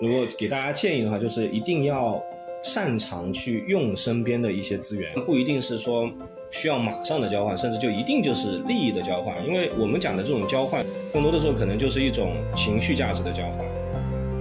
[0.00, 2.22] 如果给大家建议的话，就是一定要
[2.62, 6.10] 擅长去用身边的一些资源，不一定是说
[6.50, 9.34] 需要马上的交换，甚至就一定就是利益的交换。
[9.46, 13.64] 因为我们讲的这种交换，更多的时候可能就是一种情绪价值的交换，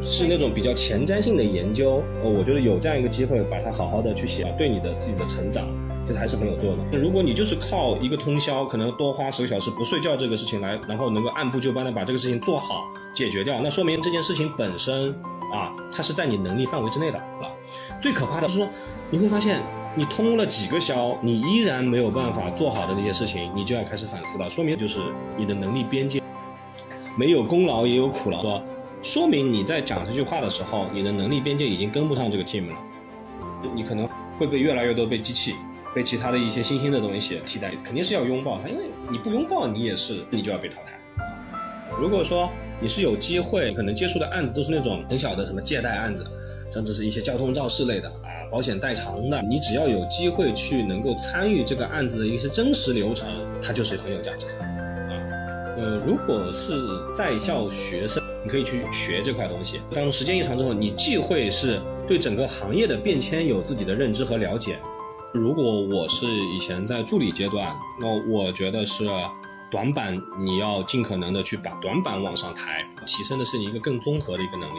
[0.02, 2.04] 是那种比较前瞻性的研究。
[2.24, 5.67] 呃，我觉得有这样一个机会，把它好好的去写，对你的自己的成长。
[6.06, 6.97] 其实还是很有作用的。
[6.97, 12.83] 如果你就是靠一个通宵，可能多花十个小时不睡觉这个事情来，然后能够按部就班的把这个事情做好
[13.15, 15.15] 解决掉，那说明这件事情本身
[15.54, 17.48] 啊，它是在你能力范围之内的啊。
[18.02, 18.67] 最可怕的是说，
[19.12, 19.62] 你会发现
[19.95, 24.49] 你通了几个宵，你依然没有办法做好的那些事情，你就要开始反思了。
[24.49, 24.99] 说明就是
[25.38, 26.21] 你的能力边界
[27.16, 28.63] 没有功劳也有苦劳，说
[29.02, 32.77] 说明你在讲这句话的时候，你的能力边界已经跟不上这个 team 了，
[33.76, 34.09] 你可能
[34.40, 35.55] 会被越来越多被机器。
[35.95, 40.99] 被其他的一些新兴的东西替代，肯定是要拥抱它，因为你不拥抱，你也是你就要被淘汰。
[41.99, 42.49] 如果说
[42.82, 46.26] 你是有机会，可能接触的案子都是那种很小的什么借贷案子，
[46.72, 53.30] 甚至是一些交通肇事类的啊，保险代偿的，你只要有机会去能够参与这个案子的一些真实流程，
[53.62, 54.70] 它就是很有价值的啊。
[55.77, 56.74] 呃，如果是
[57.18, 64.78] 在校学生，你可以去学这块东西，当时间一长之后，你既会是对整个行业的变迁有自己的认知和了解。
[65.34, 69.04] 如果我是以前在助理阶段，那我觉得是
[69.74, 74.78] 短板，你要尽可能的去把短板往上抬，提升的是你一个更综合的一个能力。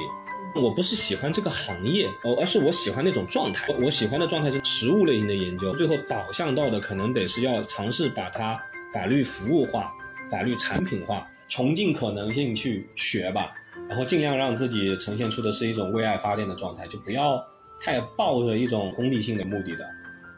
[0.55, 3.67] 我不是喜欢这个行业，而是我喜欢那种状态。
[3.83, 8.57] 我喜欢的状态是实务类型的研究，最后导向到的可能得是要尝试把它
[8.93, 9.93] 法律服务化、
[10.31, 13.53] 法律产品化，穷尽可能性去学吧，
[13.89, 17.45] 然后尽量让自己呈现出的是一种为爱发电的状态，就不要
[17.81, 19.85] 太抱着一种功利性的目的的。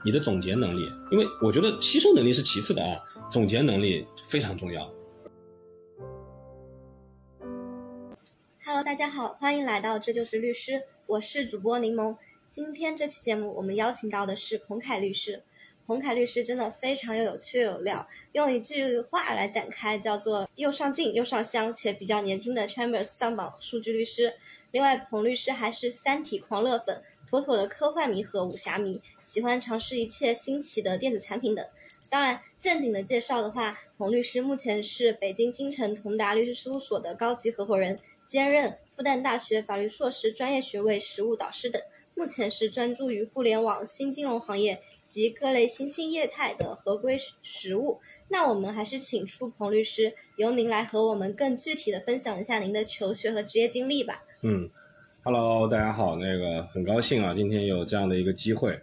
[0.03, 2.97] 你的总结能力，因为我觉得吸收能力是其次的啊，
[3.29, 4.89] 总结能力非常重要。
[8.65, 12.17] Hello，大家好，欢迎来到这就是律师，我是主播柠檬。
[12.51, 15.43] 今天这期节目我们邀请到的是彭凯律师，
[15.89, 24.35] 彭凯律师真的非常有趣有料，用一句话来展开叫做又上镜又上香，且比较年轻的 Chambers 上榜数据律师。
[24.71, 27.03] 另外，彭律师还是《三体》狂热粉。
[27.29, 31.67] 妥妥的科幻迷和武侠迷，喜欢尝试一切新奇的电子产品等。
[32.09, 41.81] 当然，正经的介绍的话，彭律师目前是北京京城同达律师事务所的高级合伙人，兼任复旦大学法律硕士专业学位实务导师等。
[42.15, 48.01] 目前是专注于互联网新金融行业及各类新兴业态的合规实务。
[48.29, 54.23] 那我们还是请出彭律师，由您来和我们更具体的分享一下您的求学和职业经历吧。
[54.43, 54.71] 嗯。
[55.23, 58.79] Hello，大家好，那个很高兴啊，今天有这样的一个机会，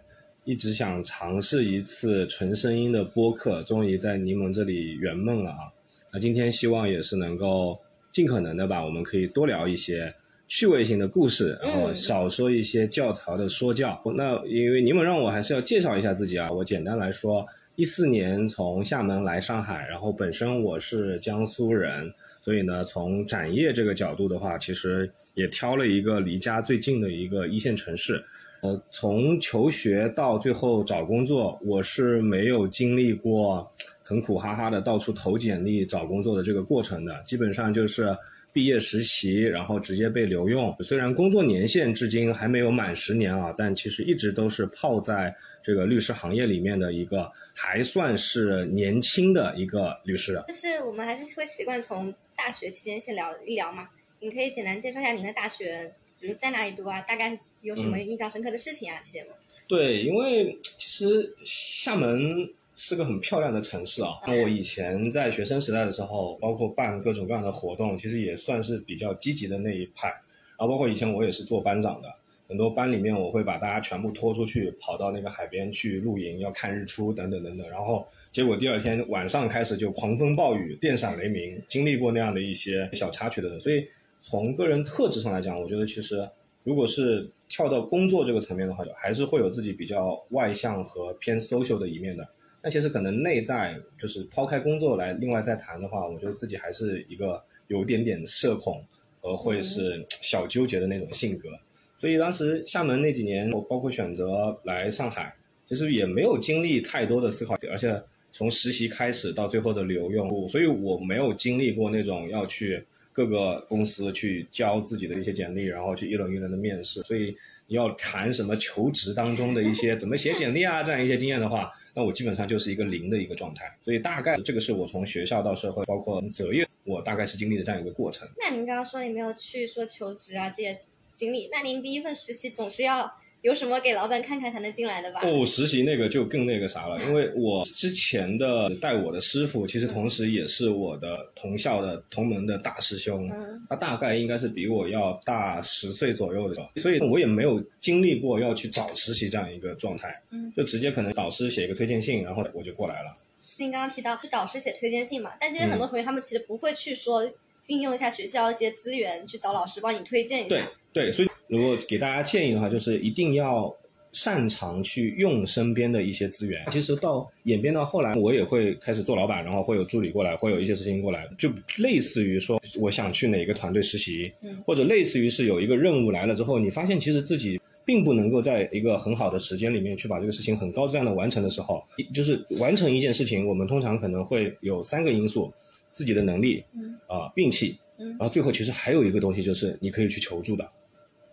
[0.45, 5.71] 一直想尝试一次纯声音的播客，终于在柠檬这里圆梦了啊。
[6.11, 7.79] 那今天希望也是能够
[8.11, 10.13] 尽可能的吧，我们可以多聊一些
[10.47, 14.01] 趣味性的故事，然后少说一些教条的说教。
[14.15, 17.45] 那因为柠檬让我还是要介绍一下自己啊，我简单来说，
[17.75, 22.13] 一四年从厦门来上海，然后本身我是江苏人。
[22.41, 28.21] 所以呢，从展业这个角度的话，其实也挑了一个离家最近的一个一线城市。
[28.63, 33.69] 呃，从求学到最后找工作，我是没有经历过
[34.01, 38.15] 很苦哈哈的到处投简历找工作的这个过程的，基本上就是。
[38.53, 40.71] 毕业实习，然后直接被留用。
[40.81, 50.39] 虽然工作年限至今还没有满十年啊，但其实一直都是泡在这个律师行业里面的一个还算是年轻的一个律师。
[50.47, 53.89] 就是我们还是会习惯从大学期间先聊一聊嘛。
[54.19, 57.01] 你可以简单介绍一下您的大学，比如在哪里读啊？
[57.01, 59.01] 大概是有什么印象深刻的事情啊？
[59.03, 59.31] 这些吗？
[59.67, 62.47] 对，因为其实厦门。
[62.75, 64.15] 是个很漂亮的城市啊！
[64.25, 70.07] 那我以前在学生时代的时候，包括办各种各样的活动，其实也算是比较积极的那一派。
[70.07, 72.11] 然后包括以前我也是做班长的，
[72.47, 77.69] 很多班里面我会把大家全部拖出去，跑到那个海边去露营，要看日出等等等等。
[77.69, 83.59] 然后结果第二天晚上开始就狂风暴雨、电闪雷鸣，经历过那样的一些小插曲的人。
[83.61, 83.87] 所以
[84.19, 86.27] 从个人特质上来讲，我觉得其实
[86.63, 92.27] 如果是跳到工作这个层面的话，还是会有自己比较外向和偏 social 的一面的。
[92.61, 98.81] 那其实可能内在就是抛开工作来另外再谈的话，我觉得自己还是一个有点点社恐
[99.19, 101.49] 和会是小纠结的那种性格，
[101.97, 105.35] 所以当时厦门那几年，我包括选择来上海，
[105.65, 108.01] 其实也没有经历太多的思考，而且
[108.31, 112.83] 从实习开始到最后的留用，所以我没有经历过那种要去
[113.13, 117.33] 各个公司去交自己的一些简历，然后去一轮一轮的面试，所以
[117.67, 121.71] 你要谈什么求职当中的一些怎么写简历啊这样一些经验的话。
[121.93, 128.27] 那我基本上就是一个零的一个状态，所以大概这个是我从学校到社会，包括择业，我大概是经历的这样一个过程。
[128.37, 130.79] 那您刚刚说你没有去说求职啊这些
[131.13, 133.09] 经历，那您第一份实习总是要。
[133.43, 135.19] 有什么给老板看看才能进来的吧？
[135.21, 143.29] 哦，实习那个就更那个啥了，因为我之前的带我的师傅，其实同时也是我的同校的同门的大师兄，
[143.69, 150.17] 他大概应该是比我要大十岁左右的，所以我也没有经历过要去找实习这样一个状态，
[150.55, 153.13] 就直接可能导师写一个推荐信，然后我就过来了。
[153.57, 155.31] 您刚刚提到是导师写推荐信嘛？
[155.41, 157.29] 但其实很多同学他们其实不会去说
[157.67, 160.49] 运用一下学校一些资源去找老师帮你推荐一下。
[160.49, 163.73] 对对，所以如果给大家建议的话，就是一定要
[164.11, 166.63] 擅长去用身边的一些资源。
[166.71, 174.31] 其实到演变到后来，我也会开始做老板，然后会有助理过来，会有一些事情过来，就类似于说我想去哪个团队实习，
[174.65, 181.83] 或者类似于是有一个任务来了之后，你发现其实自己并不能够在一个很好的时间里面去把这个事情很高质量的完成的时候，
[182.13, 185.51] 就是完成一件事情，我们通常可能会有三个因素：
[185.93, 186.61] 自己的能力，
[187.07, 190.69] 啊，运气，然后最后其实还有一个东西就是你可以去求助的。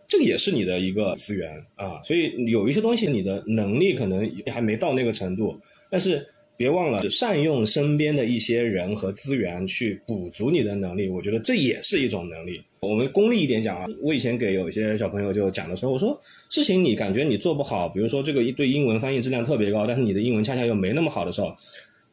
[0.06, 5.56] 这个也是你的一个资源啊，所以有一些东西你的能力可能还没到那个程度，
[5.88, 6.26] 但是
[6.56, 12.60] 别忘了善用身边的一些人和资源去补足你的能力，我觉得这也是一种能力。
[12.80, 16.20] 我们功利一点讲啊，我以前给有一些小朋友就讲的时候，我说
[16.50, 21.54] 事情你感觉你做不好，比如说这个一对英文翻译质量特别高，但是你的英文恰恰又没那么好的时候。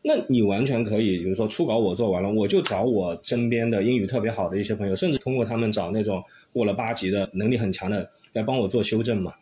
[0.07, 6.23] 那你完全可以，比如说初稿我做完了，我就找我身边的英语特别好的一些朋友，甚至通过他们找那种
[6.53, 9.33] 过了八级的能力很强的来帮我做修正嘛。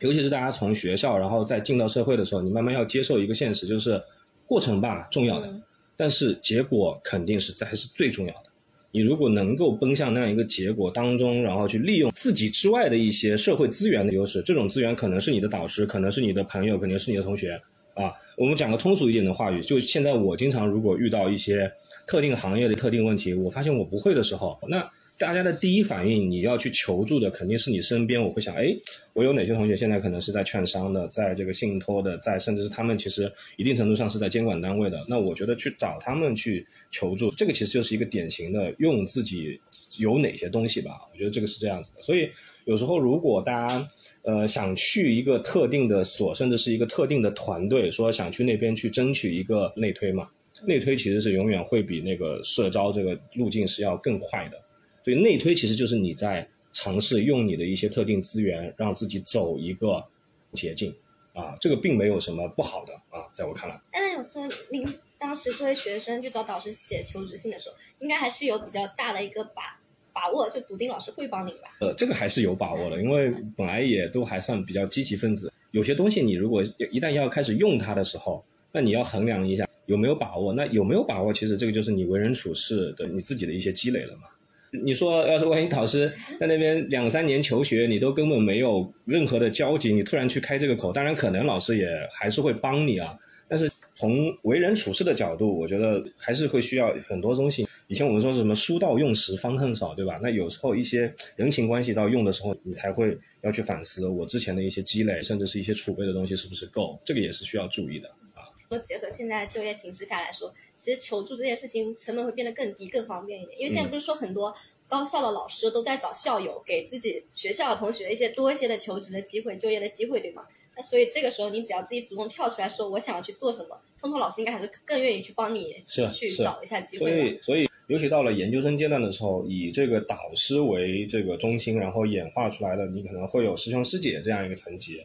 [0.00, 4.02] 尤其是大家从学校然后再进到社会的时候，你慢慢要接受一个现实，就是
[4.46, 5.48] 过程吧重要的，
[5.96, 8.50] 但是结果肯定是才是最重要的。
[8.90, 17.60] 你如果能够奔向那样一个结果当中，然后去利用自己之外的一些社会资源的优势，这种资源可能是你的导师，可能是你的朋友，肯定是你的同学。
[17.98, 21.70] 啊，我们讲个通俗一点的话语，就现在我经常如果遇到一些
[22.06, 28.22] 特定行业的特定问题，我发现我不会的时候，那大家的第一反应你要去求助的肯定是你身边。
[28.22, 28.72] 我会想，哎，
[29.14, 35.04] 我有哪些同学现在可能是在券商的，在这个信托的，在甚至是他们其实一定程度上是在监管单位的。
[35.08, 39.60] 那我觉得去找他们去求助，这个其实就是一个典型的用自己
[39.98, 40.92] 有哪些东西吧。
[41.12, 42.00] 我觉得这个是这样子的。
[42.00, 42.30] 所以
[42.64, 43.90] 有时候如果大家。
[44.22, 50.28] 呃，想去一个特定的所，甚至是一个特定的团队，说想去那边去争取一个内推嘛？
[50.64, 54.60] 内推其实是永远会比那个社招这个路径是要更快的，
[55.04, 60.04] 所以内推其实就是你在尝试用你的一些特定资源，让自己走一个
[60.52, 60.92] 捷径
[61.32, 63.80] 啊，这个并没有什么不好的啊，在我看来。
[63.92, 64.84] 但是我说您
[65.16, 69.77] 当时作为学生去找导师写求职信的时候，应该还是有比较大的一个把。
[70.18, 71.68] 把握就笃定老师会帮你吧。
[71.80, 75.52] 呃，这个还是有把握的，因为本来也都还算比较积极分子。
[75.70, 76.60] 有些东西你如果
[76.90, 80.52] 一旦要开始用它的时候，那你要衡量一下有没有把握。
[80.52, 84.22] 那有没有把握，其实这个就是你为人处事的你自己的一些积累了嘛。
[84.70, 93.16] 你说要是万一导师在那边两三年求学，你都根本没有任何的交集，你突然去开这个口，当然可能老师也还是会帮你啊。
[93.46, 97.67] 但是从为人处事的角度，我觉得还是会需要很多东西。
[97.88, 100.20] 以前我们说什么“书到用时方恨少”，对吧？
[100.22, 108.44] 那有时候一些人情关系到用的时候，你才会要去反思我之前的一些积累，甚至是一些储备的东西是不是够，这个也是需要注意的啊。
[108.68, 113.58] 说结合现在就业形势下来说，其实求助这件事情成本会变得更低、更方便一点。
[113.58, 114.54] 因为现在不是说很多
[114.86, 120.42] 高校的老师都在找校友，给自己学校的同学一些多一些的求职的机会、就业的机会，对吗？
[120.76, 127.10] 那所以这个时候，你只要自己主动跳出来说我想要去做什么，通通老师应该还是更愿意去帮你去找一下机会。
[127.10, 127.67] 所以，所以。
[127.88, 135.02] 尤其到了研究生阶段的时候，以这个导师为这个中心，然后演化出来的，你可能会有师兄师姐这样一个层级。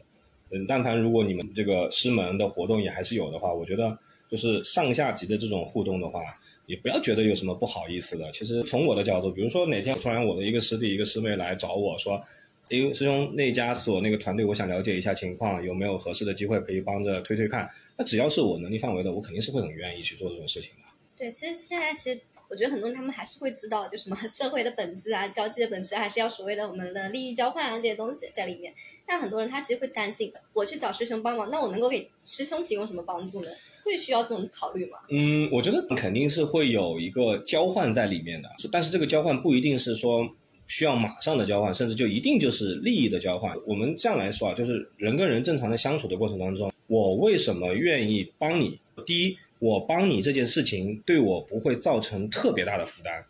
[0.50, 3.98] 嗯，但凡如果你们这个师门的活动也还是有的话，我觉得
[4.30, 6.20] 就是上下级的这种互动的话，
[6.66, 8.30] 也不要觉得有什么不好意思的。
[8.32, 12.22] 其实从我的角度，比如说哪天突然我的一个师弟、一个师妹来找我说，
[12.68, 17.66] 哎，师兄那家所那个团队，我想了解一下情况，有没有合适的机会可以帮着推推看？
[17.96, 20.82] 那只要是我能力范围的，我肯定是会很愿意去做这种事情的。
[21.16, 22.20] 对，其实现在其实。
[22.54, 28.72] 我觉得很多人他们还是会知道，就什么社会的本质啊，交际的本质，还是要所谓的我们的利益交换啊这些东西在里面。
[29.04, 33.50] 但很多人他其实会担心，我去找师兄帮忙，那我能够给师兄提供什么帮助呢？
[33.84, 34.98] 会需要这种考虑吗？
[35.10, 40.24] 嗯，我觉得肯定是会有一个交换在里面的，但是这个交换不一定是说
[40.68, 43.52] 需要马上的交换，甚至就一定就是利益的交换。
[43.66, 48.78] 我们这样来说啊，就是人跟人正常的相处的过程当中，我为什么愿意帮你？
[49.04, 49.36] 第一。
[49.64, 53.24] 我帮你这件事情对我不会造成特别大的负担。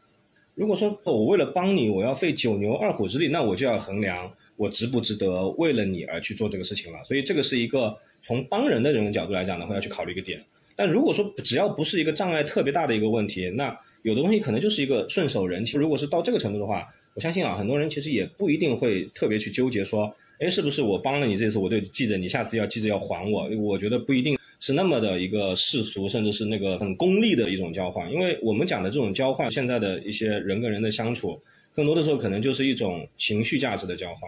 [0.56, 6.98] 如果说我为了帮你，我要费九牛二虎之力，那我就要衡量我值不值得为了你而去做这个事情了。
[7.04, 10.42] 所以这个是一个从帮人的人的角度来讲的话，要去考虑一个点。
[10.74, 15.78] 但如果说只要不是一个障碍特别大的一个问题，那有的东西可能就是一个顺手人情。
[15.78, 23.48] 如果是到这个程度的话，我相信啊，很多人其实也不一定会特别去纠结说，哎，是不是我帮了你这次，我就记着你下次要记着要还我？
[23.56, 28.11] 我觉得不一定是那么的一个世俗，甚至是那个很功利的一种交换。
[28.11, 31.38] 因为我们讲的这种交换，现在的一些人跟人的相处，
[31.75, 34.23] 更多的时候可能就是一种情绪价值的交换，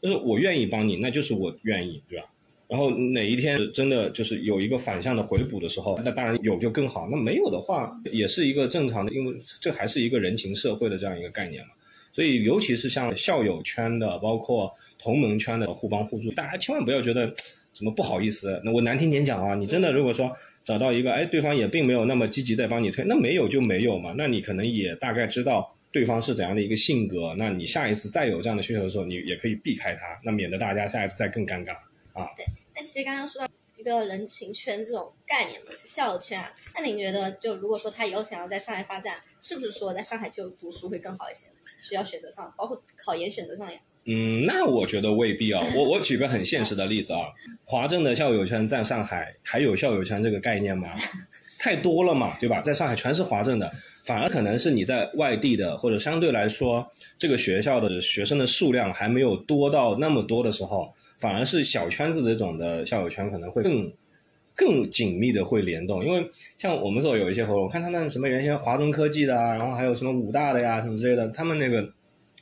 [0.00, 2.26] 就是我愿意帮你，那就是我愿意，对吧？
[2.68, 7.08] 然后哪一天真的就是有一个反向的回补的时候，那当然有就更好。
[7.10, 11.70] 那没有的话，也是一个正常的，因为这还是一个人情社会的这样一个概念嘛。
[12.12, 17.34] 所以，尤其是像校友圈的，包括同盟圈的互帮互助，大家千万不要觉得
[17.74, 18.58] 什么不好意思。
[18.64, 20.32] 那我难听点讲啊，你真的如果说
[20.64, 24.14] 找到一个，哎，对方也并没有那么积极在帮你推，那没有就没有嘛。
[24.16, 31.72] 那你可能也大概知道对方是怎样的一个性格，那你下一次再有这样的需求的时候，你也可以避开他，那免得大家下一次再更尴尬
[32.14, 32.30] 啊。
[32.36, 32.46] 对。
[32.74, 36.52] 那其实刚刚说到一个人情圈这种概念嘛，是校友圈啊。
[36.74, 41.46] 那您觉得，就如果说他以后想要在上海发展，是不是说在上海就读书会更好一些？
[41.82, 43.78] 需要选择上，包括考研选择上呀？
[44.06, 45.62] 嗯，那我觉得未必啊。
[45.74, 47.20] 我我举个很现实的例子啊，
[47.64, 50.88] 华政的校友圈在上海还有校友圈这个概念吗？
[51.58, 52.60] 太多了嘛，对吧？
[52.60, 53.70] 在上海全是华政的，
[54.04, 56.86] 反而可能是你在外地的，或者相对来说
[57.18, 60.92] 这个学校的学生的数量还没有多到那么多的时候。
[61.16, 63.90] 反而是小圈子这种的校友圈可能会更
[64.54, 71.88] 更紧密的会联动，因为像我们所有一些活动，我看他们什么原先华中科技的啊，然后还有什么武大的呀什么之类的，他们那个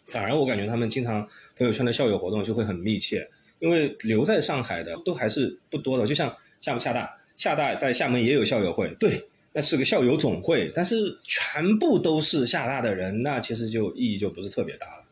[0.07, 1.25] 反而我感觉他们经常
[1.57, 3.29] 朋友圈的校友活动就会很密切，
[3.59, 15.05] 因为留在上海的都还是不多的，就像厦厦大，厦大在厦门也有校友会，对，那是个校友总会，但是全部都是厦大的人，那其实就意义就不是特别大了。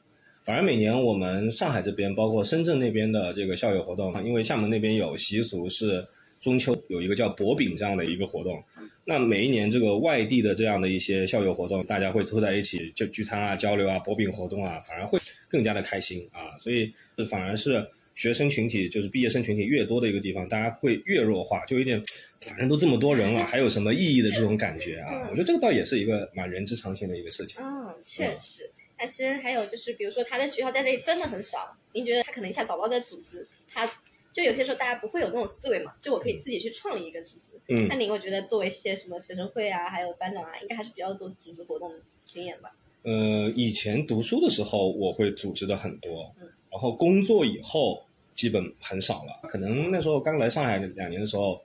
[0.43, 6.07] 反而每年我们上海这边，包括深圳那边的这个校友活动，因为厦门那边有习俗是
[6.41, 8.63] 中秋有一个叫博饼这样的一个活动，
[9.05, 15.19] 那每一年这个外地的这样的一些校友活动，大家会凑在一起就聚餐啊、交流啊、博饼活动啊，反而会
[15.49, 16.57] 更加的开心啊。
[16.59, 16.93] 所以
[17.29, 22.03] 反而是学生群体，就是毕业生群体越多的一个地方，大家会越弱化，就有点
[22.41, 25.29] 反正都这么多人了，还有什么意义的这种感觉啊？
[25.31, 27.63] 我觉得这个倒也是一个蛮人之常情的一个事情。
[27.63, 28.71] 嗯，确实。
[28.99, 33.91] 那其实还有就是，比如说他在学校在这里真的很少，您觉得他可能一下找不到这组织，他
[34.33, 37.53] 就有些时候大家不会有那种思维嘛，就我可以自己去创立一个组织。
[37.69, 41.97] 嗯，那您我觉得作为一些什么学生会啊，还有班长啊，应该还是比较多组织活动的
[42.27, 42.71] 经验吧？
[43.03, 48.03] 呃，以前读书的时候我会组织的很多，嗯，然后工作以后
[48.35, 49.49] 基本很少了。
[49.49, 51.61] 可能那时候刚来上海两年的时候，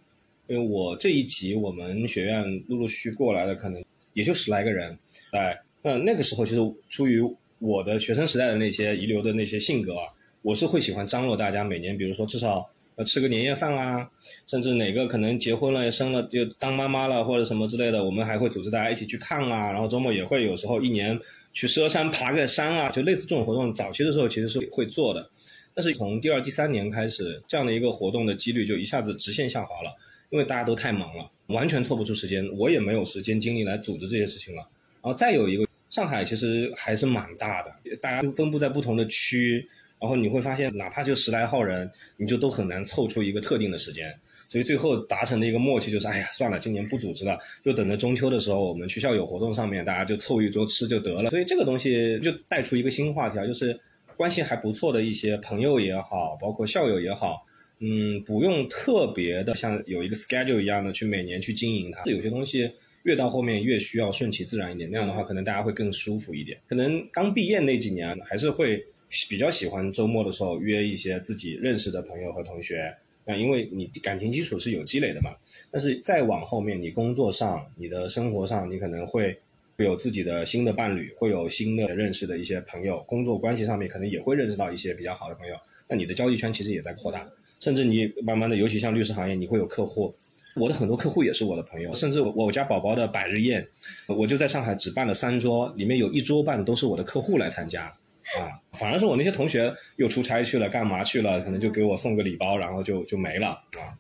[0.48, 4.98] 因为我这一级我们学院陆陆续续过来的可能也就十来个人，
[5.31, 5.60] 哎。
[5.88, 7.22] 那那个时候，其实出于
[7.60, 10.10] 我的学生时代的那些遗留的那些性格啊，
[10.46, 14.08] 我是会喜欢张罗大家每年，比如说至少要吃个年夜饭啊，
[14.46, 19.72] 甚至哪个可能结婚了、生了就当妈妈了或者什么之类的，我们还会组织大家一起去看啊。
[19.72, 21.20] 然后周末也会有时候一年
[21.52, 23.74] 去佘山爬个山啊，就类似这种活动。
[23.74, 25.28] 早期的时候其实是会做的，
[25.74, 29.92] 但是从第二、第三年开始，这样的一个活动的几率就一下子直线下滑了，
[30.30, 34.62] 因为大家都太忙了，完全凑不出时间，我也没有时间精力来组织这些事情了。
[35.02, 35.66] 然后再有一个。
[35.88, 37.72] 上海其实还是蛮大的，
[38.02, 39.66] 大家都分布在不同的区，
[40.06, 44.16] 然后你会发现，哪怕就十来号人，你就都很难凑出一个特定的时间。
[44.48, 51.32] 所以最后达成的一个默契就是，哎呀，算了，今年不组织了，就等着中秋的时候，我们去校友活动上面，大家就凑一桌吃就得了。
[51.32, 53.76] 所以这个东西就带出一个新话题啊，就是
[54.16, 57.44] 关系还不错的一些朋友也好，包括校友也好，
[57.80, 62.70] 嗯，不用特别的像有一个 schedule 一样的去每年去经营它，有些东西。
[63.06, 66.58] 越到后面越需要顺其自然一点，那样的话可能大家会更舒服一点。
[66.68, 68.84] 可能刚毕业那几年还是会
[69.30, 72.94] 比较喜欢周末的时候约一些自己认识的朋友和同学，
[73.24, 75.32] 那因为你感情基础是有积累的嘛。
[75.72, 79.38] 但是再往后面，你工作上、你的生活上，你可能会
[79.78, 85.56] 会有自己的新的伴侣，会有新的认识的一些朋友，工作关系上面可能也会认识到一些比较好的朋友。
[85.88, 87.28] 那你的交际圈其实也在扩大，
[87.60, 90.16] 甚至你慢慢的，尤其像律师行业，你会有客户。
[90.56, 93.68] 我的很多客户也是我的朋友，甚至我家宝宝的百日宴，
[94.08, 97.92] 我就在上海只办了三桌，里面有一桌半都是我的客户来参加，
[98.39, 103.98] 啊，反而是我那些同学又出差去了，干嘛去了，可能就给我送个礼包，然后就就没了，啊，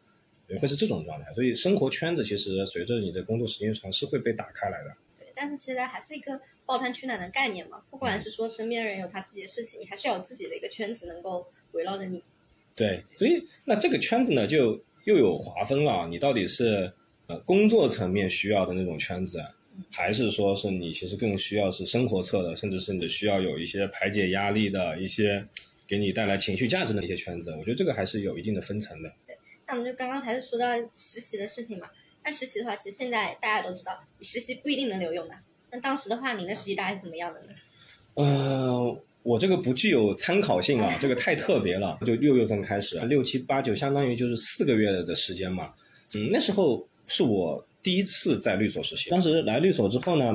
[0.47, 1.33] 也会是这种状态。
[1.33, 4.95] 所以生活圈子其实随着你的工作时间长是会被打开来的。
[5.19, 12.23] 对，但是其实还是一个抱团取暖的概念嘛，不管是说身边人有他自己的事情，你还是要有自己的一个圈子能够围绕着你。
[12.75, 14.83] 对，所以那这个圈子呢就。
[15.05, 16.91] 又有划分了，你到底是
[17.27, 19.39] 呃工作层面需要的那种圈子，
[19.91, 25.45] 还是说是你其实更需要是生活侧的，甚至是你需要有一些排解压力的一些，
[25.87, 27.51] 给你带来情绪价值的一些圈子？
[27.59, 29.11] 我觉得这个还是有一定的分层的。
[29.27, 31.87] 对，那我们就刚刚还是说到实习的事情嘛。
[32.23, 33.91] 那实习的话，其实现在大家都知道，
[34.21, 35.35] 实习不一定能留用的。
[35.71, 37.47] 那当时的话，您的实习大概是怎么样的呢？
[38.15, 41.99] 嗯，我这个不具有参考性啊，这个太特别了。
[42.05, 45.71] 就六月份开始，六七八九，相当于就是四个月的时间嘛。
[46.15, 49.11] 嗯，那时候是我第一次在律所实习。
[49.11, 50.25] 当时来律所之后呢，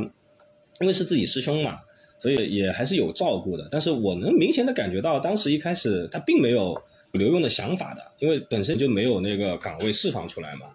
[0.78, 1.80] 因为是自己师兄嘛，
[2.20, 3.66] 所以也还是有照顾的。
[3.72, 6.80] 但是我能明显的感觉到，当时一开始他并没有
[7.10, 10.66] 留用的想法的，因为本身就没有那个岗位释放出来嘛。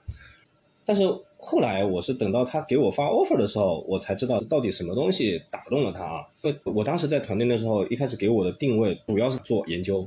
[0.84, 1.04] 但是
[1.38, 6.26] 后来我是等到他给我发 offer 的时候，我才知道到底什么东西打动了他啊。
[6.66, 10.06] 我当时在团队的时候，一开始给我的定位主要是做研究。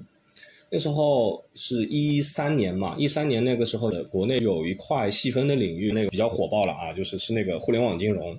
[0.70, 8.38] 那时候是一三年嘛，一三年那个时候的国内有一块细分的领域，那个比较火爆了啊，就是是那个互联网金融。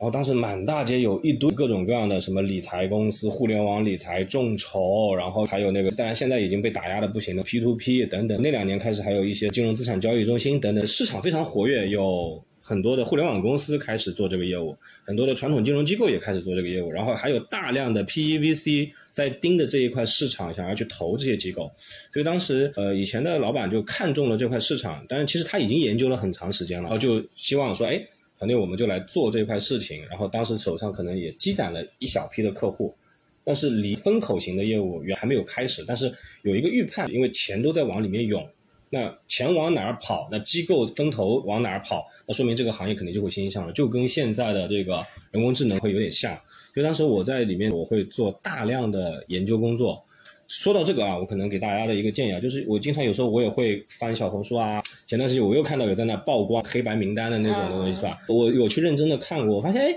[0.00, 8.40] 然后当时满大街有一堆各种各样的什么理财公司、互联网理财、众筹，然后还有那个，当然现在已经被打压的不行的 P to P 等等。
[8.40, 21.72] 那两年开始还有一些金融资产交易中心等等，市场非常活跃，有很多的互联网公司开始做这个业务，很多的传统金融机构也开始做这个业务，然后还有大量的 PEVC 在盯着这一块市场，想要去投这些机构。
[22.12, 28.06] 所以当时呃以前的老板就看中了这块市场，但是其实他已经研究了很长时间了，然后就希望说，哎。
[28.40, 32.94] 团队我们就来做这块事情，然后当时手上可能也积攒了一小批的客户，
[33.42, 38.48] 但是离风口型的业务也还没有开始，但是有一个预判，因为钱都在往里面涌，
[38.90, 46.34] 那钱往哪儿跑，那机构风投往哪儿跑，那说明这个行业肯定就会欣欣向荣，就跟现在的这个人工智能会有点像。
[46.74, 50.04] 所以当时我在里面我会做大量的研究工作。
[50.46, 54.82] 说到这个啊，我可能给大家的一个建议啊，就是我经常有时候我也会翻小红书啊。
[55.06, 58.16] 前段时间我又看到有在那曝光黑白名单的那种东西，是吧？
[58.28, 59.94] 我有去认真的看过，我发现哎，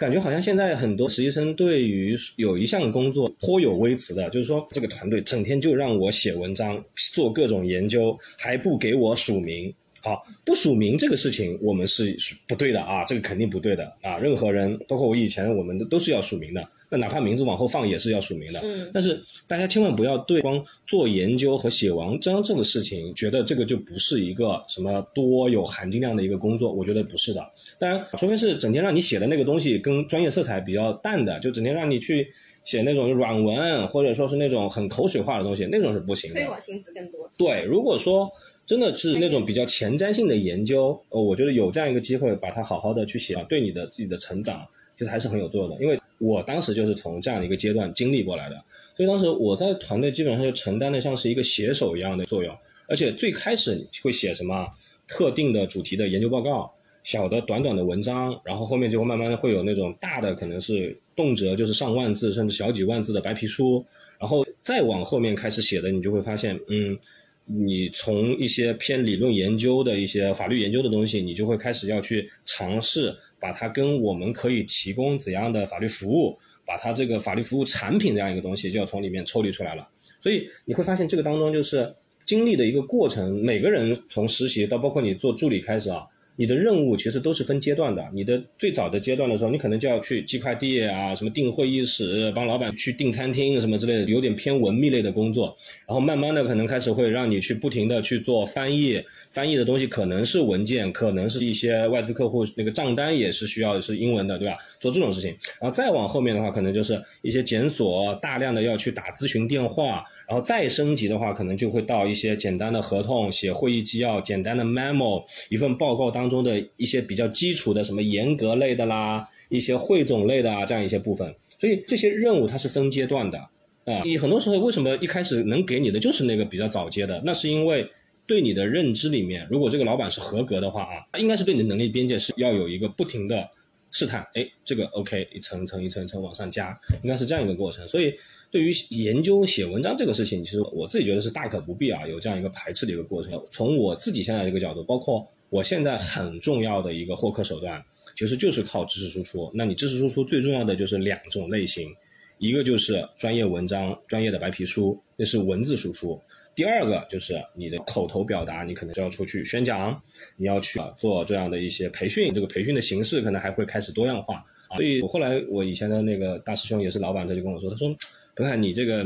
[0.00, 9.70] 感觉好像现在很多实习生对于有一项工作颇有微词的，就是说这个团队整天就让我写文章、做各种研究，还不给我署名。
[10.00, 12.16] 好，不署名这个事情我们是
[12.48, 14.16] 不对的啊，这个肯定不对的啊。
[14.16, 16.66] 任何人，包括我以前，我们都都是要署名的。
[16.90, 27.40] 那哪怕名字往后放也是要署名的，嗯，但是大家千万不要对光做研究和写文章这个事情，觉得这个就不是一个什么多有含金量的一个工作，我觉得不是的。
[27.78, 32.28] 当然，除非是整天让你写的那个东西跟专业色彩比较淡的，就整天让你去
[32.64, 36.40] 写那种软文，或者说是那种很口水化的东西，那种是不行的。
[36.40, 37.30] 推我心思更多。
[37.38, 38.28] 对，如果说
[38.66, 44.66] 真的是那种比较前瞻性的研究，呃，我觉得有这样一个机会，把它好好的去写，对你的自己的成长。
[44.96, 48.62] 其实还是很有作用的，因为我当时就是从这样的一个阶段经历过来的，
[48.94, 52.54] 所以当时我在团队基本上就承担的像是一个写手一样的作用，
[52.86, 54.68] 而且最开始会写什么
[55.08, 56.70] 特定的主题的研究报告，
[57.04, 63.82] 小的短短的文章，然后后面就会慢慢的会有那种大的，可能是动辄就是上万字甚至小几万字的白皮书，
[64.18, 66.98] 然后再往后面开始写的，你就会发现，嗯，
[67.46, 73.16] 你从一些偏理论研究的一些法律研究的东西，你就会开始要去尝试。
[73.40, 79.88] 把它跟我们可以提供怎样的法律服务，把它这个法律服务产品这样一个东西，就要从里面抽离出来了。
[80.22, 81.94] 所以你会发现，这个当中就是
[82.26, 83.42] 经历的一个过程。
[83.42, 86.06] 每个人从实习到包括你做助理开始啊。
[86.36, 88.02] 你的任务其实都是分阶段的。
[88.14, 95.54] 你的最早的阶段的时候，你可能就要去寄快递啊，什么订会议室，帮老板去订餐厅什么之类的，有点偏文秘类的工作。
[95.86, 98.98] 然后慢慢的可能开始会让你去不停的去做翻译，
[99.30, 104.56] 翻译的东西可能是文件，可能是一些外资客户那个账单也是需要是英文的，对吧？
[104.80, 105.30] 做这种事情。
[105.60, 110.04] 然后再往后面的话，可能就是一些检索，大量的要去打咨询电话。
[110.28, 121.34] 然后再升级的话，可能就会到一些简单的合同、写会议纪要、简单的 memo、一份报告当中的一些比较基础的什么严格类的啦、一些汇总类的啊这样一些部分。
[121.58, 123.38] 所以这些任务它是分阶段的
[123.84, 124.02] 啊。
[124.04, 127.20] 你很多时候为什么一开始能给你的就是那个比较早阶的？
[127.24, 127.90] 那是因为
[128.30, 133.50] 对你的认知里面，如果这个老板是合格的话啊，他应该是对你的能力边界是要有一个不停的
[133.90, 134.24] 试探。
[134.34, 137.84] 哎，这个 OK，一层层、一层层往上加，应该是这样一个过程。
[137.88, 138.14] 所以。
[138.52, 143.40] 对于研究写文章这个事情，其实我自己觉得是大可不必啊，有这样一个排斥的一个过程。
[143.48, 147.80] 从我自己现在这个角度，包括我现在很重要的一个获客手段，
[148.16, 149.48] 其实就是靠知识输出。
[149.54, 151.94] 那你知识输出最重要的就是两种类型，
[152.38, 156.20] 一个就是专业文章、专业的白皮书，那是文字输出；
[156.54, 160.02] 第二个就是你的口头表达，你可能就要出去宣讲，
[160.36, 164.44] 你要去做这样的一些培训，这个培训的形式可能还会开始多样化。
[164.74, 167.94] 所以我后来我以前的那个大师兄也是老板，他就跟我说，他说。
[168.38, 169.04] 你看你这个，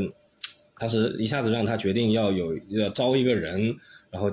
[0.79, 3.75] 当时一下子让他决定要有要招一个人，
[4.09, 4.31] 然后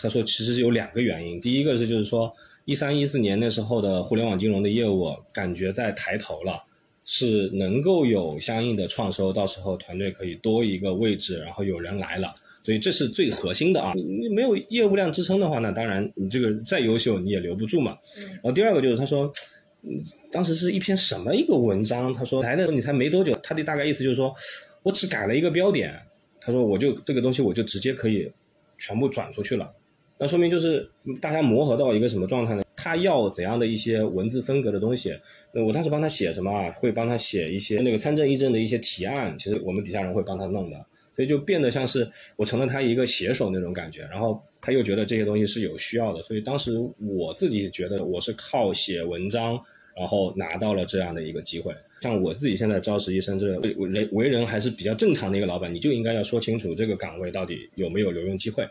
[0.00, 2.32] 他说其实是有两个原因，第一个是就是说
[2.64, 6.64] 一三一四年那时候的互联网金融的业务感觉在抬头了，
[7.04, 13.92] 是能够有相应的创收，到时候团队可以多一个位置，然后有人来了，所以这是最核心的啊。
[13.94, 17.96] 你没有业务量支撑的话，那当然你这个再优秀你也留不住嘛。
[18.16, 19.32] 然后第二个就是他说。
[20.32, 22.12] 当时是一篇什么一个文章？
[22.12, 24.34] 他说来的你才没多久，他的大概意思就是说，
[24.82, 25.94] 我只改了一个标点，
[26.40, 28.30] 他说我就这个东西我就直接可以
[28.76, 29.72] 全部转出去了，
[30.18, 30.90] 那说明就是
[31.20, 32.64] 大家磨合到一个什么状态呢？
[32.74, 35.16] 他要怎样的一些文字风格的东西？
[35.52, 36.72] 那我当时帮他写什么啊？
[36.72, 40.86] 会帮他写一些那个参政议政的一些提案，其实我们底下人会帮他弄的，
[41.18, 44.02] 所以就变得像是我成了他一个写手那种感觉。
[44.02, 49.60] 然后他又觉得这些东西是有需要的，所以当时我自己觉得我是靠写文章。
[49.96, 58.64] 然后拿到了这样的一个机会，像我自己现在招实习生，这为人为人还是比较正常的一个老板，你就应该要说清楚这个岗位到底有没有留用机会，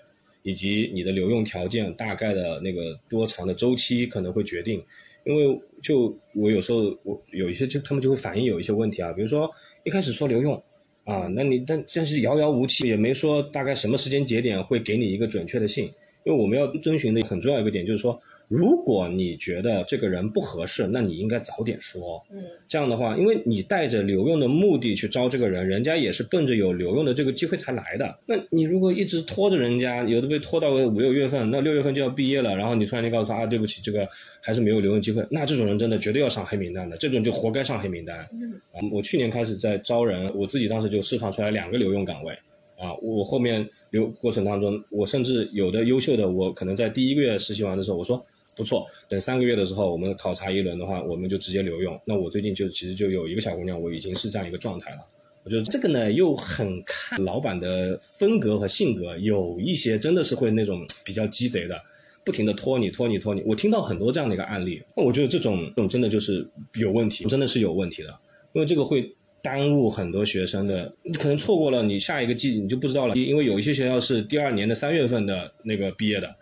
[0.43, 4.81] 以及你的留用条件大概的那个多长的周期可能会决定。
[5.25, 9.51] 因为就我有时候我有一些就他们就会反映有一些问题啊，比如说
[9.83, 10.63] 一开始说留用
[11.07, 15.85] 啊，那你但但是遥遥无期，也没说大概什么时间节点会给你一个准确的信，
[16.25, 18.21] 因为我们要遵循的很重要一个点就是说。
[18.47, 22.25] 如果你觉得这个人不合适，那你应该早点说。
[22.31, 28.19] 嗯，这样的话，因为你带着留用的目的去招这个人，人家也是奔着有留用的这个机会才来的。
[28.25, 34.07] 那你如果一直拖着人家，有的被拖到五六月份，那六月份就要毕业了，然后你突然间告诉他啊，对不起，这个
[34.41, 38.25] 还是没有留用机会，那这种人真的绝对要上黑名单的，这种就活该上黑名单。
[38.31, 42.33] 嗯，啊，我去年开始在招人，我自己当时就释放出来两个留用岗位。
[42.79, 48.25] 啊，我后面留过程当中，我甚至有的优秀的，我可能在第一个月实习完的时候，我说。
[48.57, 51.97] 不错，等三个月的时候，我们考察一轮的话，我们就直接留用。
[52.03, 54.97] 那我最近就其实就有一个小姑娘，我已经是这样一个状态了。
[55.43, 61.79] 我觉得这个呢，又很看老板的风格和性格，有一些真的是会那种比较鸡贼的，
[62.25, 63.41] 不停的拖你拖你拖你。
[63.45, 68.09] 我听到很多这样的一个案例，那我觉得这种这种真的就是有问题，真的是有问题的，
[68.53, 76.35] 因为这个会耽误很多学生的，你可能错过了你下一个季你就不知道了，因为有一些学校是第二年的三月份的那个毕业的。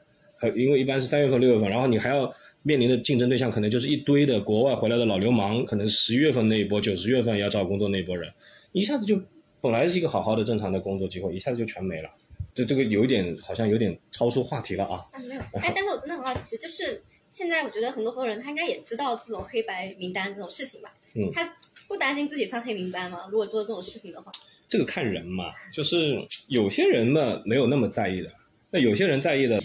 [0.49, 8.31] 因为一般是三月份、六月份，然后你还要面临的竞争对象可能就是一堆的国外回来的老流氓，可能十一月份那一波、九十月份要找工作那一波人，
[8.71, 9.19] 一下子就
[9.61, 12.09] 本来是一个好好的正常的工作机会，一下子就全没了。
[12.53, 15.05] 这这个有一点好像有点超出话题了啊。
[15.11, 20.93] 啊没有，哎，但是我真的很好奇，就是现在我觉得很多合伙人他应该也知道这种黑白名单这种事情吧？
[21.15, 21.29] 嗯。
[21.33, 23.27] 他不担心自己上黑名单吗？
[23.29, 24.31] 如果做这种事情的话？
[24.67, 28.31] 这个看人嘛，就是有些人呢没有那么在意的，
[28.71, 29.61] 那有些人在意的。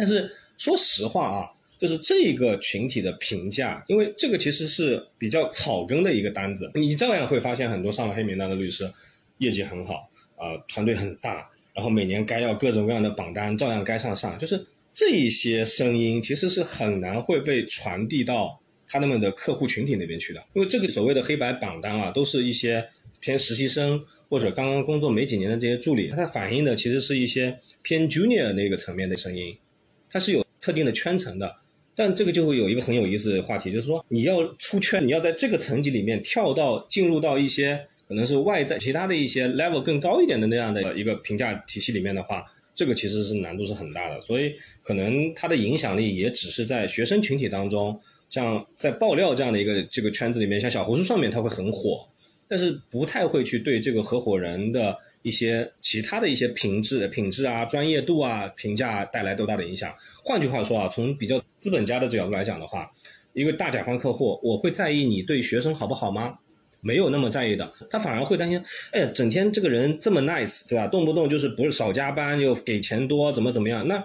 [0.00, 1.44] 但是说实话啊，
[1.78, 8.90] 就是这个群体的评价，因为这个其实是比较草根的一个单子，你照样会发现很多上了黑名单的律师，
[9.36, 22.88] 业绩很好啊，团队很大，然后每年该要各种各样的榜单，照样该上上，就是这一些声音其实是很难会被传递到他们的客户群体那边去的，因为这个所谓的黑白榜单啊，都是一些
[23.20, 29.56] 偏实习生或者刚刚工作没几年的这些助理，它反映的其实是一些偏 junior 那个层面的声音。
[30.10, 31.54] 它是有特定的圈层的，
[31.94, 42.44] 但这个就会有一个很有意思的话题，就是说你要出圈，你要在这个层级里面跳到进入到一些可能是外在其他的一些 level 更高一点的那样的一个评价体系里面的话，
[42.74, 52.08] 这个其实是难度是很大的，所以可能它的影响力也只是在学生群体当中，像在爆料这样的一个这个圈子里面，像小红书上面它会很火，
[52.48, 54.96] 但是不太会去对这个合伙人的。
[55.22, 59.94] 一些其他的一些品质、品质啊、专业度啊评价带来多大的影响？
[60.24, 62.90] 换句话说啊，从比较资本家的角度来讲的话，
[63.32, 66.38] 一个大甲方客户，我会在意你对学生好不好吗？
[66.80, 70.86] 没有那么在意的，他反而会担心，哎，整天这个人这么 nice，对吧？
[70.86, 73.86] 动不动就是不是少加班又给钱多，怎么怎么样？
[73.86, 74.02] 那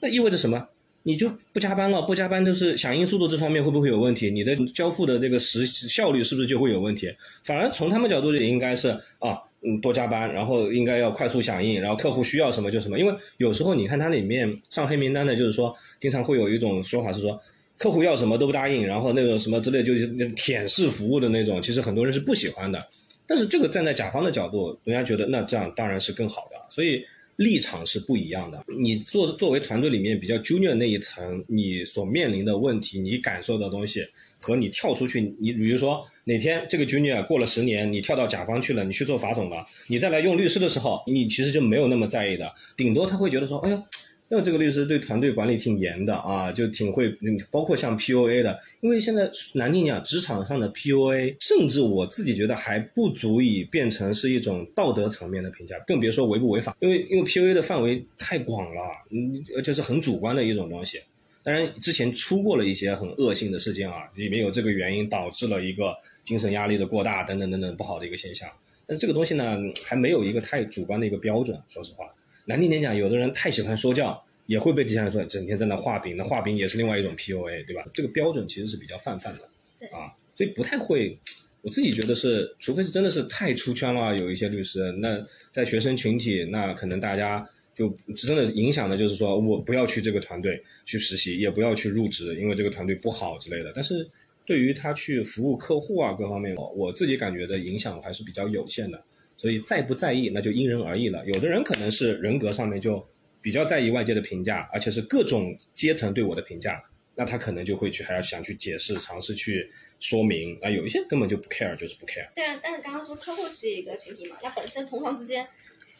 [0.00, 0.68] 那意味着什么？
[1.04, 4.28] 你就不加班了，不加班就是响应速度这方面会不会有问题？
[4.30, 7.14] 你的交付的这个时效率是不是就会有问题？
[7.44, 8.88] 反而从他们角度也应该是
[9.20, 9.38] 啊。
[9.62, 12.98] 嗯，多加班，然后应该要快速响应，然后客户需要什么就什么。
[12.98, 17.40] 因为有时候你看它里面上黑名单的，就是说经常会有一种说法是说，
[17.76, 22.78] 客户要什么都不答应，然后那种什么之类就是那种舔式服务的那种，其实很多人是不喜欢的。
[23.26, 27.04] 但是这个站在甲方的角度，人家觉得那这样当然是更好的，所以
[27.38, 28.62] 立场是不一样的。
[28.66, 34.04] 你做作为团队里面比较 junior 那一层，你所面临的问题，你感受的东西。
[34.40, 43.82] 和你跳出去，你比如说哪天这个 junior 过了十年，你跳到甲方去了，你去做法总了，你再来用律师的时候，你其实就没有那么在意的，顶多他会觉得说，哎呀，
[44.30, 47.10] 那这个律师对团队管理挺严的啊，就挺会，
[47.50, 61.00] 包括像 PUA 的，因为现在难听讲，职场上的 PUA，甚至我自己觉得还不足以变成是一种道德层面的评价，更别说违不违法，因为因为 PUA 的范围太广了，嗯，而且是很主观的一种东西。
[61.42, 68.46] 当然，之前出过了一些很恶性的事件啊，里面有这个原因导致了一个精神压力的过大等等等等不好的一个现象。
[68.86, 71.58] 但是这个东西呢，还没有一个太主观的一个标准。
[71.68, 72.04] 说实话，
[72.48, 77.84] 难听点讲，有的人太喜欢说教，也会被底下人说整天在那画饼，那画饼也是另外一种 PUA，对吧？
[77.92, 79.46] 这个标准其实是比较泛泛的，
[79.78, 81.18] 对啊，所以不太会。
[81.60, 93.70] 我自己觉得是，除非是真的是太出圈了，有一些律师，那在学生群体，那可能大家就真的影响的就是说我不要去这个团队去实习，也不要去入职，因为这个团队不好之类的。
[93.74, 94.08] 但是
[94.46, 99.04] 对于他去服务客户啊各方面，我自己感觉的影响还是比较有限的。
[99.38, 101.24] 所以在不在意，那就因人而异了。
[101.24, 103.02] 有的人可能是人格上面就
[103.40, 106.78] 比较在意外界的评价，而且是各种阶层对我的评价，
[107.14, 109.72] 那他可能就会去还要想去解释，尝试去。
[110.00, 112.32] 说明啊，有一些根本就不 care，就是不 care。
[112.32, 115.44] 对啊，但是刚刚说客户是一个群体嘛，那本身同行之间、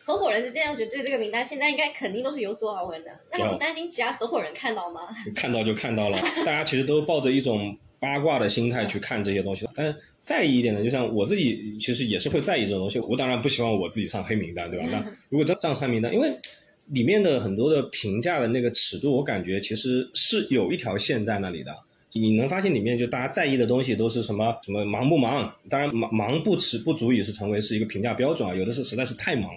[0.05, 3.11] 合伙人之间，我觉得对这个名单现在应该肯定都是有所耳闻的。
[3.33, 5.09] 那你不担心其他合伙人看到吗？
[5.35, 9.67] 看到就看到了，大家其实都抱着一种八卦的心态去看这些东西。
[9.75, 12.99] 但是在意一点的，就像我自己，其实也是会在意这种东西。
[13.01, 14.87] 我当然不希望我自己上黑名单，对吧？
[14.91, 16.31] 那如果真上黑名单，因为
[16.89, 21.75] 里面的很多的评价的那个尺度，我感觉其实是有一条线在那里的。
[22.15, 25.55] 你能发现里面就大家在意的东西都是什么什么忙不忙？
[25.69, 29.51] 当然忙忙不迟不足以是成为是一个评价标准啊，有的是实在是太忙，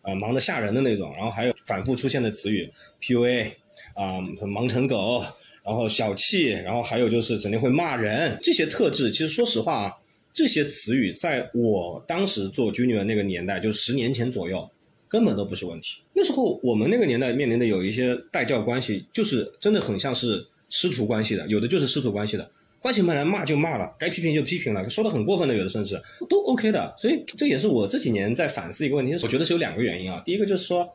[0.00, 1.12] 啊忙得吓人的那种。
[1.14, 2.70] 然后还有反复出现的词语
[3.02, 3.52] ，PUA，
[3.94, 5.22] 啊忙成狗，
[5.64, 9.92] 然后小气，然后还有就是整天会骂人，这些特质其实说实话啊，
[10.32, 14.68] 这些词语在我当时做 junior 那个年代，就十年前左右，
[15.08, 16.00] 根本都不是问题。
[16.14, 20.46] 那时候我们那个年代面临的有一些代教关系，就是真的很像是。
[20.72, 26.94] 师徒关系的，有的就是师徒关系的，关起门来骂就骂了，该批评就批评了，说的很过分的，有的甚至都 OK 的。
[26.96, 30.22] 所以这也是我这几年在反思一个问题，我觉得是有两个原因啊。
[30.24, 30.88] 第一个就是说。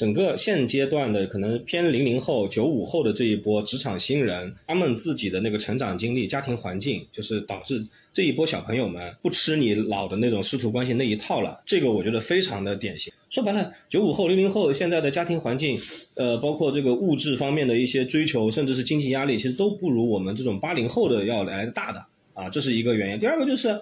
[0.00, 11.60] 整个现阶段的可能偏零零后、九五后的这一波职场新人，他们自己的那个成长经历、家庭环境，就是导致这一波小朋友们不吃你老的那种师徒关系那一套了。
[11.66, 13.12] 这个我觉得非常的典型。
[13.28, 15.78] 说白了，九五后、零零后现在的家庭环境，
[16.14, 23.18] 呃，包括这个物质方面的一些追求，甚至是经济压力，其实都不如我们这种八零后的要来大的啊，这是一个原因。
[23.18, 23.78] 第二个就是，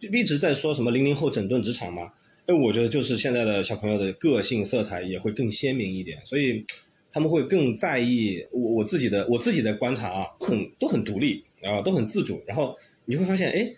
[0.00, 2.10] 一直在说什么零零后整顿职场嘛。
[2.50, 6.66] 那我觉得就是现在的小朋友的个性色彩也会更鲜明一点，所以
[7.12, 12.42] 他们会更在意我我自己的我自己的观察啊，很都很独立啊，都很自主。
[12.48, 13.72] 然后你会发现，哎，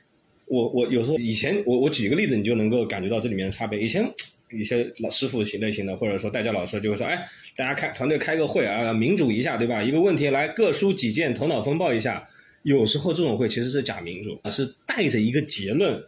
[0.47, 3.79] 我我有时候以前我我举一个例子，你就能够感觉到这里面的差别。
[3.79, 4.11] 以前
[4.51, 9.83] 一些老师傅型类型的，或者说代教老师就会说，哎，大家开团队开个会啊，民主一下，对吧？
[9.83, 12.27] 一个问题来各抒己见，头脑风暴一下。
[12.63, 16.03] 有时候这种会其实是假民主，是带着一个结论。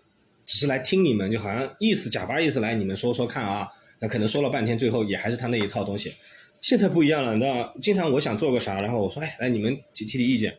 [0.47, 3.69] 只是来听你们，就好像意思假巴意思来你们说说看啊，
[4.01, 6.13] 那可能说了半天，最后也还是他那一套东西。
[6.61, 10.57] 现在不一样了，你知道，经常我想做个啥，然后我说，哎，来你们提提提意见，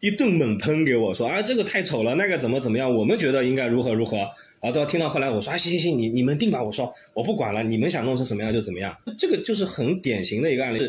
[0.00, 4.16] 一顿猛喷给我说，啊，这个太丑了，那个怎么怎么样，我们觉得应该如何如何，
[4.60, 8.96] 啊，都要听到后来我说，啊，行行行，你你们定吧，我说我不管了，你们想弄成什么样就怎么样。
[9.18, 10.80] 这个就是很典型的一个案例，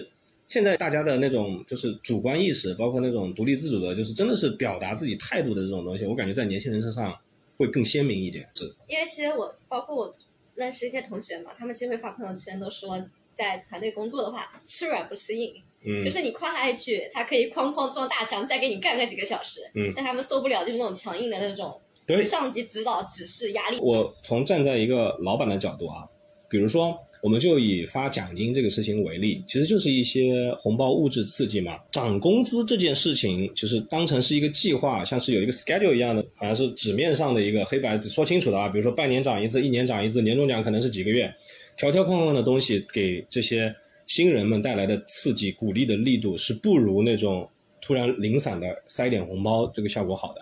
[0.48, 7.14] 现在大家的那种就是主观意识，包括那种独立自主的，就是真的是表达自己态度的这种东西，我感觉在年轻人身上。
[7.58, 8.66] 会更鲜明一点，是。
[8.88, 10.14] 因为其实我包括我
[10.56, 12.98] 认识一些同学嘛，他们其实会发朋友圈，都说
[13.34, 15.54] 在团队工作的话，吃软不吃硬。
[15.86, 16.04] 嗯。
[16.04, 19.62] 就是你夸他一句，他可以哐哐撞大墙，再给你干个几个小时。
[19.76, 19.92] 嗯。
[19.96, 23.80] 但他们受不了就是那种强硬的那种，对上级指导指示压力。
[23.82, 26.08] 我从站在一个老板的角度啊，
[26.50, 26.98] 比如说。
[27.24, 31.80] 我们就以发奖金这个事情为例，其实就是一些红包物质刺激嘛。
[31.90, 38.68] 涨工资这件事情，就是当成是一个计划，像是有一个 schedule 一样的，好像是纸面上的一个黑白说清楚的啊。
[38.68, 41.34] 比如说半年涨一次，一年涨一次，年终奖可能是几个月，
[41.78, 43.74] 条条框框的东西给这些
[44.06, 50.42] 新人们带来的刺激、鼓励的力度是不如那种突然零散的塞点红包这个效果好的。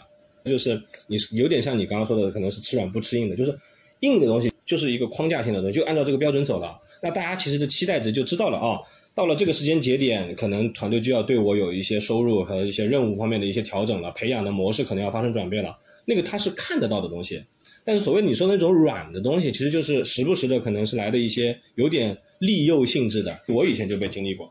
[0.49, 3.55] 就是你有点像你刚刚说的，可能是吃软不吃硬的，就是
[3.99, 4.50] 硬的东西。
[4.71, 6.79] 就是一个框架性的东西，就按照这个标准走了。
[7.03, 8.79] 那大家其实的期待值就知道了啊。
[9.13, 15.77] 到了这个时间节点，可能团队就要对我有一些收入和一些任务方面的一些调整了，培养的模式可能要发生转变了。
[16.05, 17.43] 那个他是看得到的东西。
[17.84, 23.38] 但是所谓你说那种软的东西，其实就是时不时的可能是来的一些有点利诱性质的。
[23.49, 24.49] 我以前就被经历过，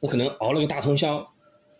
[0.00, 1.26] 我可能熬了个大通宵。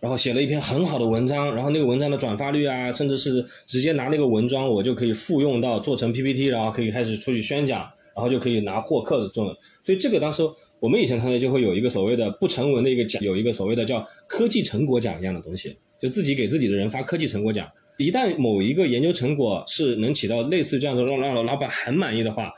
[0.00, 7.80] 然后写了一篇很好的文章，然后那个文章的转发率啊，甚至是直接拿那个文章，我就可以复用到做成 PPT，然后可以开始出去宣讲，
[8.14, 9.54] 然后就可以拿获客的这种。
[9.84, 10.42] 所以这个当时
[10.78, 17.70] 我们以前团队就会有一个所谓的不成文的一个奖，有一个所谓的叫科技成果奖一样的东西，就自己给自己的人发科技成果奖。
[17.98, 22.50] 一旦某一个研究成果是能起到类似这样的让让老板很满意的话，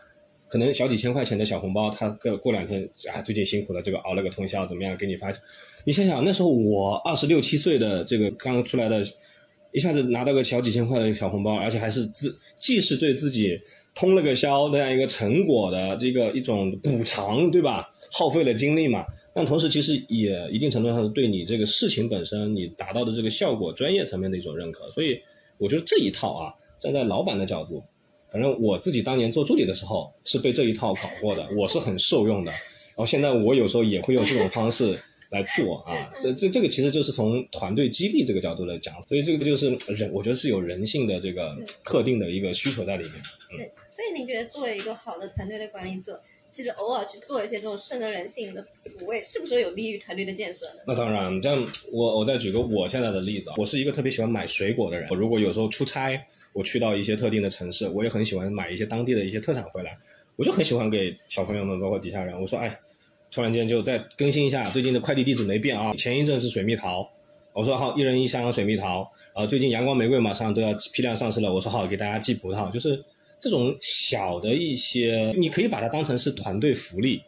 [0.49, 5.33] 可能小几千块钱的小红包，他过过两天啊最近辛苦了，这个熬了个通宵怎么样给你发。
[5.85, 9.03] 你想想，那时候我二十六七岁的这个刚出来的，
[9.73, 13.59] 一下子拿到个小几千块的小红包，而且还是自既是对自己
[13.95, 17.91] 通了个宵这样一个成果的这个一种补偿，对吧？
[18.13, 24.89] 耗费了精力嘛，但同时其实也一定程度上是对你这个事情本身你达到的这个效果专业层面的一种认可。
[24.91, 25.19] 所以
[25.59, 27.83] 我觉得这一套啊，站在老板的角度，
[28.31, 32.53] 反正我自己当年做助理的时候是被这一套搞过的，我是很受用的。
[32.53, 34.97] 然后现在我有时候也会用这种方式。
[35.33, 43.15] 来做啊， 这这这个其实就是从团队激励这个角度来讲，所以这个就是人，我觉得是有人性的这个特定的一个需求在里面。
[43.51, 50.83] 对，所以您觉得作为一个好的团队的管理者，其实偶尔去做一些这种顺着人性的抚慰，是不是有利于团队的建设呢？
[50.87, 55.09] 那当然，这样我我再举个我现在的例子，我是一个特别喜欢买水果的人。
[55.11, 59.97] 我如果有时候出差，我去到一些特定的城市，我也很喜欢买一些当地的一些特产回来，
[60.37, 62.79] 我就很喜欢给小朋友们，包括底下人，我说，哎。
[63.33, 65.95] 突然间就再更新一下，最近的快递地址没变啊。
[65.95, 67.11] 前一阵是水蜜桃，
[67.55, 69.11] 我说好，一人一箱水蜜桃。
[69.33, 72.71] 啊，最近阳光玫瑰马上都要批量上市了，我说好，给大家寄葡萄。
[72.71, 73.03] 就是
[73.41, 77.23] 这种小的一些，你可以把它当成是团队福利，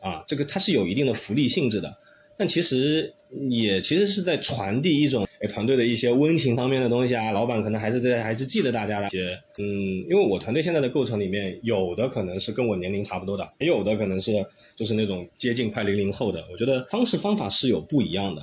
[0.00, 1.92] 啊，这个它是有一定的福利性质的。
[2.38, 3.12] 但其实
[3.50, 7.32] 也其实是在传递一种团队的一些温情方面的东西啊。
[7.32, 9.66] 老板可能还是在还是记得大家的一些，嗯，
[10.08, 14.32] 因为我团队现在的构成里面，有的可能是跟我年龄差不多的，也有的可能是。
[14.78, 18.40] 就是那种接近快零零后的，我觉得方式方法是有不一样的，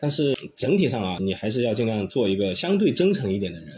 [0.00, 3.68] 但是整体上啊，你还是要尽量做一个相对真诚一点的人，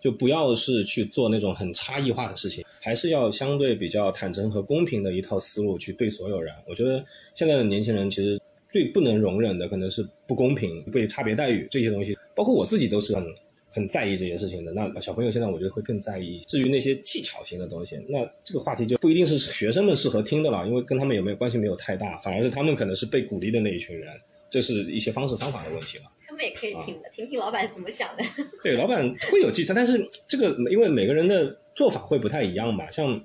[0.00, 6.54] 就不要是去做那种很差异化的事情，还是要相对比较坦诚和公平的一套思路去对所有人。
[6.66, 7.04] 我觉得
[7.34, 8.40] 现在的年轻人其实
[8.72, 13.24] 最不能容忍的可能是不公平、被差别待遇这些东西，包括我自己都是很。
[13.72, 16.40] 很在意这些事情的，那小朋友现在我觉得会更在意。
[16.40, 24.08] 至于那些技巧型的东西，那这个话题就不一定是学生们适合听的了，因为跟他们有没有关系没有太大，反而是他们可能是被鼓励的那一群人，
[24.50, 26.04] 这是一些方式方法的问题了。
[26.26, 28.24] 他们也可以听的，听听老板怎么想的。
[28.60, 32.90] 对，老板会有技巧，但是这个因为每个人的做法会不太一样嘛。
[32.90, 33.24] 像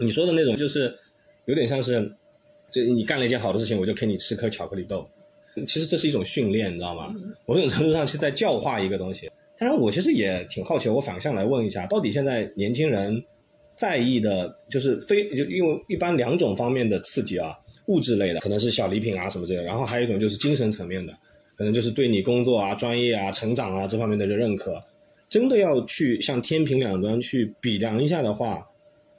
[0.00, 0.92] 你说的那种，就是
[1.44, 2.12] 有点像是，
[2.70, 5.08] 就你干了一件好的事情，我就给你吃颗巧克力豆。
[5.66, 7.14] 其实这是一种训练，你知道吗？
[7.46, 9.30] 某种程度上是在教化一个东西。
[9.56, 13.24] 当然，我其实也挺好奇，我反向来问一下，到底现在年轻人
[13.74, 21.12] 在意的，就是非就因为一般两种方面的刺激啊，物质类的可能是小礼品啊什么这个，然后还有一种就是精神层面的，
[21.56, 24.82] 可能就是对你工作啊、专业啊、成长啊这方面的认可。
[25.28, 28.64] 真的要去向天平两端去比量一下的话，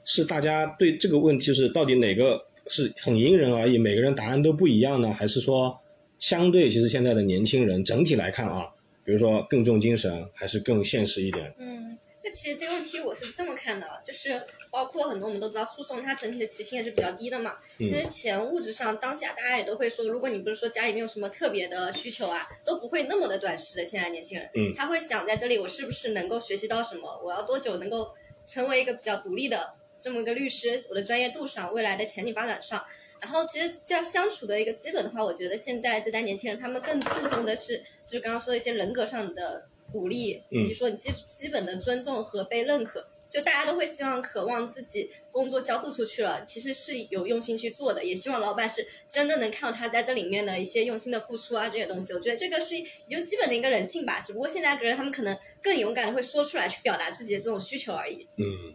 [0.04, 5.12] 是大家对这个问题就是到底哪个是很因人而异，每个人答案都不一样呢？
[5.12, 5.78] 还是说
[6.18, 8.68] 相对其实现在的年轻人整体来看啊？
[9.04, 11.54] 比如说更重精神还是更现实一点？
[11.58, 17.54] 嗯，那其实这个问题我是这么看的，就是包括很多我们都知道，诉讼它整体的起薪也是比较低的嘛。
[17.78, 23.84] 其实钱物质上当下大家也都会说，如果你不是说家里面有什么特别的需求啊，都不会那么的短视的。
[23.84, 27.18] 现在年轻人，嗯，他会想在这里我是不是能够学习到什么？
[27.24, 28.08] 我要多久能够
[28.44, 30.84] 成为一个比较独立的这么一个律师？
[30.88, 32.84] 我的专业度上，未来的前景发展上。
[33.20, 43.08] 然后其实这样相处的一个基本的话，我觉得现在这代年轻人他们更注重的是，就是刚刚说的一些人格上的鼓励，以及说你基基本的尊重和被认可。
[43.30, 52.14] 就大家都会希望渴望自己工作交付出去了，其实是有用心去做的，也希望老板是真的能看到他在这里面的一些用心的付出啊这些东西。
[52.14, 52.74] 我觉得这个是
[53.06, 58.26] 就基本的一个人性吧，只不过现在的人他们可能更勇敢的会说出来去表达自己的这种需求而已。
[58.36, 58.74] 嗯。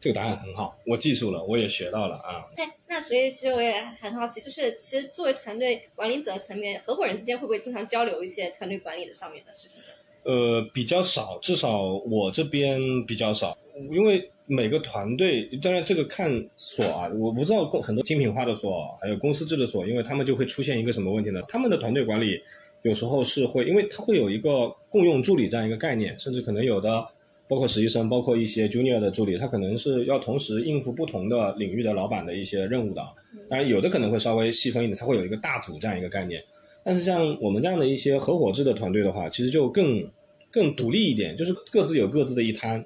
[0.00, 2.48] 这个答案很好，我记住了，我也学到了啊。
[2.56, 9.82] 哎，那所以其实我也很好奇，就是其实作为团队管理者层面，合伙人之间会不会经常交流一些团队管理的上面的事情？
[10.22, 13.56] 呃，比较少，至少我这边比较少，
[13.90, 21.42] 因为每个团队，当然这个看所啊，我不知道很多精品化的所，还有公司制的所，因为他们就会出现一个什么问题呢？
[21.46, 22.42] 他们的团队管理
[22.80, 27.06] 有时候是会，因为他会有一个共用助理这样一个概念，甚至可能有的。
[27.50, 33.02] 包括实习生，包括一些 junior 的助理，他可能是要同时应付不同的领域的老板的一些任务的。
[33.48, 36.40] 当然，有的可能会稍微细分一点，他会有一个大组这样一个概念。
[36.84, 40.08] 但是像我们这样的一些合伙制的团队的话，其实就更
[40.52, 42.84] 更独立一点，就是各自有各自的一摊。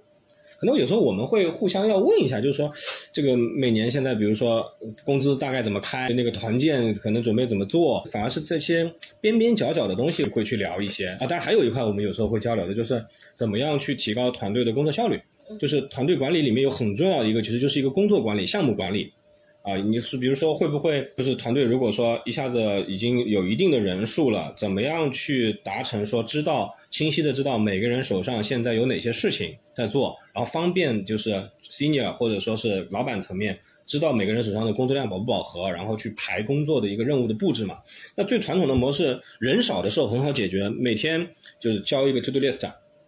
[0.59, 2.71] 可能有时候我们会互相要问一下，就是说，
[3.13, 4.65] 这个每年现在比如说
[5.05, 8.91] 工资大概怎么开，那个团建可能准备怎么做，反而是这些
[9.21, 11.27] 边边角角的东西会去聊一些啊。
[11.27, 15.21] 当然还有一块我们有时候会交流的，就是怎么样去提高团队的工作效率。
[15.61, 19.13] 就是团队管理里面有很重要的一个，其实就是一个工作管理、项目管理。
[19.61, 37.79] 啊，你是比如说会不会就是团队如果说一下子已经有一定的人数了，怎么样去达成说知道清晰的知道每个人手上现在有哪些事情在做，然后方便就是 senior 或者说是老板层面知道每个人手上的工作量饱不饱和，然后去排工作的一个任务的布置嘛？
[38.15, 41.29] 那最传统的模式，人少的时候很好解决，每天
[41.59, 42.65] 就是交一个 to do list。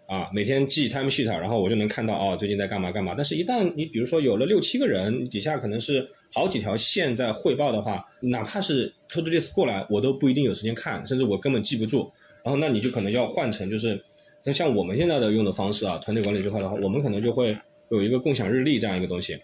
[0.07, 3.13] 啊，每天记 timesheet，然后我就能看到哦，最近在干嘛干嘛。
[3.17, 12.09] 但是，一旦你比如说有了六七个人，底下可能是好几条线在汇报的话，哪怕是 to do list 过来，我都不一定有时间看，甚至我根本记不住。
[12.47, 14.01] 然后那你就可能要换成就是，
[14.45, 17.59] 那像我们现在的用的方式啊，团队管理这块的话，我们可能就会
[17.91, 19.37] 有一个共享日历这样一个东西，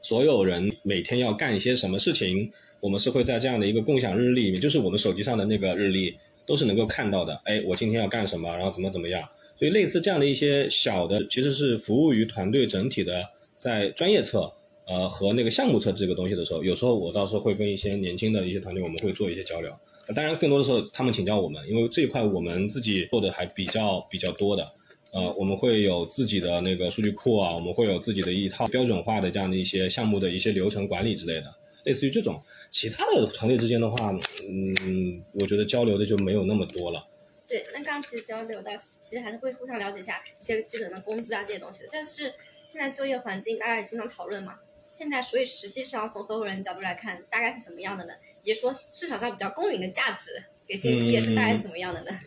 [0.00, 6.16] 所有人每天要干一些什么事情，我们是会在这样的一个共享日历里面，就是我们手机上的那个日历
[6.46, 7.38] 都是能够看到的。
[7.44, 9.22] 哎，我今天要干什么，然后怎么怎么样。
[9.54, 13.22] 所以类似这样的一些小的，其实是服务于团队整体的，
[13.58, 14.50] 在专业侧，
[14.86, 19.70] 呃和那个项目侧这个东西的时候，有时候我倒是会跟一些年轻的一些团队，我们会做一些交流。
[20.14, 24.72] 当然，更多的时候他们请教我们，因为这一块我们自己做的还比较比较多的。
[25.12, 32.42] 呃，我们会有自己的那个数据库啊，我们会有自己的一套标准化的这样的一些项目的一些流程管理之类的，类似于这种。
[32.70, 34.10] 其他的团队之间的话，
[34.48, 37.06] 嗯，我觉得交流的就没有那么多了。
[37.46, 41.84] 对，那刚刚其实交流到，其实还是会互相了解一下一些基本的工资啊这些东西。
[41.92, 42.32] 但是
[42.64, 44.54] 现在就业环境大家也经常讨论嘛。
[44.84, 48.12] 现在所以实际上从合伙人角度来看，大概是怎么样的呢？
[48.42, 52.18] 也说市场上比较公允的价值给新毕业生大概是怎么样的呢？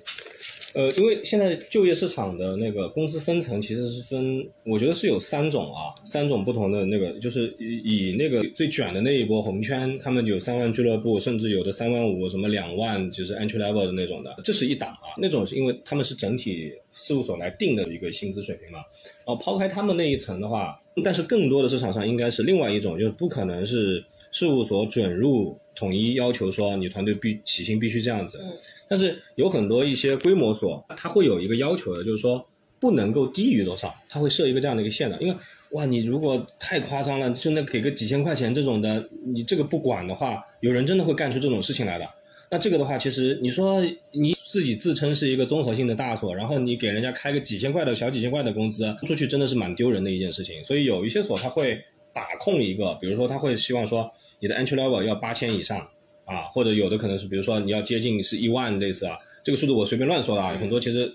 [0.76, 15.16] 呃，因为现在就业市场的那个工资分层其实是分，我觉得是有三种啊，三种不同的那个，就是以以那个最卷的那一波红圈，他们有三万俱乐部，甚至有的三万五，什么两万，就是 entry level 的那种的，这是一档啊。
[15.18, 18.80] 那种是因为他们是整体事务所来定的一个薪资水平嘛。
[19.26, 28.42] 然后抛开他们那一层的话，但是更多的市场上应该是另外一种，就是不可能是事务所准入统一要求说你团队必起薪必须这样子。
[28.88, 32.48] 但是有很多一些规模所，它会有一个要求的，就是说
[32.80, 35.18] 不能够低于多少，它会设一个这样的一个线的。
[35.22, 35.36] 因为
[35.72, 42.08] 哇，你如果太夸张了，就那给个几千块钱这种的，你这个不管的话，有人真的会干出这种事情来的。
[42.52, 43.82] 那这个的话，其实你说
[44.12, 50.64] 你自己自称是一个综合性的大所，然后你给人家开个几千块的小几千块的工资出去，真的是蛮丢人的一件事情。
[50.64, 51.82] 所以有一些所他会
[52.14, 54.10] 把控一个，比如说他会希望说
[54.40, 55.88] 你的 entry level 要八千以上。
[56.26, 61.12] 啊，或者有的可能是，比如说你要接近是一万类似啊，这个数字我随便乱说的啊，很多其实，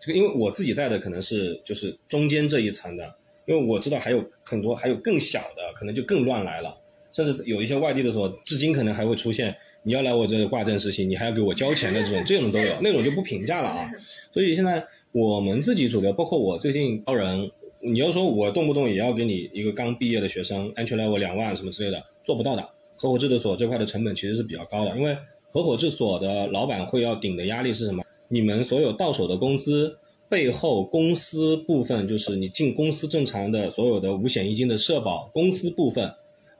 [0.00, 3.14] 这个因为我自己在的可能是就是中间这一层的，
[3.46, 6.76] 因为我知道还有很多还有更小的，可能就更乱来了，
[7.12, 13.88] 甚至有一些外地的时候，至今可能还会出现你要来我这挂证实习，你还要给我交钱的这种，这种都有，那种就不评价了啊。
[14.32, 22.68] 所以现在我们自己主流，包括我最近招人，你要说我动不动也要给你一个刚毕业的学生，安全来我两万什么之类的，做不到的。
[23.04, 25.14] 合伙制的所这块的成本其实是比较高的，因为
[25.50, 28.02] 合伙制所的老板会要顶的压力是什么？
[28.28, 29.94] 你们所有到手的工资
[30.26, 36.10] 背后，公司部分就是你进公司正常的所有的五险一金的社保公司部分。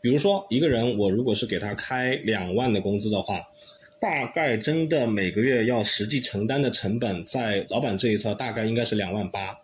[0.03, 3.41] 比如说一个人，我如果是给他开两万的工资的话，
[3.99, 9.59] 大概真的每个月要实际承担的成本，在老板这一侧大概应该是两万八，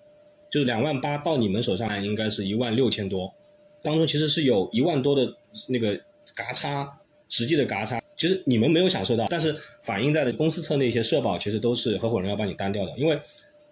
[0.50, 3.34] 就是两万八到你们手上应该是一万六千多，
[3.82, 5.34] 当中其实是有一万多的
[5.68, 6.00] 那个。
[6.40, 6.90] 嘎差，
[7.28, 13.20] 实际的嘎差，其实你们没有享受到，但是反映在的公司侧那些社保，其实都是合伙人要帮你担掉的，因为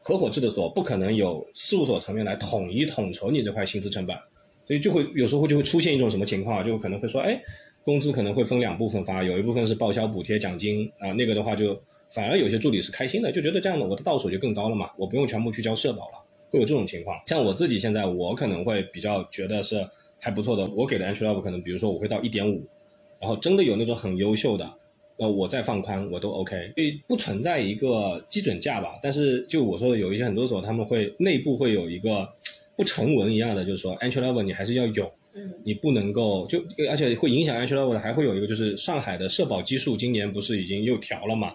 [0.03, 4.15] 合伙制的所不可能有事务所层面来统一统筹你这块薪资成本，
[4.67, 7.41] 所以就会有时候就会出现一种什么情况，就可能会说，哎，
[7.85, 17.21] 工资可能会分两部分发，有一部分是报销补贴奖金啊，那个的话就反而有些助理是开心的，就觉得这样的我的到手就更高了嘛，我不用全部去交社保了，会有这种情况。
[17.27, 19.89] 像我自己现在，我可能会比较觉得是。
[20.21, 22.67] 还不错的，我给的 entry level 可能，比如说我会到一点五，
[23.21, 24.69] 然后真的有那种很优秀的，
[25.17, 28.99] 那我再放宽我都 OK，所以不存在一个基准价吧。
[29.03, 32.29] 但是就我说的，有一些很多时候他们会内部会有一个
[32.77, 41.55] 不成文一样的，就是说 entry level 你还是要有，嗯，你不能够就而且会影响 entry level 的，还会有一个就是上海的社保基数今年不是已经又调了嘛。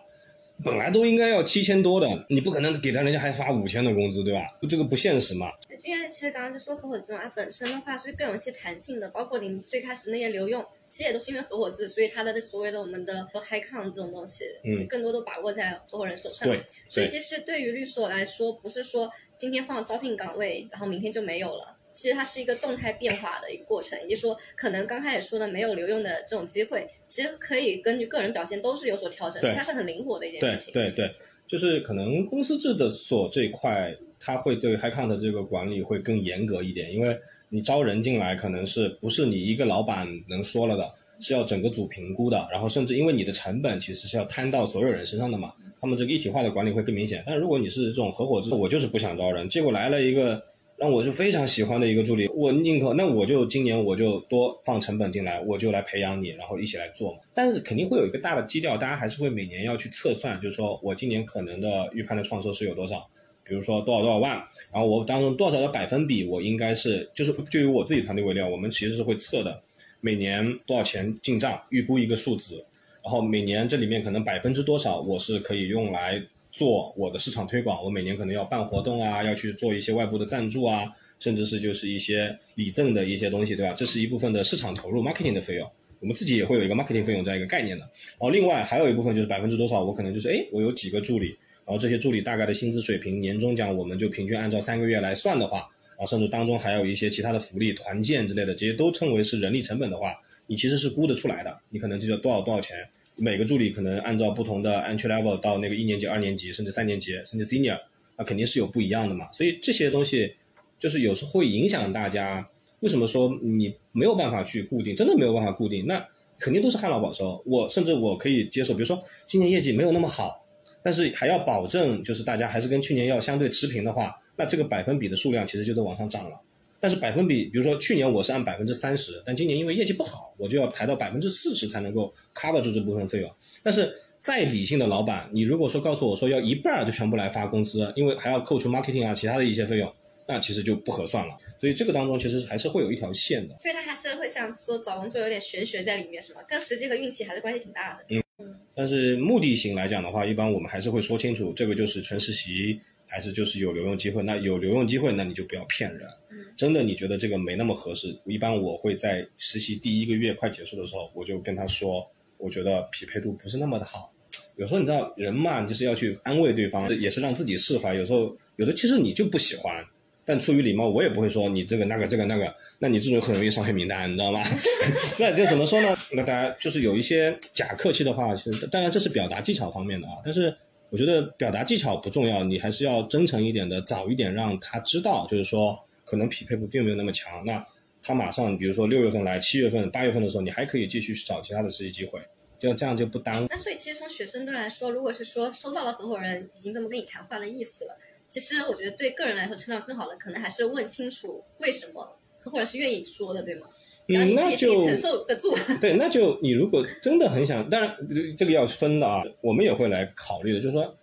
[0.64, 4.41] 本来都应该要七千多的，你不可能给他人家还发五千的工资，对吧？
[4.70, 5.51] 这个不现实嘛。
[5.84, 16.47] 因为其实刚刚就说合伙制嘛，它本身的话是更有一些弹性的，包括您最开始那些留用，其实也都是因为合伙制，所以它的所谓的我们的 high count 这种东西，嗯，更多都把握在合伙人手上。
[16.47, 21.73] 对，所以其实对于律所来说，不是说今天放招聘岗位，然后明天就没有了。
[21.94, 30.74] 其实它是一个动态变化的一个过程，也就是说，可能刚开始说的没有留用的这种机会，其实可以根据个人表现都是有所调整，它是很灵活的一件事情。
[30.74, 31.16] 对对对，
[31.48, 37.16] 就是可能公司制的所这一块，它会对 high count 这个管理会更严格一点，因为
[37.50, 47.24] 你招人进来，可能是不是你一个老板能说了的，是要整个组评估的，然后甚至因为你的成本其实是要摊到所有人身上的嘛，他们这个一体化的管理会更明显。
[47.28, 50.44] 但如果你是这种合伙制，我就是不想招人，结果来了一个。
[50.84, 57.20] 那我就非常喜欢的一个助理，我宁可那我就今年我就多放成本进来，我就来培养你，然后一起来做嘛。
[57.34, 63.10] 但是肯定会有一个大的基调，大家还是会每年要去测算，就是说我今年可能的预判的创收是有多少，
[63.46, 64.32] 比如说多少多少万，
[64.74, 69.64] 然后我当中多少的百分比，我应该是就是就以我自己团队为例，我们其实是会测的，
[70.02, 72.58] 每年多少钱进账，预估一个数字，
[73.02, 76.22] 然后每年这里面可能百分之多少我是可以用来
[76.54, 80.86] 做我的市场推广，我每年可能要办活动啊，要去做一些外部的赞助啊，
[81.20, 83.74] 甚至是就是一些礼赠的一些东西，对吧？
[83.74, 85.68] 这是一部分的市场投入 marketing 的费用，
[85.99, 87.84] 我们自己也会有一个 marketing 费用这样一个概念的。
[87.84, 91.30] 然后另外还有一部分就是百分之多少，我可能就是哎，我有几个助理，
[91.66, 100.14] 然后这些助理大概的薪资水平，年终奖我们就平均按照三个月来算的话，然后甚至当中还有一些其他的福利、团建之类的，这些都称为是人力成本的话，
[100.45, 102.78] 你其实是估得出来的，你可能就要多少多少钱。
[103.16, 107.80] 每个助理可能按照不同的 entry level 到那个一年级、二年级，甚至三年级，甚至 senior，
[108.18, 109.32] 那肯定是有不一样的嘛。
[109.32, 110.36] 所以这些东西
[110.80, 112.47] 就是有时候会影响大家。
[112.80, 114.93] 为什么说你没有办法去固定？
[114.93, 116.05] 真的没有办法固定，那
[116.38, 117.41] 肯定都是旱涝保收。
[117.45, 120.45] 我甚至我可以接受，比如说今年业绩没有那么好，
[120.84, 126.38] 但是还要保证就是大家还是跟去年要相对持平的话，那这个百分比的数量其实就在往上涨了。
[126.84, 133.36] 但是百分比，比如说去年我是按百分之三十，但今年因为业绩不好，我就要抬到百分之四十才能够 cover 住这部分费用。
[133.64, 139.90] 但是再理性的老板，你如果说告诉我说要一半就全部来发工资，因为还要扣除 marketing 啊其他的一些费用，
[140.28, 141.34] 那其实就不合算了。
[141.58, 143.56] 所以这个当中其实还是会有一条线的。
[143.60, 146.42] 所以它还是会像说找工作有点玄学在里面，是吗？
[146.50, 148.22] 跟实际和运气还是关系挺大的。
[148.40, 152.82] 嗯，但是目的型来讲的话，一般我们还是会说清楚，这个就是纯实习。
[153.06, 156.08] 还是就是有留用机会，那有留用机会，那你就不要骗人。
[156.56, 162.06] 真的，你觉得这个没那么合适，一般我会在实习第一个月快结束的时候，我就跟他说，
[162.38, 164.12] 我觉得匹配度不是那么的好。
[164.58, 167.93] 有时候你知道人嘛，就是要去安慰对方，也是让自己释怀。
[167.95, 169.84] 有时候有的其实你就不喜欢，
[170.26, 174.41] 但出于礼貌，我也不会说你这个那个这个那个，那你这种很容易上黑名单，你知道吗？
[175.20, 175.95] 那就怎么说呢？
[176.12, 180.56] 那大家就是有一些假客气的话，其实当然这是表达技巧方面的啊，但是。
[180.89, 185.76] 我觉得表达技巧不重要，你还是要真诚一点的，早一点让他知道，就是说
[186.14, 187.43] 可能匹配度并没有那么强。
[187.43, 187.66] 那
[188.03, 192.22] 他马上，比如说六月份来，七月份、八月份的时候，你还可以继续去找其他的实习机会，
[192.59, 193.47] 就这样就不耽误。
[193.49, 197.97] 那所以其实从学生端来说，如果是说收到了合伙人已经这么跟你谈话的意思了，
[198.28, 202.05] 其实我觉得对个人来说成长更好的，可能还是问清楚为什么
[202.38, 203.68] 合伙人是愿意说的，对吗？
[204.09, 205.57] 嗯，那就承受得住。
[205.82, 207.95] 对，那就你如果真的很想，当然
[208.38, 210.93] 这个要分的啊，我们也会来考虑的，就是说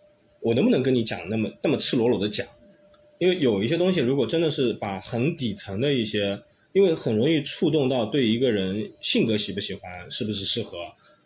[0.41, 2.47] 我能不能跟你讲那么那么赤裸裸的讲，
[3.21, 6.43] 因为有一些东西如果真的是把很底层的一些，
[6.73, 10.79] 因为很容易触动到对一个人性格喜不喜欢，是不是适合，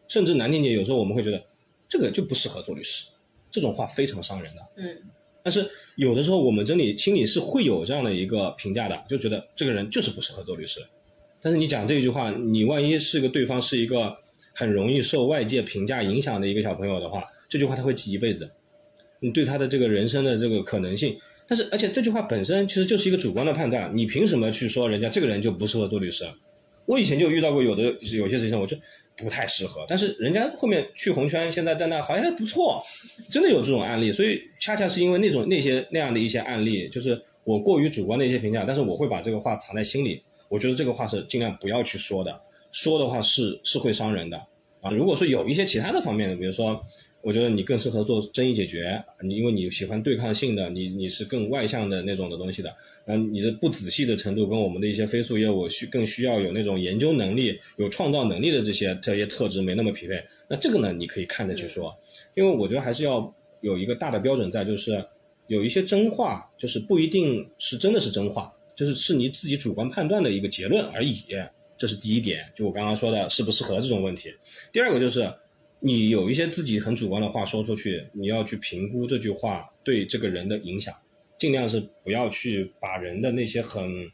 [0.09, 1.41] 甚至难听点，有时候我们会觉得
[1.89, 3.07] 这个就不适合做律师，
[3.49, 4.63] 这种话非常伤人的。
[4.77, 5.03] 嗯，
[5.45, 10.81] 但是有的时候我们真里心里是会有这样的一个评价的，就觉得这个人就是不适合做律师。
[11.41, 14.17] 但是你讲这句话，你万一是个对方是一个
[14.53, 18.51] 很容易受外界评价影响的一个小朋友的话，这句话他会记一辈子。
[19.21, 21.17] 你对他的这个人生的这个可能性，
[21.47, 26.25] 但是而且这句话本身其实就是一个主观的判断，你凭什么去说人家这个人就不适合做律师？
[26.87, 28.77] 我以前就遇到过有的有些事情，我就
[29.17, 32.83] 不太适合，但是人家后面去红圈，现在在那好像还不错，
[33.31, 34.13] 真的有这种案例。
[34.13, 40.23] 所以恰恰是因为那种那些那样的一些案例，就是我过于主观的一些评价，但是我会把这个话藏在心里。
[40.51, 42.39] 我觉得这个话是尽量不要去说的，
[42.71, 44.37] 说的话是是会伤人的
[44.83, 44.91] 啊。
[44.91, 46.85] 如果说有一些其他的方面的，比如说，
[47.25, 60.23] 我觉得你更适合做争议解决，你因为你喜欢对抗性的，你你是更外向的那种的东西的，那你的不仔细的程度跟我们的一些飞速业务需更需要有那种研究能力、有创造能力的这些这些特质没那么匹配。
[60.49, 61.97] 那这个呢，你可以看着去说，
[62.35, 65.03] 因为我觉得还是要有一个大的标准在，就是
[65.47, 68.53] 有一些真话，就是不一定是真的是真话。
[68.77, 71.23] 就是是你自己主观判断的一个结论而已，
[71.79, 72.45] 这是第一点。
[72.57, 74.31] 就我刚刚说的适不适合这种问题。
[74.73, 75.33] 第二个就是，
[75.85, 80.97] 你有一些自己很主观的话说出去，你要去评估这句话对这个人的影响，
[81.39, 84.11] 尽量是不要去把人的那些很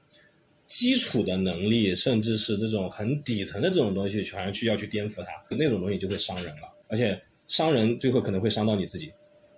[0.67, 9.13] 基础的能力，甚至是这种很底层的这种东西，全去要去颠覆它，那种东西就会伤人了，而且伤人最后可能会伤到你自己。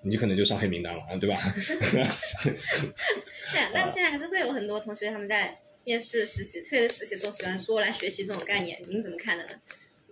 [0.04, 1.38] 你可能就上黑名单了啊，对吧？
[2.44, 9.50] 对啊，那现在还是会有很多同学他们在面试实习、特别是实习时候喜欢说来学习这种概念，您怎么看的呢？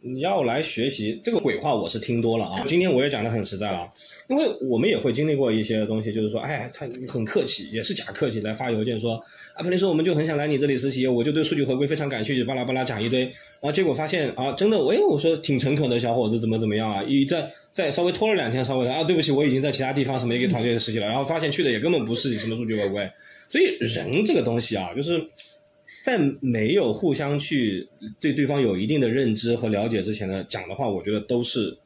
[0.03, 2.65] 你要来学习这个鬼话，我是听多了啊。
[2.67, 3.87] 今天我也讲的很实在了，
[4.29, 9.15] 因为我们也会经历过一些东西，就是说，哎，他很客气，也是假客气来发邮件说，
[9.55, 17.03] 啊，彭律师，我们就很想来你这里实习，我就对数据合规非常感兴趣，巴拉巴拉讲一堆，然后结果发现啊，真的，哎，我说挺诚恳的小伙子，怎么怎么样啊？
[17.03, 23.11] 一再再稍微拖了两天，稍微啊，对不起，我已经在其他地方什么一个团队实习了，然后发现去的也根本不是什么数据合规，
[23.51, 25.23] 所以人这个东西啊，就是。
[26.03, 27.89] 在没有互相去
[28.19, 31.77] 对对方有一定的认知和了解之前呢，讲的话，我觉得都是，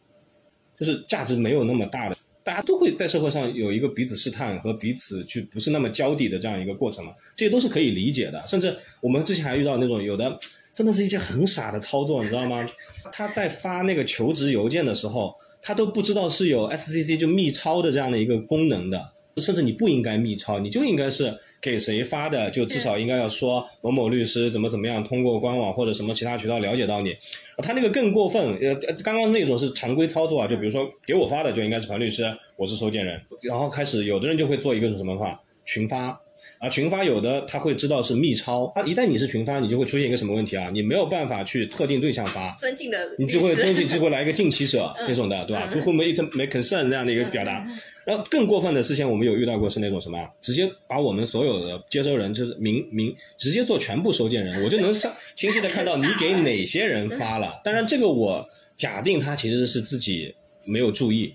[0.78, 2.16] 就是价值没有那么大的。
[2.42, 8.46] 大家都会在社会上有一个彼此试探和彼此去不是那么交底的这样一个过程嘛，这些都是可以理解的。
[8.46, 10.38] 甚至我们之前还遇到那种有的
[10.74, 12.68] 真的是一件很傻的操作，你知道吗？
[13.10, 27.16] 他在发那个求职邮件的时候，他都不知道是有 SCC 就密抄的这样的一个功能的，甚至你不应该密抄，你就应该是给谁发的，就至少应该要说某某律师怎么怎么样，通过官网或者什么其他渠道了解到你。
[27.59, 32.24] 他那个更过分，呃，刚刚那种是常规操作啊，就比如说给我发的就应该是彭律师，
[32.57, 36.20] 我是收件人，然后开始有的人就会做一个什么话群发。
[36.59, 40.70] 啊，群发有的他会知道是密抄，啊，一旦你是群发，你就会出现一个什么问题啊？
[40.72, 45.66] 你没有办法去特定对象发，尊敬的，你就会尊敬就会来一个近期者 那种的，对吧？
[45.66, 47.66] 就会没一没 concern 这样的一个表达。
[48.05, 57.61] 然后更过分的之前，我们有遇到过是那种什么，直接把我们所有的接收人就是明明直接做全部收件人，我就能上清晰的看到你给哪些人发了。
[57.64, 58.46] 当然这个我
[58.76, 60.34] 假定他其实是自己
[60.66, 61.34] 没有注意，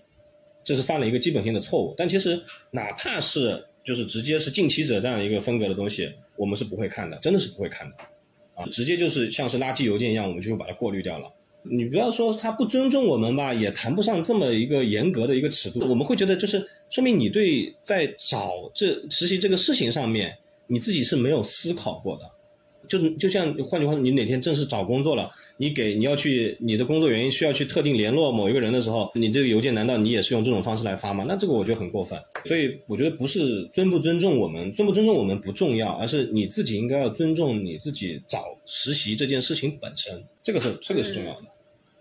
[0.64, 1.94] 这是犯了一个基本性的错误。
[1.98, 2.42] 但其实
[2.72, 3.66] 哪怕是。
[3.82, 7.96] 就是直接是近期者这样一个风格的东西，我们是不会看的，真的是不会看的，
[8.54, 11.32] 啊，直接就是像是垃圾邮件一样，我们就会把它过滤掉了。
[11.70, 15.82] 你不要说他不尊重我们吧，也谈不上这么一个严格的一个尺度。
[15.88, 20.36] 我们会觉得，就是说明你对在找这实习这个事情上面，
[20.68, 22.24] 你自己是没有思考过的。
[22.88, 25.30] 就就像换句话说，你哪天正式找工作了。
[25.62, 31.26] 你给你要去你的工作原因需要去特定联络某一个人的时候，你这个邮件难道你也是用这种方式来发吗？
[31.28, 32.18] 那这个我觉得很过分。
[32.46, 41.44] 所以我觉得不是尊不尊重我们，尊不尊重我们不重要，而是你自己应该要尊重你自己找实习这件事情本身，这个是这个是重要的。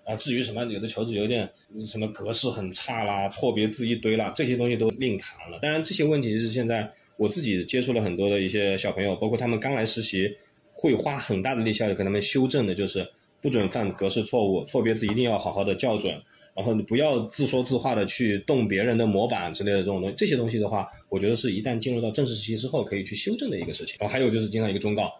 [0.09, 1.48] 啊，至于什么有的求职邮件
[1.86, 5.59] 什么格式很差啦，错别字一堆啦，这些东西都另谈了。
[5.61, 10.34] 当然这些问题是现在我自己接触了很多的一些小朋友，包括他们刚来实习，
[10.72, 13.06] 会花很大的力气要去给他们修正的，就是。
[13.40, 16.12] 不准犯格式错误，错别字一定要好好的校准，
[16.56, 23.94] 然后你不要自说自话的去动别人的模板之类的这种东西，这些东西的话，我觉得是一旦进入到正式实习之后可以去修正的一个事情。
[24.00, 25.12] 然后还有就是经常一个忠告，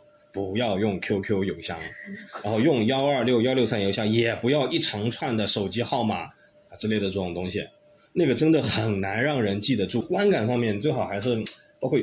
[0.47, 1.79] 不要用 QQ 邮箱，
[2.45, 6.23] 然后用幺二六幺六三邮箱，也不要一长串的手机号码
[6.69, 7.67] 啊之类的这种东西，
[8.13, 10.01] 那个真的很难让人记得住。
[10.03, 11.37] 观感上面最好还是
[11.81, 11.99] 包括。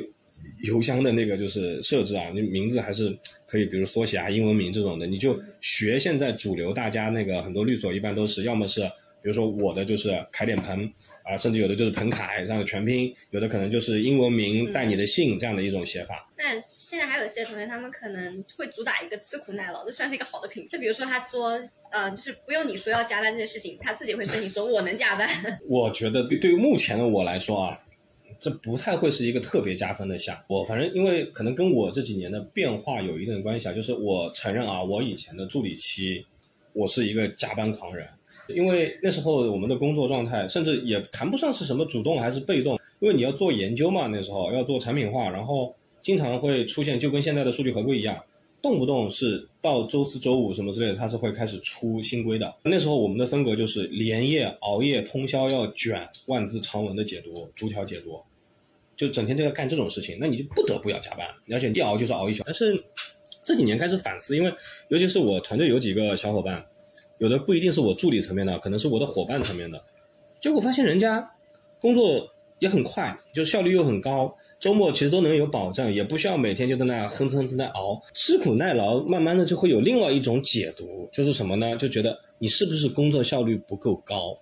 [0.62, 3.16] 邮箱的那个就是设置啊，你名字还是
[3.46, 8.82] 可以，比如缩写啊、英文名这种的，你就学现在主流大家那个很多律所一般都是，要么是
[9.22, 10.88] 比如说我的就是凯点鹏
[11.26, 16.26] 啊，甚至有的就是彭凯这样的全拼，有的可能就是英文名带你的姓这样的一种写法。
[16.38, 20.70] 那现在还有一些同学，他们可能会主打一个吃苦耐劳，这算是一个好的品质。
[20.70, 21.60] 就比如说他说，
[21.90, 25.28] 呃，就是不用你说要加班这件事情，他自己会申请说我能加班。
[25.68, 27.80] 我觉得对于目前的我来说啊。
[28.38, 30.38] 这不太会是一个特别加分的项。
[30.46, 36.22] 我反正因为可能跟我这几年的变化有一定的关系啊，就是我承认啊，我以前的助理期，
[36.74, 38.06] 我是一个加班狂人，
[38.48, 48.18] 因为那时候我们的工作状态甚至也谈不上是什么主动还是被动，因为你要做研究嘛，那时候要做产品化，然后经常会出现就跟现在的数据合规一样。
[48.62, 52.52] 动不动是到周四周五什么之类的，它是会开始出新规的。
[52.64, 58.18] 那时候我们的风格就是连夜熬夜通宵要卷万字长文的解读，逐条解读，
[58.96, 60.16] 就整天就要干这种事情。
[60.18, 62.42] 那你就不得不要加班，而且一熬就是熬一宿。
[62.44, 62.82] 但是
[63.44, 64.52] 这几年开始反思，因为
[64.88, 66.64] 尤其是我团队有几个小伙伴，
[67.18, 69.82] 有的不一定是我助理层面的，可能是我的伙伴层面的，
[70.40, 71.30] 结果发现人家
[71.80, 74.34] 工作也很快，就效率又很高。
[74.58, 81.76] 周末其实都能有保障，也不需要每天就在那哼哧哼哧在熬，吃苦耐劳，慢慢的就会有另外一种解读，就是什么呢？
[81.76, 84.34] 就觉得你是不是工作效率不够高？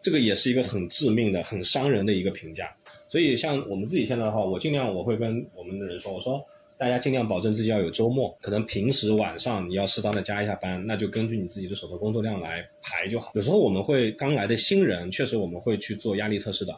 [0.00, 2.72] 这个也是一个很致命的、很伤人的一个评价。
[3.08, 6.40] 所以像我们自己现在的话，我尽量我会跟我们的人说，我说
[6.80, 13.32] 大家尽量保证自己要有周末，可能平时晚上你要适当的加一下班，那就根据你自己的手头工作量来排就好。
[13.34, 16.74] 有时候我们会刚来的新人，确实我们会去做压力测试的。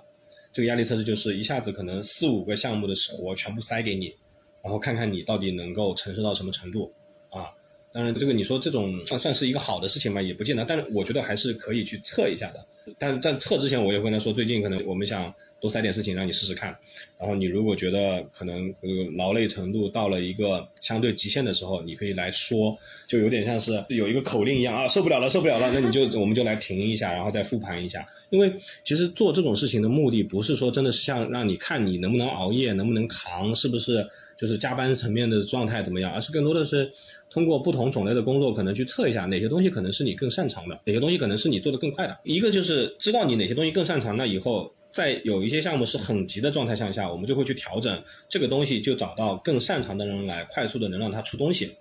[0.52, 4.12] 这个压力测试就是一下子可能四五个项目的活全部塞给你，
[4.60, 6.92] 然后看看你到底能够承受到什么程度
[7.30, 7.46] 啊。
[7.92, 10.64] 当然，这个你说这种算算是一个好的事情嘛，也不见得。
[10.64, 12.66] 但是我觉得还是可以去测一下的。
[12.98, 15.32] 但是在测之前，我也跟他说，最近可能我们想。
[15.62, 16.76] 多塞点事情让你试试看，
[17.16, 18.74] 然后你如果觉得可能
[19.16, 28.04] 劳累程度到了一个相对极限的时候，你可以来说，就有点像是有一个口令一样啊，受不了了，受不了了，那你就我们就来停一下，然后再复盘一下。
[28.30, 28.52] 因为
[28.82, 34.04] 其实做这种事情的目的不是说真的是像让你看你能不能熬夜，能不能扛，是不是
[34.36, 36.92] 就是加班层面的状态怎么样，而是更多的是
[37.30, 42.18] 通过不同种类的工作，可能去测一下哪些东西可能是你更擅长的，哪些东西可能是你做的更快的。
[42.24, 44.74] 一个就是知道你哪些东西更擅长，那以后。
[44.92, 51.74] 在有一些项目是很急的状态向下，我们就会去调整这个东西，就找到更擅长的人来快速的能让他出东西，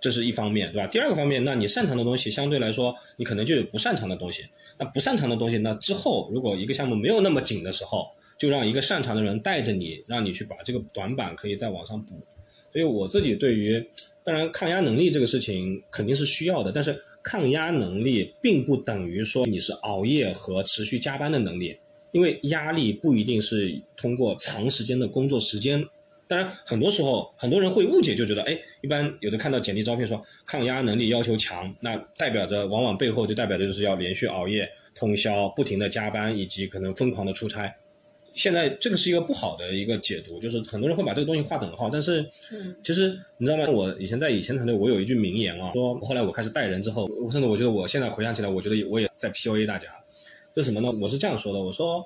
[0.00, 0.86] 这是一方面，对吧？
[0.88, 4.44] 第二个方面，那你擅长的东西相对来说，你可能就有不擅长的东西。
[4.78, 12.20] 那不擅长的东西，那之后如果一个项目没有那么紧的时候，就让一个擅长的人带着你，让你去把这个短板可以再往上补。
[12.72, 13.82] 所以我自己对于
[14.22, 21.78] 当然，抗压能力这个事情肯定是需要的，但是抗压能力并不等于说你是熬夜和持续加班的能力，
[22.16, 25.86] 因为压力不一定是通过长时间的工作时间。
[26.26, 37.70] 当然，很多时候很多人会误解，就觉得，哎，一般有的看到简历招聘说抗压能力要求强，那代表着往往背后就代表着就是要连续熬夜、通宵、不停的加班，以及可能疯狂的出差。
[38.32, 41.90] 现在这个是一个不好的一个解读，就是很多人会把这个东西划等号。
[41.90, 43.68] 但是，嗯，其实你知道吗？
[43.68, 49.88] 我以前在以前团队，我有一句名言啊，说后来我开始带人之后，我甚至我觉得我现在回想起来，我觉得我也在 PUA 大家。
[50.62, 50.90] 是什么呢？
[51.00, 52.04] 我是这样说的：我说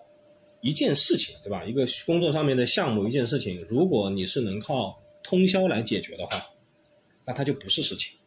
[0.60, 1.64] 一件事情，对吧？
[1.64, 6.36] 一个工作上面的项目，一件事情，如果你是能靠通宵来解决的话，
[7.24, 8.18] 那它就不是事情，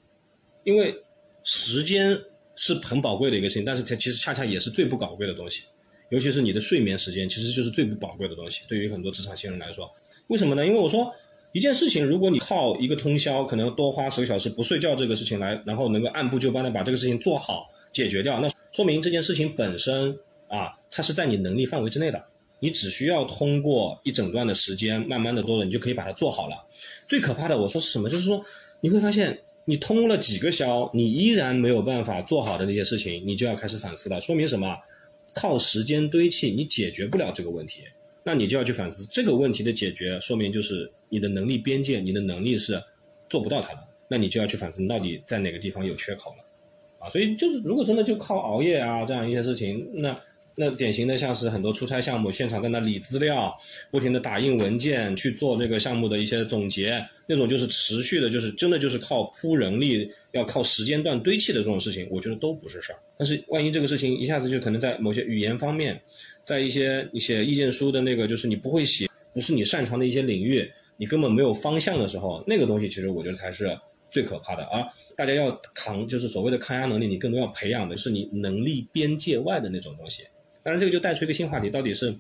[0.64, 0.96] 因为
[1.44, 2.18] 时间
[2.56, 5.64] 是很宝贵的一个事情，但是它其实恰恰也是最不宝贵的东西。
[6.10, 8.64] 尤其是你的睡眠时间，其实就是最不宝贵的东西。
[8.68, 9.92] 对于很多职场新人来说，
[10.28, 10.66] 为什么呢？
[10.66, 11.12] 因为我说
[11.54, 20.18] 一件事情，如果你靠一个通宵，可能多花十个小时不睡觉这个事情来，然后能够按部就班的把这个事情做好解决掉，那说明这件事情本身
[20.48, 22.22] 啊，它是在你能力范围之内的。
[22.60, 26.56] 你只需要通过一整段的时间，慢慢的做了，你就可以把它做好了。
[27.08, 28.10] 最可怕的，我说是什么？
[28.10, 28.44] 就是说
[28.82, 34.20] 你会发现，你通了几个宵，你依然没有办法做好的那些事情，你就要开始反思了。
[34.20, 34.76] 说明什么？
[35.34, 37.82] 靠时间堆砌，你解决不了这个问题，
[38.24, 42.82] 那你就要去反思这个问题的解决，说明就是你的能力边界，你的能力是
[43.30, 46.46] 做不到它的，那你就要去反思你到底在哪个地方有缺口了，
[47.10, 50.16] 所以就是如果真的就靠熬夜啊这样一些事情，那。
[50.56, 53.51] 那典型的像是很多出差项目，现场在那理资料，
[53.89, 62.99] 不停的打印文件，去做这个项目的一些总结，那种就是持续的，就是真的就是靠铺人力，要靠时间段堆砌的这种事情，我觉得都不是事儿。
[63.18, 65.99] 但是万一这个事情一下子就可能在某些语言方面，
[66.45, 73.76] 在一些一些意见书的那个就是你不会写，不是你擅长的一些领域，你根本没有方向的时候，那个东西其实我觉得才是
[74.14, 74.86] 最可怕的啊！
[75.18, 80.24] 大家要扛，就是所谓的抗压能力，你更多要培养的是你能力边界外的那种东西。
[80.61, 82.16] 当然，这个就带出一个新话题，到底是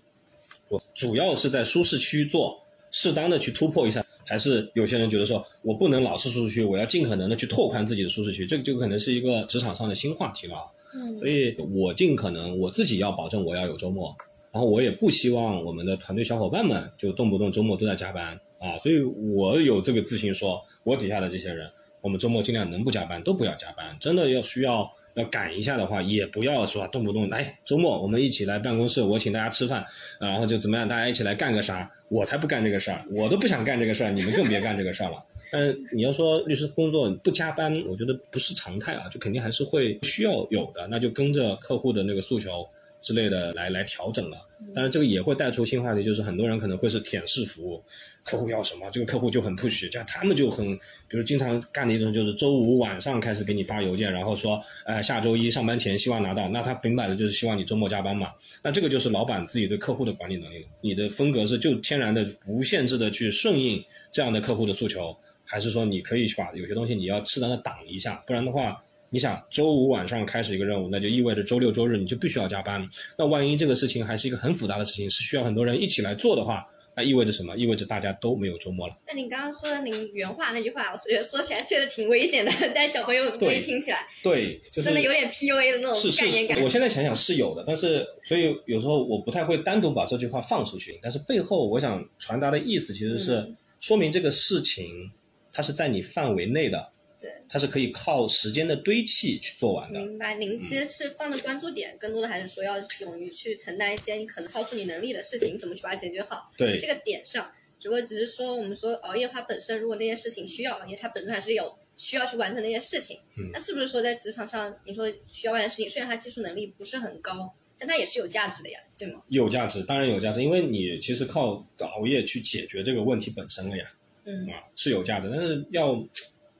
[0.69, 2.59] 我主要是在舒适区做，
[2.91, 10.55] 适当的去突破一下，还是有些人觉得说我不能老是舒适区，我要尽可能的去拓宽自己的舒适区，这个就可能是一个职场上的新话题了。
[10.95, 14.15] 嗯，所以我尽可能我自己要保证我要有周末，
[14.51, 21.69] 然后我也不希望我们的团队小伙伴们就动不动周末都在加班啊，所以我有这个自信，说我底下的这些人，
[22.03, 24.93] 我们周末尽量能不加班都不要加班，真的要需要。
[25.15, 29.85] 要赶一下的话，也不要说动不动哎，周末我们一起来办公室，我请大家吃饭，
[30.19, 31.87] 然后就怎么样，大家一起来干个啥？
[32.09, 35.23] 我才不干这个事儿，我都不想干这个事儿，你们更别干这个事儿了。
[35.51, 42.67] 但你要说律师工作不加班，我觉得不是常态啊，就肯定还是会需要有的，那就跟着客户的那个诉求。
[43.03, 44.37] 之类的来来调整了，
[44.73, 47.83] 当然这个也会带出新话题，就是很多人可能会是舔式服务，
[48.23, 50.73] 客户要什么，这个客户就很 push，这样他们就很，
[51.09, 58.31] 比如经常干的一种就是周五晚上开始给你发邮件，然后说，呃下周一上班前希望拿到，那他明摆的就是希望你周末加班嘛，
[58.63, 63.83] 那这个就是老板自己对客户的管理能力，你的风格是就天然的无限制的去顺应
[64.13, 68.81] 这样的客户的诉求，还是说你可以去把有些东西你要适当的挡一下，不然的话。
[69.13, 72.89] 你想周五晚上开始一个任务，那就意味着周六周日你就必须要加班。
[73.15, 76.65] 那万一这个事情还是一个很复杂的事情，是需要很多人一起来做的话，
[76.97, 77.55] 那意味着什么？
[77.55, 78.97] 意味着大家都没有周末了。
[79.05, 86.63] 那您刚刚说的您原话那句话，我觉得说起来确实挺危险的，但小朋友可以听起来，对，就是真的有点 PUA 的那种概念感。
[86.63, 90.99] 我现在想想是有的，但是所以有时候我不太会单独把这句话放出去。
[91.03, 95.11] 但是背后我想传达的意思其实是说明这个事情
[95.51, 96.92] 它是在你范围内的。
[97.23, 99.97] 对，它是可以靠时间的堆砌去做完的。
[99.97, 106.51] 明白，您其实是放的关注点，更多的还是说要勇于去承担一些你可能超出你能力的事情，怎么去把它解决好。
[106.57, 107.49] 对，这个点上，
[107.79, 113.17] 只不过只是说，我们说熬夜它本身，如果那件事情需要熬夜，它本身还是有需要去完成那些事情。
[113.37, 119.21] 嗯，那是不是说在职场上，你说需要完成事情，虽然他技术能力不是很高，但它也是有价值的呀，对吗？
[119.29, 123.85] 有价值，当然有价值，因为你其实靠熬夜去解决这个问题本身了呀。
[124.25, 125.95] 嗯啊，是有价值，但是要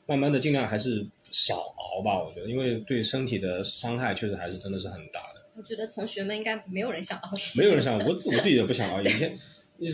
[0.06, 1.08] 慢慢的尽量还是。
[1.36, 5.42] 少熬吧，我觉得，因为对身体的伤害确实还是真的是很大的。
[5.58, 9.02] 我觉得同学们应该没有人想熬，没有人想，我我自己也不想熬。
[9.02, 9.36] 以前，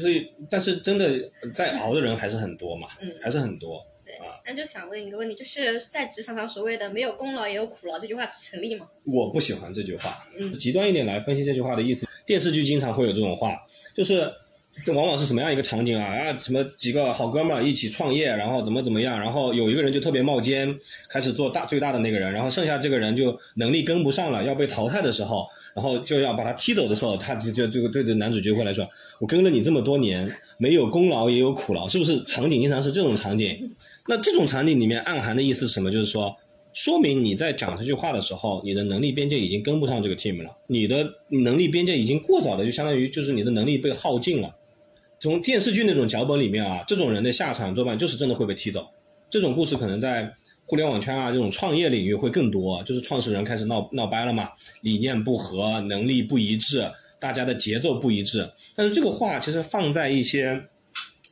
[0.01, 3.81] 所以，但是真的在熬的人还是很多嘛，嗯，还是很多。
[4.03, 8.85] 对啊，那就想问一个问题，就是在职场上所谓的“没有功劳也有苦劳”这句话成立吗？
[9.05, 10.27] 我不喜欢这句话。
[10.37, 14.29] 嗯，极端一点来分析这句话的意思，电视剧经常会有这种话，就是
[14.85, 16.05] 这往往是什么样一个场景啊？
[16.05, 20.73] 啊，什么几个好哥们儿一起创业，然后怎么怎么样，然后有一个人就特别冒尖，
[21.09, 25.45] 开始做大最大的那个人，然后剩下这个人就能力跟不上了，要被淘汰的时候，
[25.75, 28.87] 然后就要把他踢走的时候，他就就这个对着男主角过来说
[29.19, 33.75] ：“我跟了你这么多年，没有功劳也有苦劳，是不是？”场景经常是这种场景。
[34.07, 35.91] 那这种场景里面暗含的意思是什么？
[35.91, 36.35] 就是说。
[36.71, 44.55] 说明你在讲这句话的时候，你的能力边界已经跟不上这个 team 了，你的能力边界已经过早的，就相当于就是你的能力被耗尽了。
[45.19, 48.87] 从电视剧那种脚本里面啊，这种人的下场多半就是真的会被踢走。
[49.29, 50.33] 这种故事可能在
[50.65, 54.49] 互联网圈啊这种创业领域会更多，就是创始人开始闹闹掰了嘛，
[54.81, 56.89] 理念不合，能力不一致，
[57.19, 58.49] 大家的节奏不一致。
[58.75, 60.61] 但是这个话其实放在一些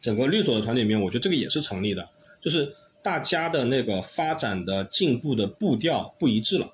[0.02, 2.08] 整个律所的团队里面，我觉得这个也是成立的，
[2.42, 2.74] 就是。
[3.04, 6.70] 大家的那个发展的进步的步调不一致了，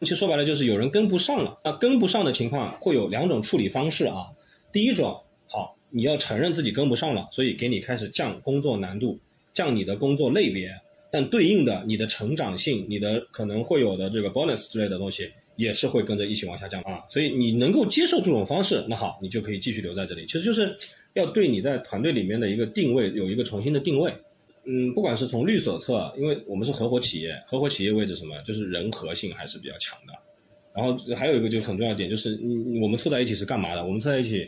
[0.00, 1.56] 其实说白了就是有人跟不上了。
[1.62, 4.26] 那跟不上的情况会有两种处理方式啊。
[4.72, 5.22] 第一种，
[5.96, 9.18] 你要承认自己跟不上了，所以给你开始降工作难度，
[9.54, 10.70] 降你的工作类别，
[11.10, 17.00] 但对应的你的成长性、你的可能会有的这个 bonus 之类的东西也是会跟着一起往下降啊。
[17.08, 20.26] 所以你能够接受这种方式，那好，你就可以继续留在这里。
[20.26, 20.76] 其实就是
[21.14, 24.12] 要对你在团队里面的一个定位有一个重新的定位。
[24.66, 30.12] 嗯，不管是从律所侧，因为我们是合伙企业，合伙企业位置什么，就是人和性还是比较强的。
[30.74, 33.82] 然后还有一个就是很重要的点，就是你我们凑在一起是干嘛的？
[33.82, 34.46] 我们凑在一起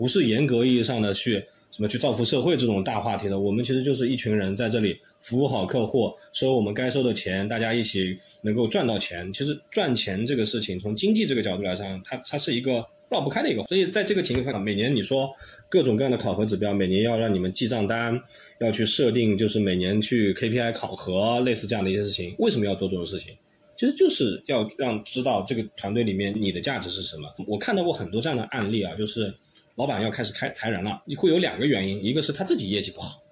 [0.00, 1.34] 不是严格意义上的去
[1.70, 9.30] 什么去造福社会这种大话题的，我们其实就是一群人在这里服务好客户，收我们该收的钱，大家一起能够赚到钱。
[9.34, 13.62] 其实赚钱这个事情，从经济这个角度来讲，它它是一个绕不开的一个。
[13.64, 15.30] 所以在这个情况下，每年你说
[15.68, 18.18] 各种各样的考核指标，每年要让你们记账单。
[18.60, 22.34] 要去设定，就是每年去 KPI 考核，类似这样的一些事情。
[22.38, 23.34] 为什么要做这种事情？
[23.78, 27.26] 其实就是要让知道这个团队里面你的价值是什么。
[27.46, 29.32] 我看到过很多这样的案例啊，就是
[29.80, 33.22] 老板要开始开裁人了，你会有两个原因，一个是他自己业绩不好，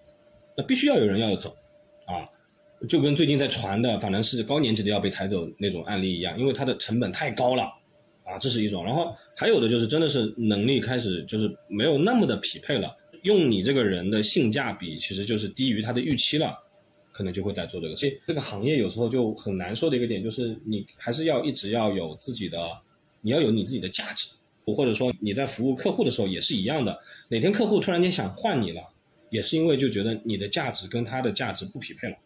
[0.56, 1.54] 那必须要有人要走，
[2.06, 2.24] 啊，
[2.88, 7.64] 就跟最近在传的，反正是高年级的要被裁走那种案例一样，因为他的成本太高了，
[8.24, 8.82] 啊，这是一种。
[8.82, 12.96] 然后还有的就是真的是能力开始就是没有那么的匹配了。
[13.24, 16.56] 用你这个人的性价比，其实就是低于他的预期了，
[17.12, 17.94] 可能就会在做这个。
[17.96, 22.58] 所以这个行业有时候就很难说的一个点，就是你还是要一直要有自己的，
[23.20, 24.28] 你要有你自己的价值，
[24.74, 26.98] 或者说你在服务客户的时候也是一样的。
[27.28, 28.82] 哪天客户突然间想换你了，
[29.30, 32.16] 也是因为就觉得你的价值跟他的价值不匹配了，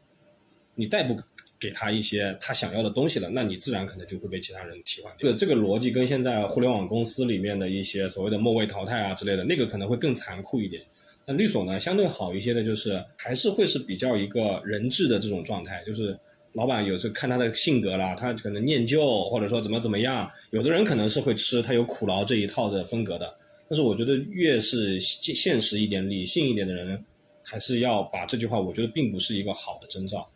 [0.75, 1.19] 你带不。
[1.61, 5.15] 给他一些他想要的东西了，那你自然可能就会被其他人替换。
[5.17, 10.83] 这个这个逻辑跟现在互联网公司里面的一些所谓的末位淘汰啊之类的，那个可能会更残酷一点。
[11.25, 16.19] 那律所呢，相对好一些的，就是还是会是比较一个人质的这种状态，就是
[16.55, 23.35] 老板有时候看他的性格啦，他可能念旧或者说怎么怎么样，有的人可能是会吃他有苦劳这一套的风格的。
[23.69, 27.03] 但是我觉得越是现现实一点、理性一点的人，
[27.43, 30.29] 还是要把这句话，我觉得并不是一个好的征兆。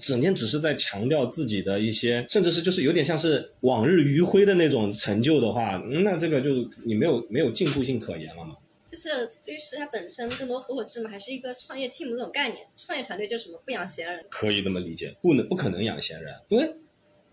[0.00, 6.50] 整天只是在强调自己的一些，甚至是就是有点像是往日余晖的那种成就的话，那这个就
[6.84, 8.56] 你没有没有进步性可言了嘛？
[9.02, 16.72] 就是律师他本身更多合伙制嘛，还是一个创业 team 这种概念，创业团队就什么不养闲人，可以这么理解，不能不可能养闲人，因为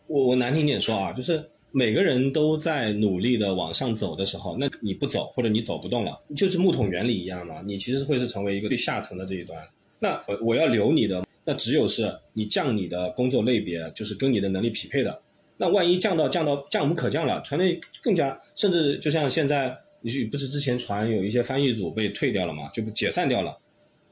[0.08, 9.68] 我我难听点说啊，就是每个人都在努力的往上走的时候，那你不走或者你走不动了，就是木桶原理一样嘛，你其实会是成为一个最下层的这一端，
[10.00, 11.24] 那我我要留你的。
[11.46, 15.20] 那只有是你降你的工作类别，就是跟你的能力匹配的。
[15.58, 22.70] 那万一降到降到降无可降了，团队更加甚至就像现在，你不是之前传有一些翻译组被退掉了嘛？
[22.70, 23.58] 就不解散掉了，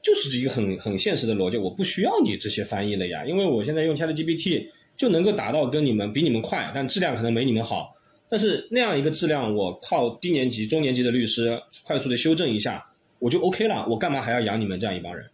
[0.01, 1.57] 就是一个很很现实的逻辑。
[1.57, 7.93] 我不需要你这些翻译了呀，因为我现在用 ChatGPT 就能够达到跟你们比你们快，但质量可能没你们好。
[8.29, 12.85] 但是那样一个质量，我靠低年级、中年级的律师快速的修正一下，
[13.19, 13.87] 我就 OK 了。
[13.89, 15.25] 我干嘛还要养你们这样一帮人？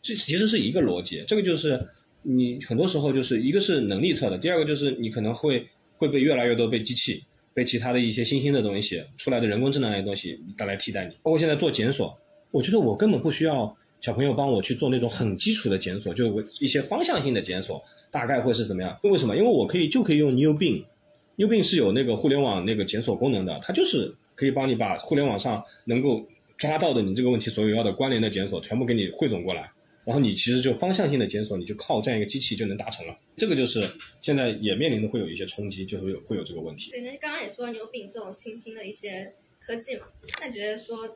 [0.00, 1.78] 这其实是一个逻辑，这个就是
[2.22, 5.66] 你很多时候就是一个是能力测的，第二个就是你可能会
[5.98, 7.22] 会被越来越多被机器、
[7.60, 11.10] 被其他的一些新兴的东西出来的人工智能的东西带来替代你。
[11.22, 12.18] 包括现在做检索，
[12.50, 18.98] 我觉得我根本不需要小朋友帮我去做那种很基础的检索，就一些方向性的检索，大概会是怎么样？
[19.02, 19.36] 为什么？
[19.36, 29.70] 因为我可以就可以用 New Bing，New Bing 是有那个互联网那个检索功能的，它就是可以帮你把互联网上能够抓到的你这个问题所有要的关联的检索全部给你汇总过来。
[30.10, 33.16] 然后你其实就方向性的检索，你就靠这样一个机器就能达成了。
[33.36, 33.88] 这个就是
[34.20, 36.90] 现在也面临的会有一些冲击，就是有会有这个问题。
[36.90, 40.06] 对，那刚刚也说牛饼这种新兴的一些科技嘛，
[40.40, 41.06] 那觉得说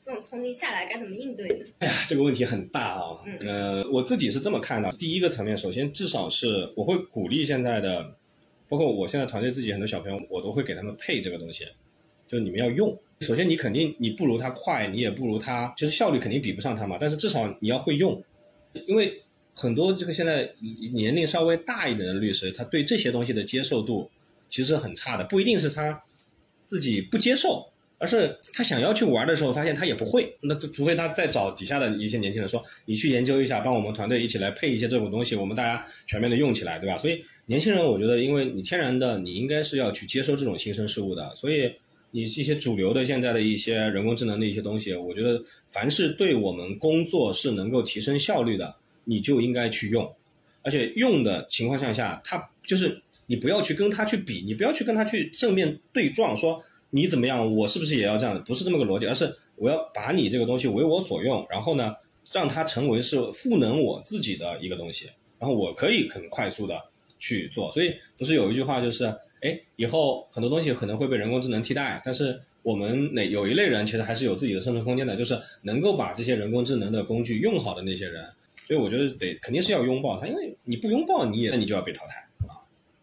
[0.00, 1.64] 这种冲击下来该怎么应对呢？
[1.80, 3.18] 哎呀，这个问题很大啊。
[3.26, 3.38] 嗯。
[3.40, 4.92] 呃，我自己是这么看的。
[4.92, 8.16] 第一个层面，首先至少是我会鼓励现在的，
[8.68, 11.64] 包括我现在团队自己很多小朋友，我都会给他们配这个东西，
[12.28, 16.96] 就是你们要用首先你肯定你不如他快，你也不如他，就是效率肯定比不上他嘛。
[17.00, 18.22] 但是至少你要会用，
[18.86, 19.22] 因为
[19.54, 20.52] 很多这个现在
[20.94, 24.10] 年龄稍微大一点的律师，他对这些东西的接受度
[24.48, 26.02] 其实很差的，不一定是他
[26.64, 27.66] 自己不接受。
[28.00, 30.32] 而是他想要去玩的时候，发现他也不会。
[30.40, 41.34] 那除非他再找底下的一些年轻人说：“你去研究一下，帮我们团队一起来配一些这种东西，我们大家全面的用起来，对吧？”所以年轻人，我觉得，因为你天然的，你应该是要去接收这种新生事物的。
[41.34, 41.72] 所以
[42.10, 50.10] 你一些主流的现在的一些人工智能的一些东西，我觉得凡是对我们工作是能够提升效率的，你就应该去用。
[50.62, 56.62] 而且用的情况下，它就是你不要去跟它去比，你不要去跟它去正面对撞说。
[56.90, 57.54] 你怎么样？
[57.54, 58.42] 我是不是也要这样？
[58.44, 61.94] 不是这么个逻辑，而是我要把你这个东西为我所用，然后呢，
[62.32, 65.04] 让它成为是赋能我自己的一个东西，
[65.38, 66.80] 然后我可以很快速的
[67.18, 67.70] 去做。
[67.72, 78.24] 所以不是有一句话就是，哎，以后很多东西可能会被人工智能替代，但是我们哪有一类人其实还是有自己的生存空间的，就是能够把这些人工智能的工具用好的那些人。
[78.66, 82.24] 所以我觉得得肯定是要拥抱它，因为你不拥抱，你也那你就要被淘汰。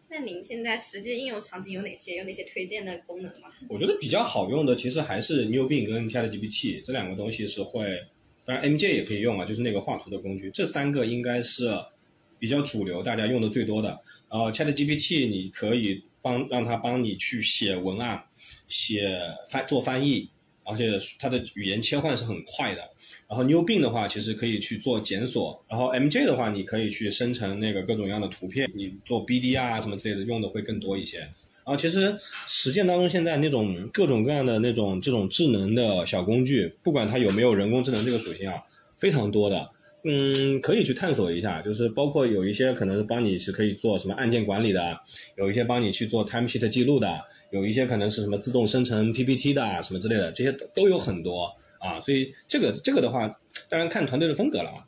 [0.08, 2.16] 那您现在实际应用场景有哪些？
[2.16, 3.48] 有哪些推荐的功能吗？
[3.68, 8.00] 我觉得比较好用的其实还是 New Bing 跟 ChatGPT 这两个东西是会，
[8.46, 10.50] 当然 MJ 也可以用啊，就是那个画图的工具。
[10.52, 11.68] 这三个应该是
[12.38, 13.88] 比较主流，大家用的最多的。
[14.30, 18.20] 然后 ChatGPT 你可以帮让它帮你去写文案、
[18.66, 19.16] 写
[19.48, 20.28] 翻做翻译，
[20.64, 22.82] 而且它的语言切换是很快的。
[23.28, 31.18] 然后 New Bing 的话，其实可以去做检索；然后 MJ 的话，你可以去生成那个各种各样的图片，你做 BD 啊什么之类的用的会更多一些。
[31.18, 32.18] 然后其实
[32.48, 38.60] 实践当中，现在那种各种各样的那种这种智能的小工具，不管它有没有人工智能这个属性啊，
[38.96, 39.70] 非常多的。
[40.08, 44.96] 嗯，可以去探索一下，就是包括有一些可能帮你是可以做什么案件管理的，
[45.36, 51.52] 有一些帮你去做 timesheet 记录的，有一些可能是什么自动生成 PPT 的什么之类的，这些都有很多。
[51.78, 53.28] 啊，所以这个这个的话，
[53.68, 54.86] 当然看团队的风格了啊。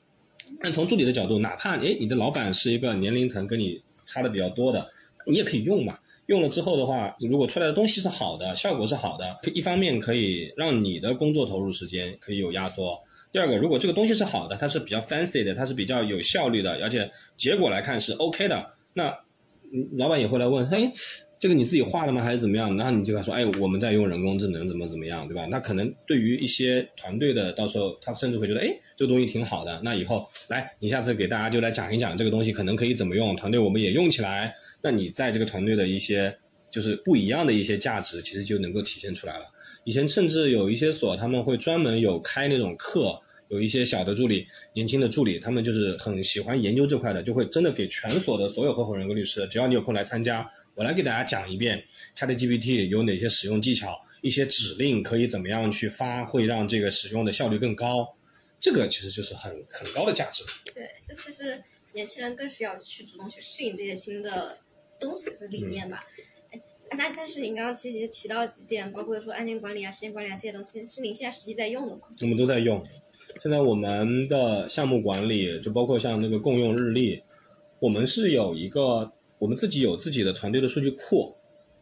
[0.61, 4.89] 但从助理的角度，哪怕哎你的老板是一个年龄层跟你差的比较多的，
[5.27, 5.99] 你也可以用嘛。
[6.27, 12.99] 用了之后的话，如果出来的东西是好的，效果是好的，一方面可以让你的工作投入时间可以有压缩。
[13.33, 19.16] 第二个，如果这个东西是好的，它是比较 fancy 的，它是比较有效率的，而且结果来看是 OK 的，那
[19.97, 20.91] 老板也会来问，哎。
[21.41, 22.20] 这个你自己画的吗？
[22.20, 22.76] 还是怎么样？
[22.76, 25.47] 然后你就跟他说，哎，我们在用人工智能，怎么怎么样，对吧？
[25.49, 28.66] 那可能对于一些团队的，到时候他甚至会觉得，哎，
[28.97, 29.81] 这个东西挺好的。
[29.85, 34.53] 那以后来，你下次给大家就来讲一讲这个东西可能可以怎么用，团队我们也用起来。
[34.83, 36.37] 那你在这个团队的一些
[36.72, 39.45] 就是不一样的一些价值，其实就能够体现出来了。
[39.89, 43.18] 以前甚至有一些所，他们会专门有开那种课，
[43.49, 50.47] 有一些小的助理、年轻的助理，他们就是很喜欢研究这块的，就会真的给全所的所有合伙人跟律师，只要你有空来参加。
[50.74, 51.82] 我来给大家讲一遍
[52.14, 58.14] ，ChatGPT 有哪些使用技巧，一些指令可以怎么样去发，会让这个使用的效率更高。
[58.61, 60.45] 这个其实就是很很高的价值。
[60.74, 61.64] 对，这其实
[61.95, 64.59] 年轻人更需要去主动去适应这些新的
[65.01, 66.05] 东西和理念吧。
[66.18, 66.22] 哎，
[66.97, 72.03] 那但是您刚刚其实提到几点，包括说案件管理啊、时间管理啊这些东西，是您现在实际在用的吗？
[72.22, 72.82] 我们都在用。
[73.41, 77.22] 现在我们的项目管理，就包括像那个共用日历，
[77.78, 79.12] 我们是有一个。
[79.41, 81.32] 我们自己有自己的团队的数据库，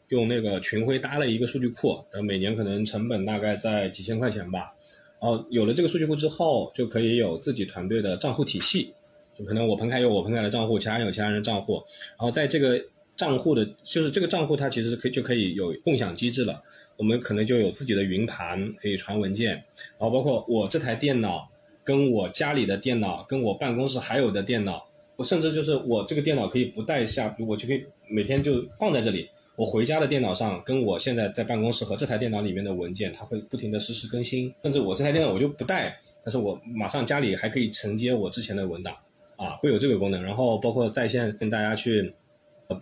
[0.09, 4.74] 用那个群晖搭了一个数据库，然后每年可能成本大概在几千块钱吧。
[5.18, 8.92] 然后有了这个数据库之后，就可以有自己团队的账户体系，
[9.34, 11.82] 就可能我彭凯有我彭凯的账户，其他人有其他人的账户。
[12.09, 12.78] 然后在这个
[13.16, 16.62] 账户的，就是这个账户它其实可以就可以有共享机制了。
[16.96, 21.50] 我们可能就有自己的云盘可以传文件，然后包括我这台电脑
[21.84, 24.86] 跟我家里的电脑，跟我办公室还有的电脑。
[25.16, 29.28] 我甚至就是我这个电脑可以不带下，我就可以每天就放在这里。
[29.56, 34.52] 我回家的电脑上，跟我现在在办公室和这台电脑里面的文件，它会不停的实时更新。
[34.62, 38.94] 甚至我这台电脑我就不带，但是我马上家里还可以承接我之前的文档，
[39.36, 40.22] 啊，会有这个功能。
[40.22, 42.12] 然后包括在线跟大家去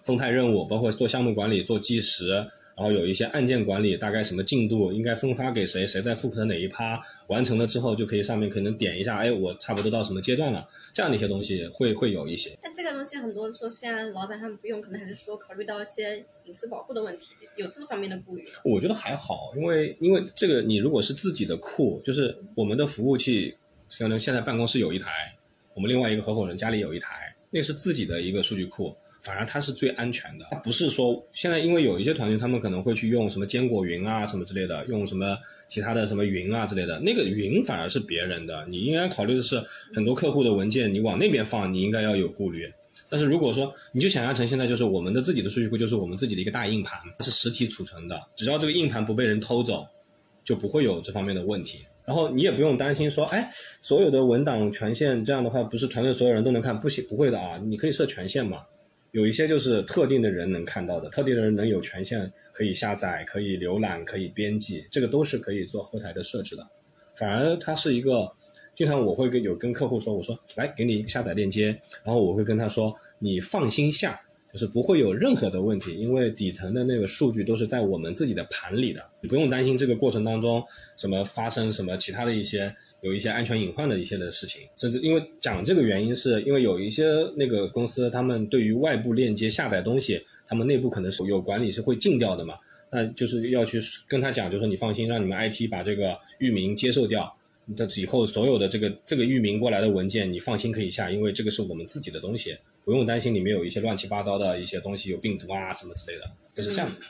[0.05, 2.47] 分派任务，包括做项目管理、做计时。
[2.77, 12.59] 然后有一些案件管理，大概什么进度应该分发给谁，谁在负责哪一趴完成了之后，就可以上面可能点一下，哎，我差不多到什么阶段了，这样的一些东西会会有一些。
[12.61, 18.45] 但这个东西很多说现在老板他们不用，可能还是说考虑到一些隐私保护的问题，有这方面的顾虑。
[18.65, 23.55] 我觉得还好，因为因为这个你如果是自己的库，就是我们的服务器，
[23.97, 25.13] 可能现在办公室有一台，
[25.75, 28.97] 我们另外一个合伙人家里有一台，那是自己的一个数据库。
[29.25, 35.35] 反而它是最安全的，不是说现在因为有一些团队，他们可能会去用什么坚果云啊什么之类的，用什么
[35.67, 39.61] 其他的什么云啊之类的，那个云反而是别人的，你应该考虑的是
[39.95, 42.71] 很多客户的文件你往那边放，你应该要有顾虑。
[43.09, 49.87] 但是如果说你就想象成现在就是我们的自己的数据库，就是我们自己的一个大硬盘，是实体储存的，只要这个硬盘不被人偷走，
[50.45, 51.87] 就不会有这方面的问题。
[52.07, 53.49] 然后你也不用担心说，哎，
[53.81, 58.63] 所有的文档权限这样的话，不是团队所有人都能看，不行，不会的啊，你可以设权限嘛。
[59.15, 66.67] 有一些就是特定的人能看到的，特定的人能有权限可以下载、可以浏览、可以编辑，这个都是可以做后台的设置的。
[67.15, 68.29] 反而它是一个，
[68.75, 71.69] 经常我会跟有跟客户说，我说来给你一个下载链接，
[72.03, 74.21] 然后我会跟他说，你放心下，
[74.53, 80.61] 就是不会有任何的问题，因为底层的那个数据都是在我们自己的盘里的，你不用担心这个过程当中
[80.97, 82.75] 什么发生什么其他的一些。
[83.05, 87.05] 有一些安全隐患的一些的事情，甚至因为讲这个原因，是因为有一些
[87.37, 92.59] 那个公司，他们对于外部链接下载东西，他们内部可能是有管理是会禁掉的嘛，
[92.91, 93.79] 那就是要去
[94.09, 97.37] 跟他讲，就说你放心，让你们 IT 把这个域名接受掉，
[97.77, 107.01] 这以后所有的这个这个域名过来的文件，你放心可以下，因为这个是我们自己的东西，不用担心里面有一些乱七八糟的一些东西有病毒啊什么之类的，就是这样子。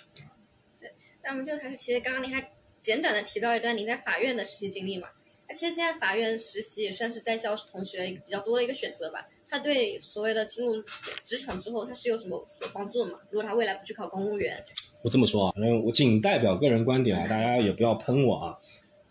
[0.81, 0.91] 对，
[1.23, 5.07] 那我们就还是其实刚刚您还简短的提到一段您在法院的实习经历嘛。
[5.49, 9.27] 那其实现在法院实习也算是在校同学比较多的一个选择吧。
[9.49, 10.83] 他对所谓的进入
[11.25, 13.19] 职场之后，他是有什么帮助的吗？
[13.31, 14.65] 如果他未来不去考公务员，
[15.03, 18.59] 我这么说啊，反正我仅代表个人观点啊，大家也不要喷我啊。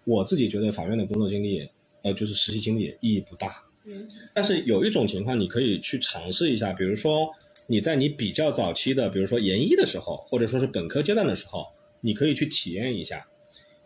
[0.05, 1.69] 我自己觉得法院的工作经历，
[2.01, 3.63] 呃，就是实习经历意义不大。
[3.85, 4.05] 嗯。
[4.33, 7.29] 但是有一种情况你可以去尝试一下，比如说
[7.67, 11.67] 你在你比较早期的，比如说研一的时候，或者说是本科阶段的时候，
[12.01, 13.25] 你可以去体验一下。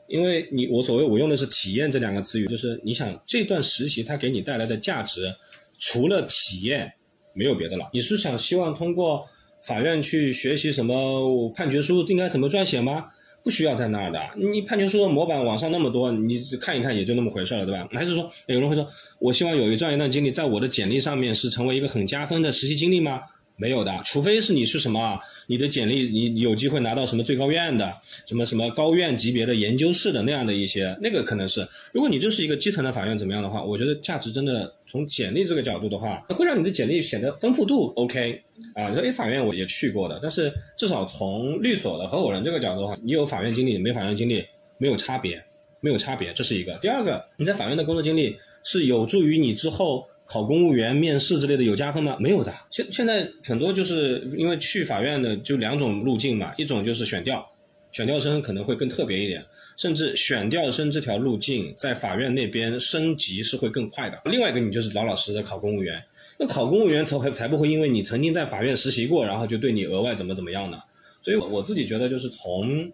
[0.07, 5.33] 因为你我所谓我用的是体验这两个词语，就是你想这段实习它给你带来的价值，
[5.79, 6.91] 除了体验，
[7.33, 7.89] 没有别的了。
[7.93, 9.25] 你是想希望通过
[9.63, 13.07] 法院去学习什么判决书应该怎么撰写吗？
[13.43, 14.19] 不需要在那儿的。
[14.35, 17.87] 你判决书的模板网上那么多，你看一看也就那么回事了，对吧？
[17.93, 18.85] 还是说有人会说，
[19.19, 23.21] 我希望有一这样一段经历在我的简历上面是成为一个很加分的实习经历吗？
[23.59, 27.91] 没有的，除非是你是什么，你的简历你有机会拿到什么最高院的，
[28.27, 31.67] 什么什么高院级别的研究室的那样的一些，那个可能是。
[31.91, 38.39] 如果你就是一个基层的法院怎么样的话，我觉得价值真的从简历这个角度的话，会让你的简历显得丰富度 OK
[38.75, 38.89] 啊。
[38.89, 44.45] 你说哎，法院我也去过的，但是至少从律所的合伙人这个角度的话，你有法院经历没法院经历
[44.77, 45.43] 没有差别，
[45.81, 46.77] 没有差别，这是一个。
[46.79, 50.07] 第二个，你在法院的工作经历是有助于你之后。
[50.27, 52.17] 考公务员面试之类的有加分吗？
[52.19, 52.53] 没有的。
[52.69, 57.49] 现现在很多就是因为去法院的就两种路径嘛，一种就是选调，
[57.93, 59.45] 选调生可能会更特别一点，
[59.77, 64.21] 甚至选调生这条路径在法院那边升级是会更快的。
[64.25, 66.03] 另外一个你就是老老实实的考公务员，
[66.37, 70.77] 那考公务员才会才不会因为你曾经在法院实习过，然后就对你额外怎么怎么样呢？
[71.23, 72.91] 所以我自己觉得就是从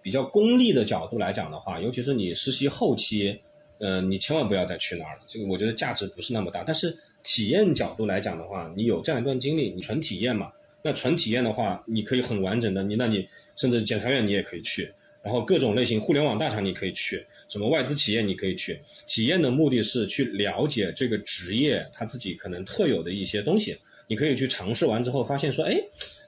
[0.00, 3.38] 比较功利的角度来讲的话，尤其是你实习后期。
[3.80, 5.22] 呃，你千万不要再去那儿了。
[5.26, 6.62] 这个我觉得价值不是那么大。
[6.62, 10.52] 但是体验角度来讲的话，你有这样一段经历，你纯体验嘛。
[10.82, 14.90] 那纯体验的话，你可以很完整的，你那你甚至检察院你也可以去，
[15.22, 18.80] 然后各种类型互联网大厂你可以去，什么外资企业你可以去。
[19.06, 23.76] 体验的目的是去了解这个职业他自己可能特有的一些东西。
[24.06, 25.76] 你可以去尝试完之后，发现说，哎，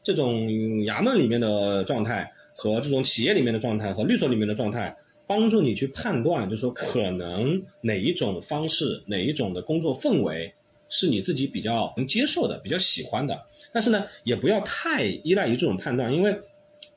[0.02, 0.46] 这种
[0.84, 4.94] 衙门里面的状态和这种企业里面的状态和律所里面的状态。
[5.26, 10.52] 帮助你去判断，就是说可能哪一种方式、哪一种的工作氛围
[10.88, 13.40] 是你自己比较能接受的、比较喜欢的。
[13.72, 16.36] 但是呢，也不要太依赖于这种判断，因为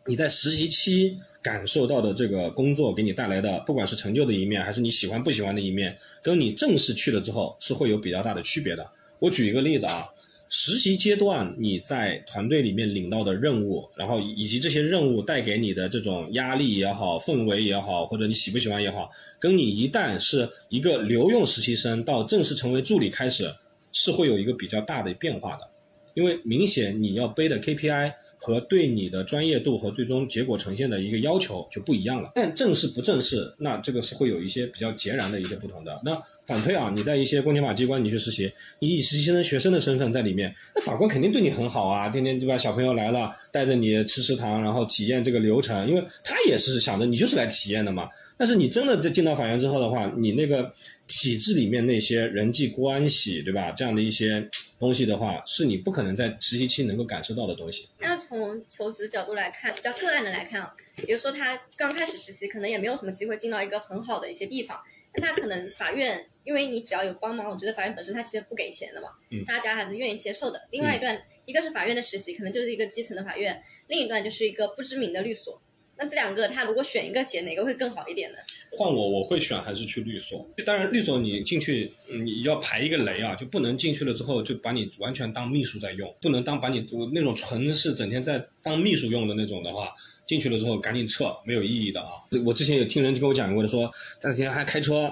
[0.05, 8.89] 你在实习期感受到的这个工作给你带来的，不管是成就的一面，还是你喜欢不喜欢的一面，跟你正式去了之后是会有比较大的区别的。
[9.19, 10.09] 我举一个例子啊。
[10.57, 23.53] 实习阶段你在团队里面领到的任务，然后以及这些任务带给你的这种压力也好、氛围也好，或者你喜不喜欢也好，跟你一旦是一个留用实习生到正式成为助理开始，
[23.91, 25.69] 是会有一个比较大的变化的，
[26.13, 32.31] 因为明显你要背的 KPI 和对你的专业度和最终结果呈现的一个要求就不一样了。
[32.33, 35.99] 但正式不正式，那这个是会有一些比较截然的一些不同的。
[36.05, 42.57] 那反推啊，你在一些公检法机关你去实习，你以实习生学生的身份在里面，那法官肯定对你很好啊，天天对吧？
[42.57, 48.07] 小朋友来了，带着你吃食堂，然后体验这个流程，因为他也是想着你就是来体验的嘛。
[48.37, 50.69] 但是你真的在进到法院之后的话，你那个
[51.07, 53.71] 体制里面那些人际关系，对吧？
[53.71, 54.45] 这样的一些
[54.77, 57.87] 东西的话，是你不可能在实习期能够感受到的东西。
[57.97, 64.77] 那从求职角度来看，比较个案的来看啊，比如说他刚开始实习，可能也没有什么机会进到一个很好的一些地方。
[65.13, 69.09] 那他可能法院，因为你只要有帮忙，我觉得法院本身他其实不给钱的嘛，
[69.45, 70.61] 大家还是愿意接受的。
[70.71, 73.53] 另外一段，一个是法院的实习，可能就是一个基层的法院；
[73.87, 75.61] 另一段就是一个不知名的律所。
[75.97, 78.37] 那这两个他如果选一个写哪个会更好一点呢？
[78.77, 80.45] 换我，我会选还是去律所。
[80.65, 89.93] 当然，律所你进去，你要排一个雷啊，就不能进去了之后就把你完全当秘书在用，不能当把你那种纯是整天在当秘书用的那种的话，
[90.27, 92.09] 进去了之后赶紧撤，没有意义的啊。
[92.45, 93.89] 我之前有听人跟我讲过的，说
[94.19, 95.09] 这几天还开车，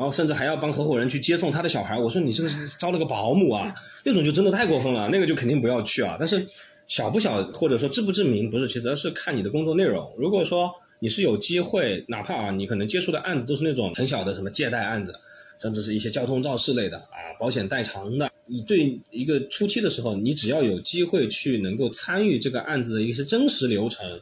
[0.00, 1.98] 然后甚至还要帮合伙人去接送他的小孩。
[1.98, 3.70] 我说你这个是招了个保姆啊，
[4.02, 6.16] 那种就真的太过分了，那个就肯定不要去啊。
[6.18, 6.48] 但是
[6.86, 10.10] 小不小或者说知不知名不是其实，是看你的工作内容。
[10.16, 15.14] 如果说你是有机会，哪怕啊，你可能接触的案子都是那种很小的什么借贷案子，
[15.60, 18.30] 甚至是一些交通肇事类的啊，保险代偿的。
[18.46, 24.18] 你对一个初期的时候，你只要有机会去能够参与这个案子的一些真实流程，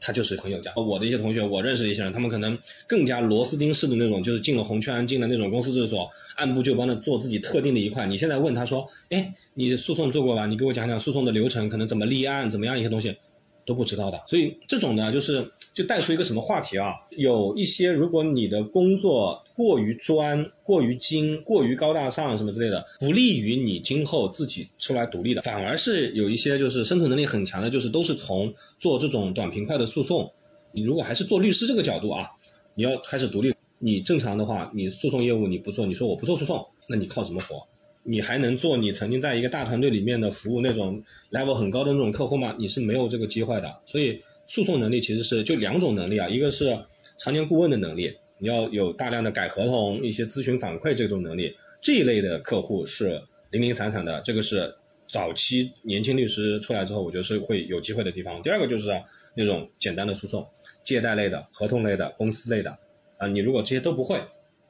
[0.00, 0.72] 他就是很有价。
[0.76, 8.06] 我的一些同学，我认识的一些人，他们可能更加螺丝钉式的那种，就是进了红圈，进了那种公司制所，按部就班的做自己特定的一块。
[8.06, 10.46] 你现在问他说，哎，你诉讼做过吧？
[10.46, 13.16] 你给我讲讲诉讼的流程，可能怎么立案，怎么样一些东西。
[13.64, 15.44] 都不知道的，所以这种呢，就是
[15.76, 16.94] 就带出一个什么话题啊？
[17.10, 30.32] 有一些，如果你的工作过于专、过于精、过于高大上什么之类的，不利于你今后自己出来独立的，反而是有一些就是生存能力很强的，就是都是从做这种短平快的诉讼。
[30.72, 32.26] 你如果还是做律师这个角度啊，
[32.74, 37.62] 你要开始独立，你正常的话，你诉讼业务你不做，你说我不做诉讼，那你靠什么活？
[38.02, 42.56] 你还能做你曾经在一个大团队里面的服务那种 level 很高的那种客户吗？
[42.58, 43.78] 你是没有这个机会的。
[43.84, 46.78] 所以诉讼能力其实是就两种能力啊，一个是
[47.18, 53.20] 常年顾问的能力，你要有大量的改合同、一些咨询反馈这种能力，这一类的客户是
[53.50, 54.20] 零零散散的。
[54.22, 54.72] 这个是
[55.08, 58.42] 早期年轻律师出来之后，我觉得是会有机会的地方。
[58.42, 58.90] 第二个就是
[59.34, 60.46] 那种简单的诉讼，
[60.82, 62.76] 借贷类的、合同类的、公司类的
[63.18, 64.16] 啊，你如果这些都不会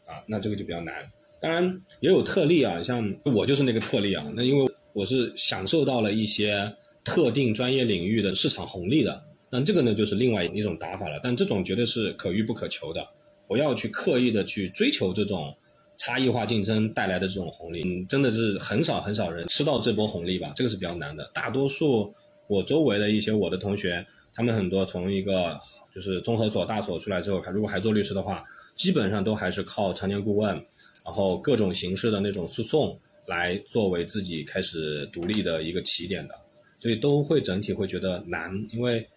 [0.06, 0.94] 啊，那这个就比较难。
[1.40, 4.26] 当然也有特例啊，像我就是那个特例啊。
[4.34, 6.72] 那因为我是享受到了一些
[7.04, 11.20] 特定专业领域的市场红利的，那这个呢就是另外一种打法了。
[11.22, 13.06] 但这种绝对是可遇不可求的，
[13.46, 15.54] 不要去刻意的去追求这种
[15.96, 17.82] 差异化竞争带来的这种红利。
[17.84, 20.52] 嗯，真的是很少很少人吃到这波红利吧？
[20.56, 21.30] 这个是比较难的。
[21.34, 22.14] 大多数
[22.46, 24.04] 我周围的一些我的同学，
[24.34, 25.58] 他们很多从一个
[25.94, 28.44] 就是综合所大所出来之后，如果还做律师的话，
[28.74, 30.64] 基本上都还是靠常年顾问。
[31.04, 36.34] 然后各种形式的那种诉讼来作为自己开始独立的一个起点的，
[36.80, 39.08] 所以都会整体会觉得难，因为，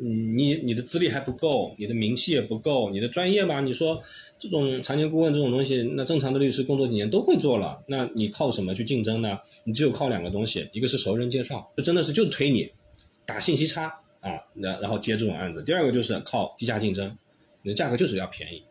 [0.00, 4.00] 嗯，你你的资历还不够，你的名气也不够，你的专业吧，你说
[4.38, 9.38] 这种常年顾问这种东西，那正常的律师工作几年都会做了，那你靠什么去竞争呢？
[9.64, 12.70] 你只有靠两个东西，一个是熟人介绍，就真的是就推你，
[13.26, 13.86] 打信息差
[14.20, 17.16] 啊，那然后接这种案子；第二个就是靠低价竞争，
[17.62, 18.62] 你的价格就是要便宜。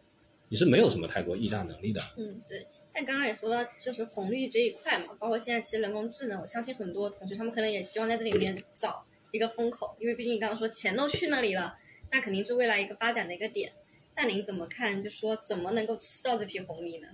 [0.49, 2.01] 你是没有什么太多议价能力的。
[2.17, 2.65] 嗯，对。
[2.93, 9.03] 但刚刚也说到，就是红利这一块嘛，包括现在其实人工智能，我相信很多同学他们可能也希望在这里面找
[9.37, 11.77] 一个风口，因为毕竟你刚刚说钱都去那里了，
[12.11, 13.71] 那肯定是未来一个发展的一个点。
[14.15, 15.01] 那您怎么看？
[15.01, 17.07] 就说怎么能够吃到这批红利呢？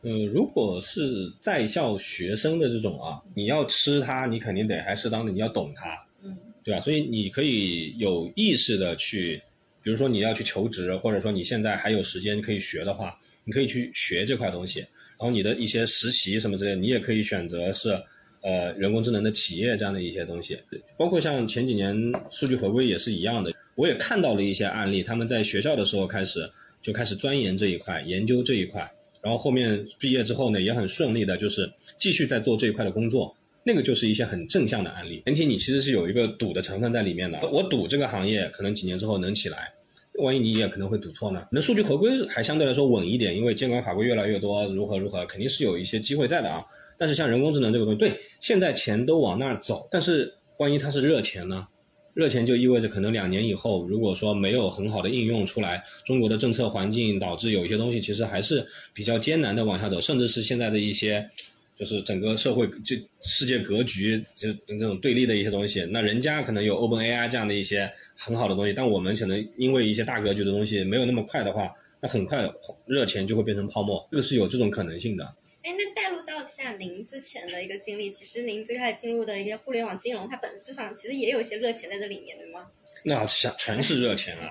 [0.00, 6.80] 呃，如果是在校学生的这种啊，你要吃它，你肯定得还适当的你要懂它，嗯，对吧？
[6.80, 9.42] 所以你可以有意识的去。
[9.80, 14.80] 比如说你要去求职，或者说你现在还有时间可以学的话，你可以去学这块东西。
[14.80, 17.90] 然后你的一些实习什么之类，你也可以选择是，
[18.42, 20.58] 呃，人工智能的企业这样的一些东西。
[20.96, 21.94] 包括像前几年
[22.30, 26.50] 数据合规也是一样的，我也看到了一些案例，他们在学校的时候开始
[26.80, 28.80] 就开始钻研这一块，研究这一块，
[29.22, 33.34] 然后后面毕业之后呢，也很顺利的，就是继续在做这一块的工作。
[33.64, 35.22] 那个就是一些很正向的案例。
[35.26, 39.70] 前提你其实是有一个赌的成分在里面的，我赌这个行业可能几年之后能起来。
[40.20, 41.46] 万一你也可能会赌错呢？
[41.52, 46.64] 那数据合规还相对来说稳一点，因为监管法规越来越多，如何如何，肯定是有一些机会在的啊。
[46.98, 51.66] 但是像人工智能这个东西，对，现在钱都往那儿走，但是万一它是热钱呢？
[52.14, 61.30] 热钱就意味着可能两年以后，如果说没有很好的应用出来，中国的政策环境导致有一些东西其实还是比较艰难的往下走，甚至是现在的一些。
[61.76, 71.70] 就是整个社会就世界格局就这种对立的一些东西，那人家可能有 Open AI 这样的一些很好的东西，但我们可能因为一些大格局的东西没有那么快的话，
[72.00, 72.50] 那很快
[72.84, 75.24] 热钱就会变成泡沫，这个是有这种可能性的。
[75.68, 82.66] 哎，那带入到一下您之前的一个经历，其实您最开始进入的一个互联网金融，它本质上其实也有一些热钱在这里面，对吗？
[83.04, 84.50] 那想全是热钱啊，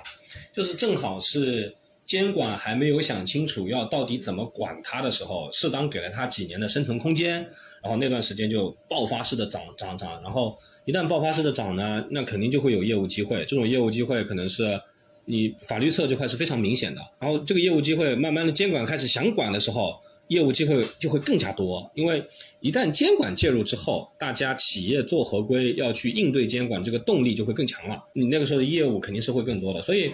[0.53, 1.76] 就是正好是。
[2.06, 7.41] 监管还没有想清楚要到底怎么管它的时候，适当给了它几年的生存空间，
[7.84, 14.80] 然后那段时间就爆发式的涨涨涨，然后一旦爆发式的涨呢，那肯定就会有业务机会，这种业务机会可能是
[15.26, 22.23] 你法律侧这块是非常明显的，然后这个业务机会慢慢的监管开始想管的时候，业务机会就会更加多，因为
[22.59, 28.03] 一旦监管介入之后，大家企业做合规要去应对监管，这个动力就会更强了。
[28.13, 30.11] 你那个时候的业务肯定是会更多的，所以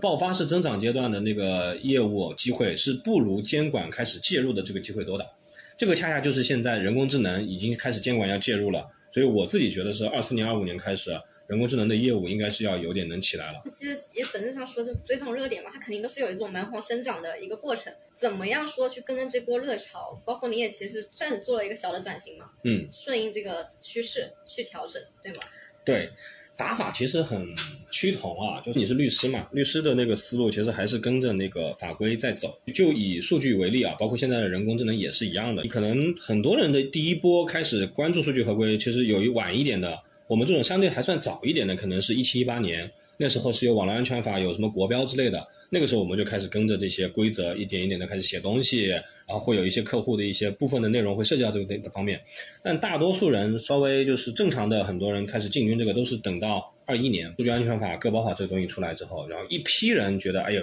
[0.00, 5.26] 爆发式增长阶段的那个业务机会是不如监管开始介入的这个机会多的。
[5.76, 11.10] 这个恰恰就是现在人工智能已经开始监管要介入了，所以我自己觉得是二四年、二五年开始。
[11.48, 13.62] 人工智能的业务应该是要有点能起来了。
[13.70, 17.90] 其实也本质上说，就追踪热点嘛，它肯定都是有一种蛮荒生长的一个过程。
[18.14, 20.22] 怎么样说去跟着这波热潮？
[20.26, 25.38] 包括你也其实算是做了一个小的转型嘛，嗯，顺应这个趋势去调整，对吗？
[25.86, 26.10] 对，
[26.54, 27.48] 打法其实很
[27.90, 32.60] 趋同啊，就是你是律师嘛，律师的那个思路其实还是跟着那个法规在走。
[32.74, 35.62] 就以数据为例啊，包括现在的人工智能也是一样的。
[35.62, 39.98] 你可能很多人的第一波开始关注数据合规，其实有一晚一点的。
[40.28, 45.42] 我们这种相对还算早一点的，可能是一七一八年，那时候是有网络安全法，有什么国标之类的。
[45.70, 52.20] 那个时候我们就开始跟着这些规则，一点一点的开始写东西，然后会有一些客户的一些部分的内容会涉及到这个的方面。
[52.62, 60.62] 但大多数人稍微就是正常的，很多人开始进军这个，都是等到二一年数据安全法、个保法这个东西出来之后，然后一批人觉得，哎呦，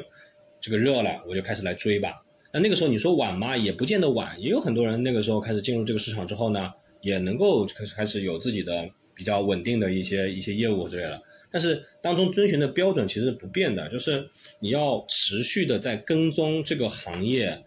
[0.62, 2.22] 这个热了，我就开始来追吧。
[2.52, 3.58] 但那个时候你说晚吗？
[3.58, 6.72] 也不见得晚，也有很多人那个时候开始进入这个市场之后呢，
[7.02, 8.88] 也能够开始开始有自己的。
[9.16, 14.30] 比较稳定的一些一些业务之类的，但是当中遵循的标准其实不变的，就是
[14.60, 17.64] 你要持续的在跟踪这个行业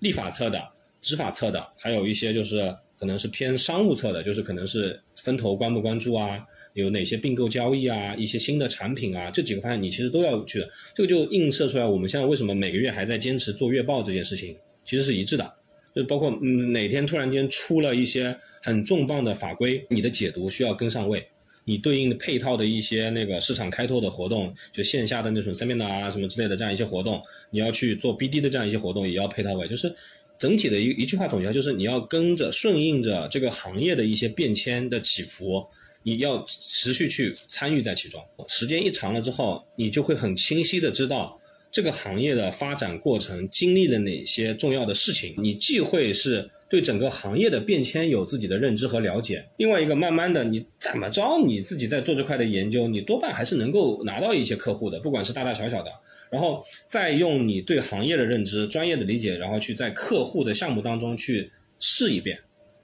[0.00, 0.62] 立法侧的、
[1.00, 6.38] 执法侧的，还有一些就是可能是偏商务侧的，就是可能是分头关不关注啊，
[6.74, 10.68] 有哪些并购交易啊，一些新的产品啊，这几个方向你其实都要去的。
[10.94, 14.54] 这个就映射出来，我们现在为什么每个月还在坚持做月报这件事情，
[14.84, 15.54] 其实是一致的。
[15.94, 21.26] 就包括嗯哪天突然间出了一些很重磅的法规，你的解读需要跟上位，
[21.64, 29.66] 你对应的配套的一些那个市场开拓的活动，就线下的那种 seminar 啊什么之类的这样一些活动，你要去做 BD 的这样一些活动，也要配套位。
[29.66, 29.92] 就是
[30.38, 35.66] 整体的一一句话总结，就是你要跟着顺应着这个行业的一些变迁的起伏，
[36.02, 38.24] 你要持续去参与在其中。
[38.46, 41.39] 时间一长了之后，你就会很清晰的知道。
[41.70, 45.34] 这个行业的发展过程经历了哪些重要的事情？
[45.38, 55.90] 你既会是对整个行业的变迁有自己的认知和了解，另外一个慢慢的你怎么着你自己在做这块的研究，你多半还是能够拿到一些客户的，不管是大大小小的，
[56.30, 62.38] 然后再用你对行业的认知、专业的理解，然后去在客户的项目当中去试一遍，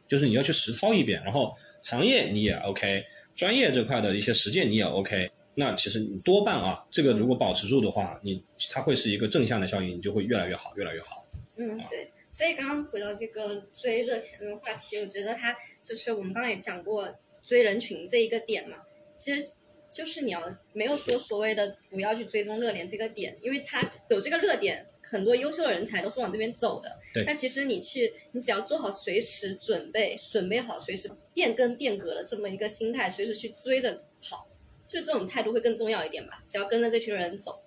[0.09, 1.53] 就是你要去实操一遍，然后
[1.83, 3.05] 行业你也 OK，
[3.35, 5.29] 专业这块的一些实践你也 OK。
[5.59, 11.27] 那其实你多半啊，这个如果保持住的话，你它会是一个正向的效应，你就会越来越好，越来越好。
[11.57, 12.11] 嗯，对。
[12.31, 17.09] 所以刚刚回到这个追热钱这个话题，我觉得它就是我们刚刚也讲过
[17.43, 18.77] 追人群这一个点嘛，
[19.17, 19.51] 其实
[19.91, 20.43] 就是你要
[20.75, 26.95] 没有说所谓的不要去追踪热点这个点，因为它有这个热点，很多优秀的人才都是往这边走的。
[27.15, 27.25] 对。
[27.25, 34.47] 那其实你去，你只要做好随时准备，准备好随时变更变革的这么一个心态，随时去追着跑。
[34.89, 37.59] 就这种态度会更重要一点吧，只要跟着这群人走。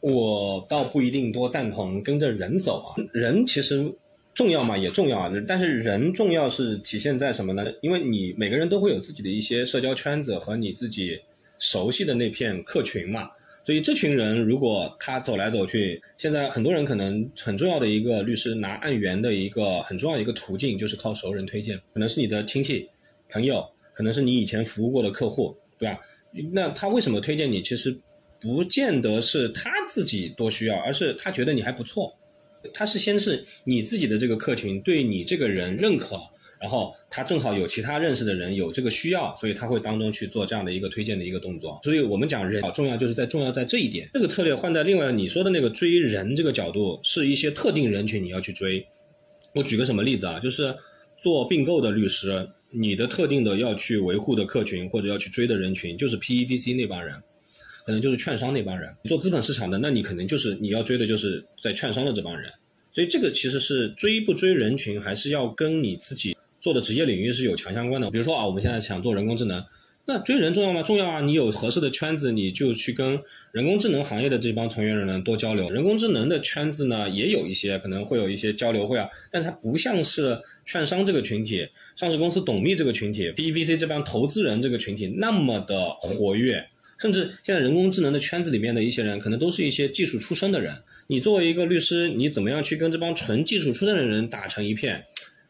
[0.00, 3.92] 我倒不一定多赞同跟着人走啊，人其实
[4.34, 5.32] 重要嘛，也重要啊。
[5.46, 7.64] 但是人重要是体现在什么呢？
[7.80, 11.20] 因为你每个人都会有自己的一些社交圈子和你自己
[11.58, 13.30] 熟悉的那片客群嘛。
[13.64, 22.88] 所以这群人如果他走来走去，现在很多人可能很重要的一个律师拿案源的一个很重要的一个途径就是靠熟人推荐，可能是你的亲戚、
[23.28, 23.62] 朋友，
[23.92, 26.00] 可能是你以前服务过的客户，对吧？
[26.52, 27.62] 那他为什么推荐你？
[27.62, 27.98] 其实
[28.40, 32.14] 不见得是他自己多需要，而是他觉得你还不错。
[32.74, 36.20] 他是先是你自己的这个客群对你这个人认可，
[36.60, 41.80] 然后他正好有其他认识的人有这个需要，所以他会当中去做这样的一个推荐的一个动作。
[41.82, 44.10] 所以我们讲人好重要，就是在重要在这一点。
[44.12, 48.86] 这个策略换在另外你说的那个追人这个角度，是一些特定人群你要去追。
[49.54, 50.38] 我举个什么例子啊？
[50.40, 50.76] 就是
[51.16, 52.48] 做并购的律师。
[52.70, 57.14] 你的特定的要去维护的客群或者要去追的人群，就是 P E V C 那帮人，
[57.86, 58.94] 可能就是券商那帮人。
[59.04, 62.52] 做资本市场的，那你可能就是你要追的就是在券商的这帮人。
[62.92, 68.10] 所以这个其实是追不追人群，还是要跟你自己做的职业领域是有强相关的。
[68.10, 69.64] 比如说啊，我们现在想做人工智能。
[70.10, 70.82] 那追人重要吗？
[70.82, 71.20] 重要啊！
[71.20, 73.20] 你有合适的圈子，你就去跟
[73.52, 75.68] 人工智能行业的这帮从业人员多交流。
[75.70, 86.64] 人工智能的圈子呢，也有一些可能会有一些交流会啊，但是它不像是券商这个群体、上市公司董秘这个群体、B V C 这帮投资人这个群体那么的活跃。
[86.98, 90.76] 甚至现在人工智能的圈子里面的一些人，可能都是一些技术出身的人。
[91.06, 95.04] 你作为一个律师，你怎么样去跟这帮纯技术出身的人打成一片，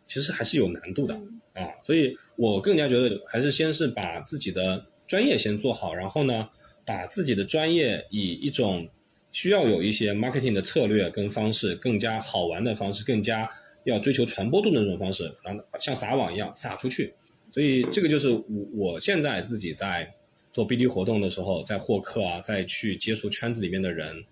[0.07, 1.15] 其实还是有难度的
[1.55, 1.67] 啊。
[1.85, 2.17] 所以。
[2.39, 6.49] 我更加觉得，还是先是把自己的专业先做好，然后呢，
[6.89, 8.89] 把自己的专业以一种
[9.31, 13.49] 需要有一些 marketing 的策略跟方式，更加好玩的方式，更加
[13.85, 17.13] 要追求传播度的那种方式，然后像撒网一样撒出去。
[17.53, 18.45] 所以这个就是我
[18.75, 20.11] 我现在自己在
[20.51, 24.25] 做 BD 活动的时候，在获客啊，再去接触圈子里面的人，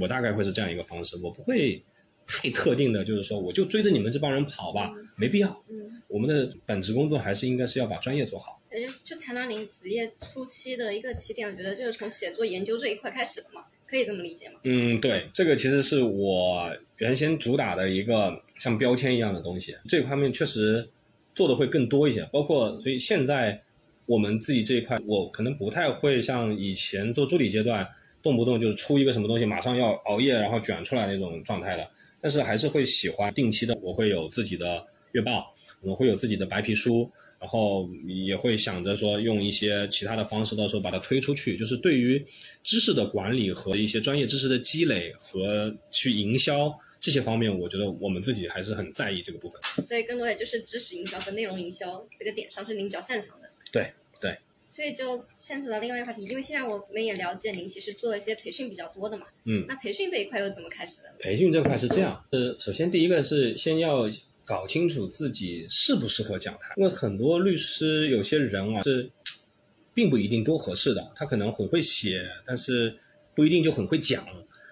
[0.00, 1.82] 我大概会是这样一个方式，我不会
[2.26, 5.62] 太特定的，就是说我就追着你们这帮人跑吧，没必要。
[5.68, 8.57] 嗯，我们的本职工作还是应该是要把专业做好。
[8.72, 14.60] 也就就谈到您职业初期的一个起点，我觉得就是从写作研究这一块开始的嘛，可以这么理解吗？
[14.64, 20.86] 嗯，对，这个其实是我原先主打的一个像标签一样的东西，这一方面确实
[21.34, 22.22] 做的会更多一些。
[22.32, 23.58] 包括所以现在
[24.04, 27.86] 我们自己这一块，我可能不太会像以前做助理阶段，
[28.22, 31.88] 动不动就是出一个什么东西，马上要熬夜然后卷出来那种状态的。
[32.20, 37.10] 但是还是会喜欢定期的，我会有自己的月报，我会有自己的白皮书。
[37.40, 41.56] 然后也会想着说用一些其他的方式，到时候把它推出去。
[41.56, 42.24] 就是对于
[42.64, 49.60] 知识的管理和一些专业知识的积累和去营销这些方面，我觉得我们自己还是很在意这个部分。
[49.84, 53.48] 所以更多也就是知识营销和内容营销这个点上是您比较擅长的。
[53.70, 54.36] 对对。
[54.68, 59.26] 所以就牵扯到另外一个话题，因为现在我们也了解您其实做一些培训比较多的嘛。
[59.44, 59.64] 嗯。
[59.68, 61.14] 那培训这一块又怎么开始的？
[61.20, 64.10] 培训这块是这样，呃，首先第一个是先要。
[64.48, 69.10] 搞清楚自己适不适合讲台，因为很多律师有些人啊是，
[69.92, 71.12] 并不一定都合适的。
[71.14, 72.96] 他可能很会写，但是
[73.34, 74.24] 不一定就很会讲。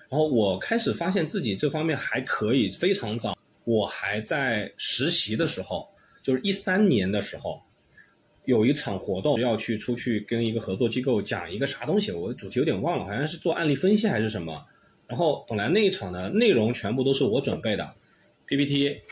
[0.08, 3.36] 然后我开始发现自己这方面还可以，非常早。
[3.64, 5.86] 我还在实习的时候，
[6.22, 7.60] 就是一三年的时候，
[8.46, 14.64] 有一场活动要去出去跟一个合作机构讲一个啥东西，我的主题有点忘了，好像是做案例分析还是什么。
[15.06, 17.94] 然后本来那一场的内容全部都是我准备的
[18.46, 19.02] ，PPT。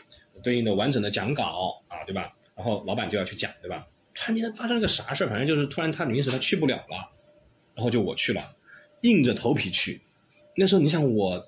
[0.43, 2.33] 对应的完整的讲稿啊，对吧？
[2.55, 3.85] 然后老板就要去讲，对吧？
[4.13, 5.27] 突然间发生了个啥事儿？
[5.27, 7.11] 反正就是突然他临时他去不了了，
[7.73, 8.55] 然后就我去了，
[9.01, 9.99] 硬着头皮去。
[10.55, 11.45] 那时候你想我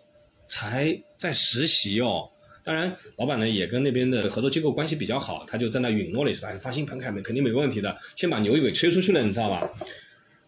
[0.50, 2.30] 才在实习哦，
[2.64, 9.70] 当然老板呢也跟那边的合作机构关系比较好，他就在那允诺了一说，哎，放心，彭凯肯定没问题的，先把牛尾吹出去了，你知道吧？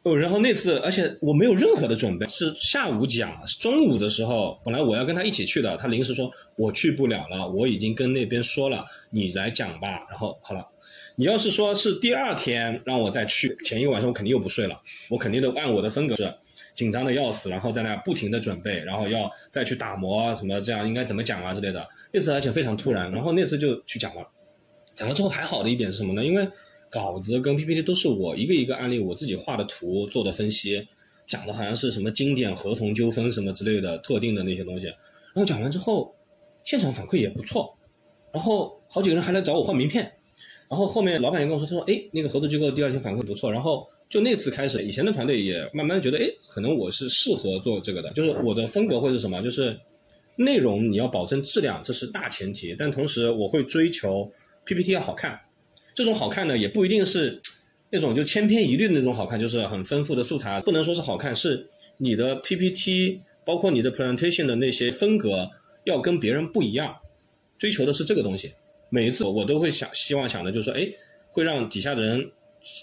[0.04, 10.08] 哦，然后那次，而且我没有任何的准备，是下午讲，中午的时候，本来我要跟他一起去的，他临时说我去不了了，我已经跟那边说了，你来讲吧。
[10.10, 10.66] 然后好了，
[11.18, 16.34] 你要是说是第二天让我再去，前一个晚上我肯定又不睡了，我肯定得按我的风格是
[16.74, 21.86] 紧张的要死，然后在那不停的准备，然后要再去打磨什么这样应该怎么讲啊之类的。
[22.14, 24.26] 那次而且非常突然，然后那次就去讲了，
[24.96, 26.24] 讲了之后还好的一点是什么呢？
[26.24, 26.48] 因为。
[26.90, 30.88] 稿子跟 PPT 都是我一个一个案例，我自己画的图做的分析，
[31.28, 34.86] 讲的好像是什么经典合同纠纷什么之类的特定的那些东西。
[34.86, 36.16] 然后讲完之后，
[36.64, 37.78] 现场反馈也不错，
[38.32, 40.12] 然后好几个人还来找我换名片。
[40.70, 43.52] 然后后面老板也跟我说，他说，哎，那个合作机构第二天反馈不错。
[43.52, 48.12] 然后就那次开始，以前的团队也慢慢觉得，哎，可能我是适合做这个的。
[48.14, 49.42] 就是我的风格会是什么？
[49.42, 49.76] 就是
[50.36, 52.76] 内容你要保证质量，这是大前提。
[52.78, 54.32] 但同时我会追求
[54.64, 55.40] PPT 要好看。
[55.94, 57.42] 这种好看呢，也不一定是
[57.90, 61.68] 那种就千篇一律的那种好看，就是很丰富的素材，不能说是好看，是
[61.98, 65.50] 你的 PPT，包括你的 presentation 的那些风格
[65.86, 66.96] 要跟别人不一样，
[67.58, 68.52] 追求的是这个东西。
[68.90, 70.88] 每一次我都会想，希望想的就是说，哎，
[71.30, 72.32] 会让底下的人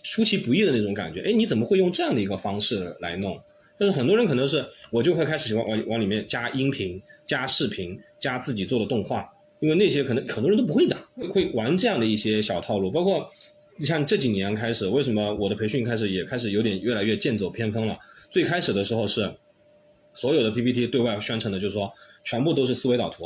[0.04, 3.40] 出其不意的那种感觉，哎，你怎么会用这样的一个方式来弄？
[3.78, 9.28] 但是很多人可能是我就会开始喜欢往往里面加音频、加视频、加自己做的动画。
[9.60, 10.98] 因为那些可能很多人都不会打，
[11.32, 12.90] 会玩这样的一些小套路。
[12.90, 13.28] 包括
[13.78, 17.98] 你像这几年开始，为什么我的培训开始也开始有点越来越剑走偏锋了？
[18.30, 19.32] 最开始的时候是
[20.12, 21.92] 所有的 PPT 对外宣称的，就是说
[22.24, 23.24] 全部都是思维导图，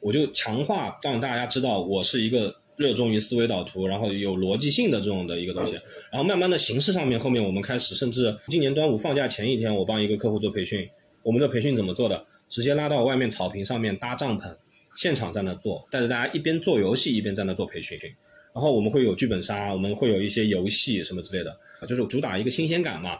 [0.00, 5.74] 我就强化让大家知道我是一个热衷于思维导图，然后有逻辑性的这种的一个东西。
[6.10, 10.88] 然后慢慢的形式上面，后面我们开始，甚至今年端午放假前一天，我帮一个客户做培训，
[11.22, 12.26] 我们的培训怎么做的？
[12.50, 14.54] 直接拉到外面草坪上面搭帐篷。
[14.96, 17.98] 现场在那做，带着大家一边做游戏一边在那做培训，
[18.52, 21.56] 然后我们会有剧本杀，我们会有一些游戏什么之类的，
[21.88, 23.18] 就是主打一个新鲜感嘛。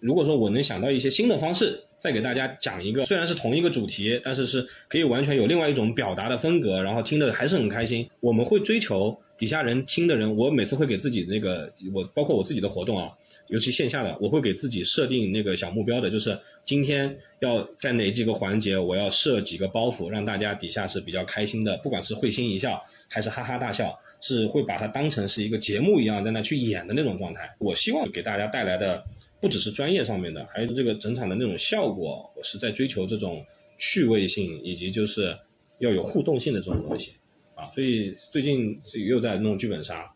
[0.00, 8.08] 如果说我能想到一些新的方式，再给大家讲一个，虽然是同一个主题，但是是可以完全有另外一种表达的风格，然后听的还是很开心。
[8.20, 13.10] 我们会追求底下人听的人，我每次会给自己那个，我包括我自己的活动啊。
[13.46, 22.78] 尤其线下的，我会给自己设定那个小目标的，就是今天要在哪几个环节，我要设几个包袱，让大家底下是比较开心的，不管是会心一笑
[23.08, 27.48] 还是哈哈大笑，是会把它当成是一个节目一样在那去演的那种状态。
[27.58, 29.02] 我希望给大家带来的
[29.40, 33.42] 不只是专业上面的，还有这个整场的那种效果，我是在追求这种
[33.78, 35.34] 趣味性以及就是
[35.78, 37.12] 要有互动性的这种东西
[37.58, 37.70] 啊。
[37.74, 40.10] 所以最近又在弄剧本杀。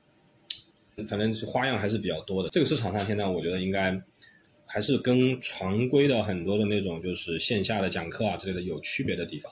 [1.08, 2.50] 反正是花样还是比较多的。
[2.50, 3.98] 这个市场上现在我觉得应该
[4.66, 9.50] 还是跟常规的很多的那种就是线下的讲课啊之类的有区别的地方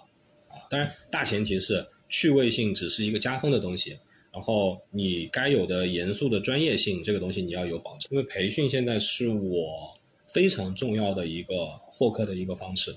[0.48, 0.60] 啊。
[0.68, 3.98] 当然大前提是趣味性只是一个加分的东西，
[4.30, 8.10] 然后你该有的严肃的专业性这个东西你要有保证。
[8.10, 9.98] 因为培训现在是我
[10.28, 12.94] 非常重要的一个获客的一个方式。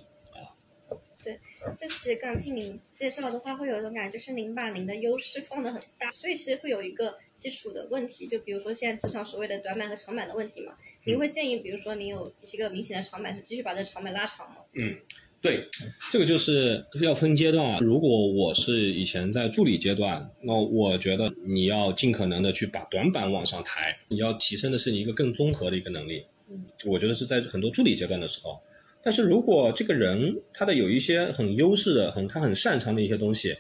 [1.64, 10.74] 对，这其实刚听您介绍的话，会有一种感觉，就是您把您的优势放得很大，所以其实会有一个基础的问题，就比如说现在职场所谓的短板和长板的问题嘛。
[11.06, 14.58] 您会建议，比如说您有一个明显的长板，是继续把这个长板拉长吗？
[14.74, 14.98] 嗯，
[15.42, 15.66] 对，
[16.12, 17.80] 这个就是要分阶段啊。
[17.82, 26.26] 如果我是以前在助理阶段，那我觉得你要尽可能的去把短板往上抬，你要提升的是你一个更综合的一个能力。
[26.50, 28.62] 嗯，我觉得是在很多助理阶段的时候。
[29.04, 33.54] 但是如果这个人他的有一些很优势的、很他很擅长的一些东西，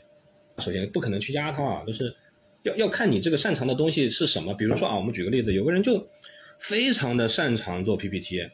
[0.59, 2.15] 首先不可能去压他啊，就是
[2.63, 4.53] 要要看你这个擅长的东西是什么。
[4.53, 6.07] 比如说啊，我们举个例子，有个人就
[6.57, 8.47] 非常的擅长做 PPT，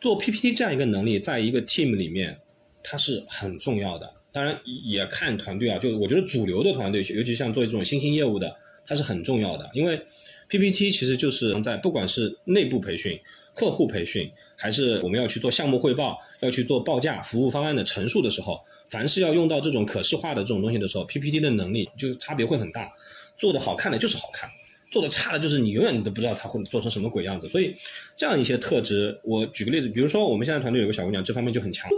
[0.00, 2.38] 做 PPT 这样一个能力，在一个 team 里面，
[2.80, 4.08] 它是很重要的。
[4.30, 4.56] 当然
[4.86, 8.54] 也看团队啊，就我觉得主流的团队，尤其像做这种新兴业务的，
[8.86, 10.00] 它是很重要的，因为
[10.48, 13.18] PPT 其实就是在不管是内部培训、
[13.56, 14.30] 客户培训。
[14.60, 22.90] 还是我们要去做项目汇报，要去做报价、服务方案的陈述的时候，凡是要用到这种可视化的这种东西的时候，PPT 的能力就差别会很大。
[23.38, 24.50] 做的好看的就是好看，
[24.90, 27.48] 做的差的就是你永远都不知道它会做成什么鬼样子。
[27.48, 27.72] 所以
[28.16, 31.88] 这样一些特质，我举个例子，比如说我们现在团队有个小姑娘，这方面就很强。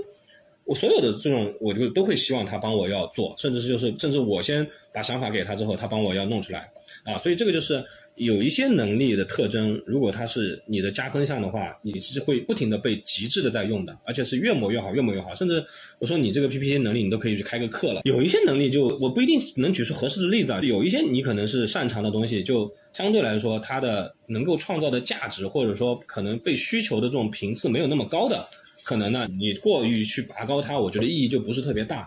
[0.64, 6.70] 我所有的这种，我就都会希望她帮我要做，甚至是就是，甚至我先把想法给她之后，她帮我要弄出来
[7.04, 7.16] 啊。
[7.18, 7.82] 所以这个就是。
[8.20, 15.34] 有一些能力的特征，如果它是你的加分项的话，你是会不停的被极致的在用的，而且是越磨越好，越磨越好。
[15.34, 15.64] 甚至
[15.98, 18.02] 我说你这个 PPT 能力，你都可以去开个课了。
[18.04, 20.60] 有一些能力就我不一定能举出合适的例子啊。
[20.62, 28.46] 有一些你可能是擅长的东西，就相对来说它的能够创造的价值，或者说可能被需求的这种频次没有那么高的，
[28.84, 32.06] 可能呢你过于去拔高它，我觉得意义就不是特别大。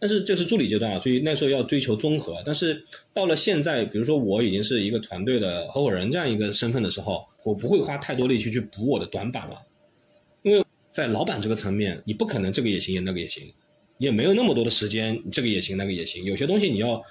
[0.00, 2.42] 但是这是助理阶段啊，所以那时候要追求综合。
[2.42, 2.82] 但是
[3.12, 9.60] 到了现在，比如说我已经是一个团队的合伙人这样一个身份的时候，我不会花太多力气去补我的短板了，
[10.42, 13.52] 因为在老板这个层面，你不可能这个也行也，那个也行，
[13.98, 16.24] 也没有那么多的时间，这个也行，那个也行。
[16.24, 17.04] 有些东西你要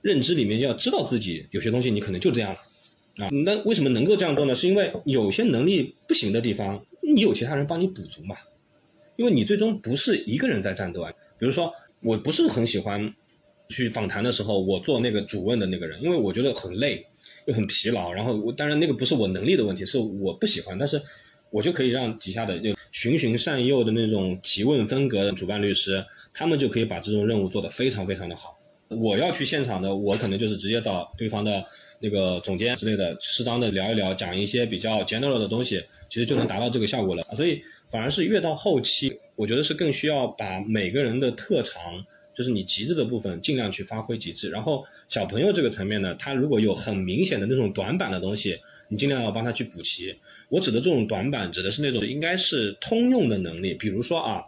[0.00, 3.30] 认知里面要知道自己有些东西你可能就这样了啊。
[3.44, 4.52] 那为什么能够这样做呢？
[4.52, 8.34] 是因为有些能力不行的地方，你有其他人帮你补足嘛。
[9.14, 11.72] 因为你最终不是一个人在战斗啊，比如说。
[12.02, 13.14] 我不是很喜欢
[13.68, 17.06] 去访谈的时候，我做那个主问的那个人，因为我觉得很累，
[17.46, 18.12] 又很疲劳。
[18.12, 20.76] 然后我当然那个不是我能力的问题，是我不喜欢。
[20.76, 21.00] 但是
[21.50, 26.04] 我就可以让底下的就循循善诱的那种提问风格的主办律师，
[26.34, 28.58] 他们就可以把这种任务做得非常非常的好。
[28.88, 31.64] 我要去现场的，我可能就是直接找对方的
[32.00, 37.24] 那个总监之类的，适当的聊一聊，讲一些比较 general 的东西，其实就能达到这个效果了。
[37.34, 39.18] 所以反而是越到后期。
[39.42, 42.00] 我觉得是更需要把每个人的特长，
[42.32, 44.48] 就是你极致的部分，尽量去发挥极致。
[44.48, 48.56] 然后小朋友这个层面呢，他如果有很明显的那种短板的东西，
[48.86, 50.16] 你尽量要帮他去补齐。
[50.48, 54.44] 我指的这种短板，指的是那种应该是通用的能力，比如说啊，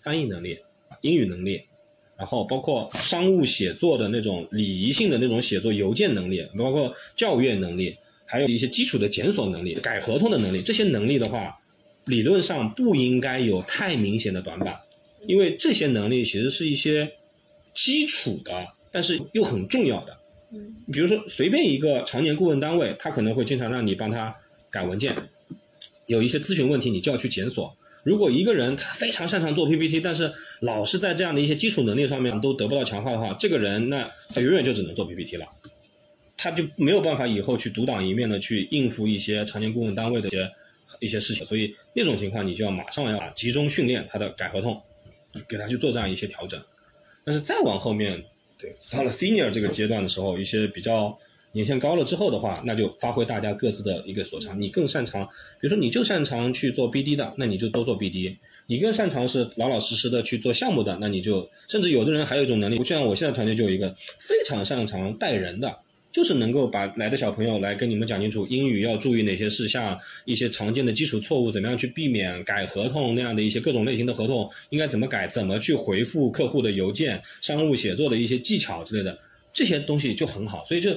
[0.00, 0.58] 翻译能力、
[1.02, 1.60] 英语能力，
[2.16, 7.94] 然后包括商务写作的那种礼仪性的那种写作邮件能力，包括教育能力，
[8.24, 11.54] 还有一些基础的检索能力、改合同的能力，这些能力的话。
[12.08, 14.80] 理论上不应该有太明显的短板，
[15.26, 17.12] 因为这些能力其实是一些
[17.74, 20.16] 基础的，但是又很重要的。
[20.50, 24.34] 嗯，比如说随便一个常年顾问单位，他可能会经常让你帮他
[24.70, 25.14] 改文件，
[26.06, 27.76] 有一些咨询问题你就要去检索。
[28.04, 35.46] 如果一个人他非常擅长做 PPT，但是老是在这样的一些基础能力上面都得不到强化的话，这个人那他永远就只能做 PPT 了，
[36.38, 40.50] 他就没有办法以后去独当一面的去应付一些常年顾问单位的一些。
[41.00, 44.80] 一些事情，所以那种情况你就要马上要集中训练他的改合同，
[45.48, 46.60] 给他去做这样一些调整。
[47.24, 48.24] 但是再往后面，
[48.58, 51.16] 对，到了 senior 这个阶段的时候，一些比较
[51.52, 54.60] 年限高了之后的话，那就发挥大家各自的一个所长。
[54.60, 55.26] 你更擅长，
[55.60, 58.36] 比如说你就擅长去做 BD 的，那你就多做 BD；
[58.66, 65.78] 你更擅长是老老实实的去做项目的，那你就甚至有的人还有一种能力，就像我现在团队就有一个非常擅长带人的。
[66.10, 79.18] 就是能够把来的小朋友来跟你们讲清楚英语要注意哪些事项，一些常见的基础错误怎么样去避免，改合同那样的一些各种类型的合同应该怎么改，怎么去回复客户的邮件，商务写作的一些技巧之类的，
[79.52, 80.64] 这些东西就很好。
[80.64, 80.90] 所以就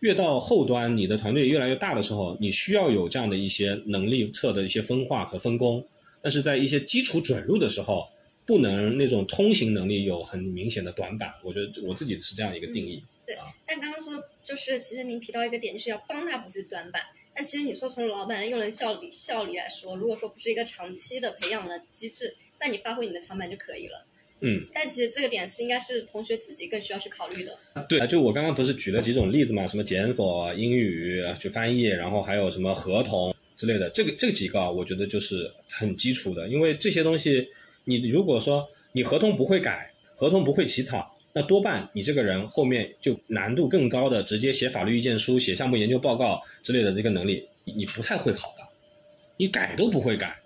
[0.00, 5.86] 越到后端，你的团队越来越大的时候，你需要有这样的一些能力侧的一些分化和分工。
[6.20, 8.04] 但是在一些基础准入的时候，
[8.46, 11.34] 不能那种通行能力有很明显的短板。
[11.42, 13.02] 我觉得我自己是这样一个定义。
[13.26, 13.36] 对，
[13.66, 17.02] 但刚刚说就是其实您提到一个点，就是要帮他补齐短板。
[17.34, 24.06] 但其实你说从老板的用人效率效率来说，如果说不是一个长期的培养的机制，那你发挥你的长板就可以了。
[24.40, 27.58] 嗯，但其实这个点是应该是同学自己更需要去考虑的。
[27.88, 37.48] 对啊，就我刚刚不是举了几种例子嘛，什么检索、英语去翻译，然后还有什么合同之类的，这个这几个啊，我觉得就是很基础的，因为这些东西，
[37.88, 48.64] 你如果说你合同不会改，合同不会起草，那多半你这个人后面就难度更高的，直接写法律意见书、写项目研究报告之类的这个能力，你不太会考的，
[49.36, 50.36] 你改都不会改。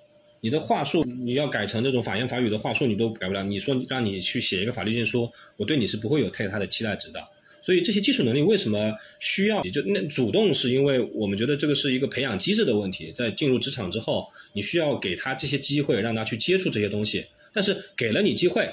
[0.43, 3.43] 你的话术你要改成这种法言法语的话术，你都改不了。
[3.43, 7.27] 你说让你去写一个法律意见书，我对你是不会有太大的期待值的。
[7.71, 9.63] 所以这些基础能力为什么需要？
[9.63, 13.13] 也就那主动是因为我们觉得这个是一个培养机制的问题。
[13.15, 17.25] 在进入职场之后，你需要给他这些机会，让他去接触这些东西。
[17.53, 18.69] 但是给了你机会，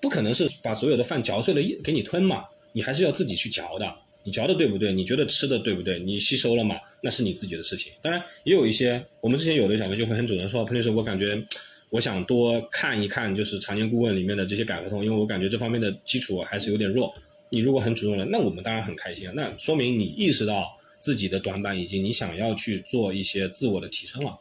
[0.00, 2.42] 不可能是把所有的饭嚼碎了给你吞嘛，
[2.72, 3.94] 你还是要自己去嚼的。
[4.24, 4.94] 你嚼的对不对？
[4.94, 6.00] 你觉得吃的对不对？
[6.00, 6.76] 你吸收了吗？
[7.02, 7.92] 那是你自己的事情。
[8.00, 11.38] 当然，也有一些我们之前有的小哥就会很主动说：“彭律师，我感觉
[11.90, 17.14] 我想多看一看，就是常年顾问里面的这些改合同，因为我感觉这方面的基础还是有点弱。”
[17.52, 19.32] 你如果很主动了，那我们当然很开心啊。
[19.36, 24.40] 那说明你意识到自己的短板，以及你想要去做一些自我的提升了。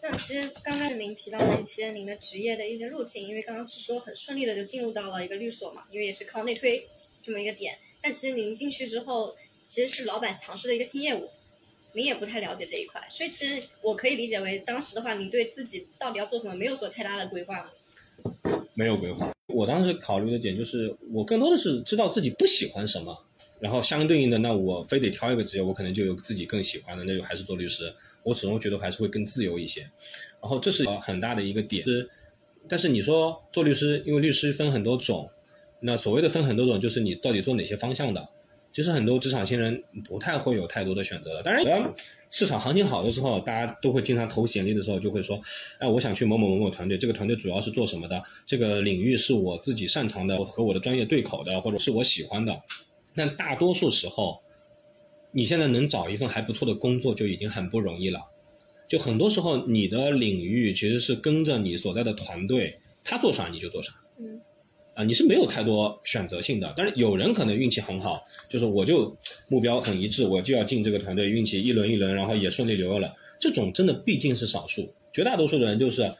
[0.00, 6.86] 那其实刚开始您提到了一些您的职业的一些路径，因为刚刚是说很顺利的就进入到了一个律所嘛，因为也是靠内推
[7.24, 7.76] 这么一个点。
[8.00, 9.34] 但其实您进去之后，
[9.66, 11.28] 其实是老板尝试的一个新业务，
[11.92, 17.68] 您也不太了解这一块，所以其实我可以理解为，当时的话，你对自己到底要做什么没有做太大的规划？
[18.76, 19.32] 没有规划。
[19.48, 23.16] 我当时考虑的点就是，我更多的是知道自己不喜欢什么，
[23.58, 27.92] 然后相对应的，那我非得挑一个职业，我可能就有自己更喜欢的，那就还是做律师。
[28.22, 29.80] 我始终觉得还是会更自由一些。
[30.40, 31.84] 然后这是很大的一个点。
[32.68, 35.28] 但是你说做律师，因为律师分很多种。
[35.80, 38.28] 那所谓的分很多种，就是你到底做哪些方向的？
[38.72, 41.42] 其实很多职场新人不太会有太多的选择的。
[41.42, 41.64] 当然，
[42.30, 45.40] 市场行情好的时候，大家都会经常投简历的时候，就会说
[45.78, 48.22] ：“哎，我想去某某某某团队，这个团队主要是做什么的？
[48.46, 52.60] 这个领域是我自己擅长的，和我的专业对口的，或者是我喜欢的。”
[53.14, 54.40] 但大多数时候，
[55.32, 58.20] 你现在能找一份还不错的工作就已经很不容易了。
[58.88, 63.92] 就很多时候，你的领域其实是跟着你所在的团队，他做啥你就做啥。
[64.18, 64.40] 嗯。
[64.96, 69.14] 啊，你是没有太多选择性的，但是有人可能运气很好，就是我就
[69.46, 73.14] 目标很一致，我就要进这个团队，运气一轮一轮，然后也顺利留了。
[73.38, 76.10] 这种真的毕竟是少数，绝大多数的人就是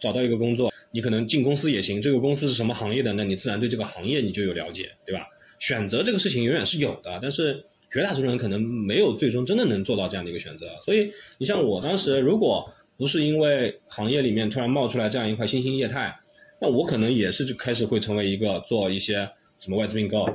[0.00, 5.28] 找到一个工作，你可能进公司也行，这个公司是什么行业的，那你自然对这个行业你就有了解，对吧？
[5.60, 10.66] 选择这个事情永远是有的，但是绝大多数人可能没有最终真的能做到这样的一个选择。
[10.84, 16.18] 所以你像我当时，如果不是因为行业里面突然冒出来这样一块新兴业态。
[16.64, 19.16] 那我可能也是就开始会成为一个做一些
[19.60, 20.26] 什么外资并购，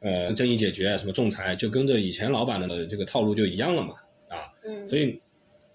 [0.00, 3.94] 呃，争议解决，什么仲裁，就跟着以前老板的这个套路就一样了嘛，
[4.28, 5.18] 啊，嗯，所以，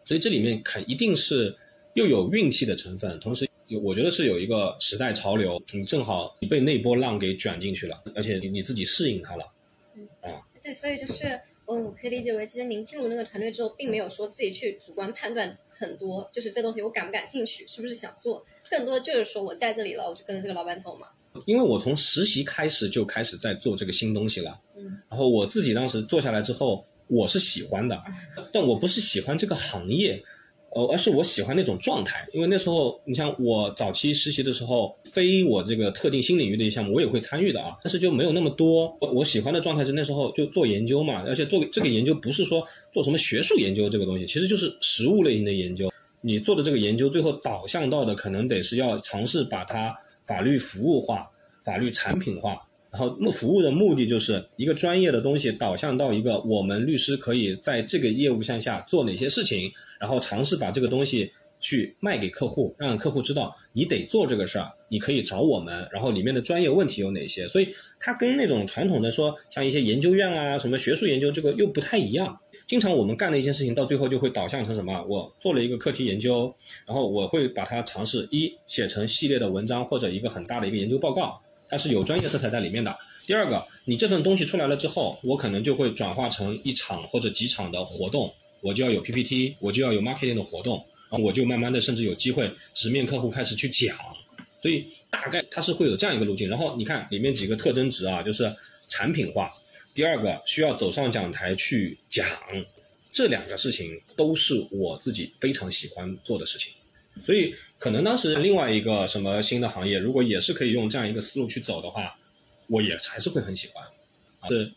[0.06, 1.58] 所以这里面肯一定是
[1.96, 9.52] 又有运气的成分，同时有我觉得是有一个时代潮流，你正好你被那波浪给卷进去了，而且你你自己适应它了，
[9.96, 11.26] 嗯，啊，对，所以就是，
[11.66, 18.46] 嗯，我可以理解为，其实您进入那个团队之后，并没有说自己去主观判断很多，就是这东西我感不感兴趣，是不是想做。
[18.76, 21.06] 更多就是说我在这里了，我就跟着这个老板走嘛。
[21.46, 28.00] 因为我从实习开始就开始在做这个新东西了，嗯，然后我自己当时做下来之后，我是喜欢的，
[28.52, 30.24] 但我不是喜欢这个行业，
[30.76, 32.28] 呃，而是我喜欢那种状态。
[32.34, 38.96] 因为那时候你像我早期实习的时候，非我这个特定新领域的一项目，我也会参与的啊，但是就没有那么多。
[39.02, 45.92] 我我喜欢的状态是那时候就做研究嘛，而且做这个研究不是说做什么学术研究这个东西，其实就是实务类型的研究。
[46.26, 49.94] 你做的这个研究，最后导向到的可能得是要尝试把它
[50.26, 51.30] 法律服务化、
[51.66, 59.70] 法律产品化，然后目服务的目的就是一个专业的东西导向到一个我们律师可以在这个业务项下做哪些事情，
[60.00, 61.30] 然后尝试把这个东西
[61.60, 67.46] 去卖给客户，让客户知道你得做这个事儿，你可以找我们，然后里面的专业问题有哪些。
[67.50, 67.68] 所以
[68.00, 72.40] 它跟那种传统的说像一些研究院啊、什么学术研究这个又不太一样。
[72.66, 75.04] 经常我们干的一件事情，到最后就会导向成什么？
[75.04, 76.54] 我做了一个课题研究，
[76.86, 82.96] 然后我会把它尝试一写成系列的文章或者一个很大的一个研究报告，它是有专业色彩在里面的。
[83.28, 90.78] 第二个，你这份东西出来了之后，我可能就会转化成一场或者几场的活动，我就要有 PPT，我就要有 marketing 的活动，
[91.10, 93.96] 然后我就慢慢的甚至有机会直面客户开始去讲，
[94.62, 96.50] 所以大概它是会有这样一个路径。
[96.50, 98.52] 然后你看里面几个特征值啊，就是
[98.88, 99.52] 产品化。
[99.94, 102.26] 第二个需要走上讲台去讲，
[103.12, 106.74] 这两个事情都是我自己非常喜欢做的事情，
[107.26, 112.18] 所以可能当时另外一个什么新的行业，如果也是可以用这样一个思路去走的话，
[112.68, 113.86] 我也还是会很喜欢。
[114.50, 114.72] 对，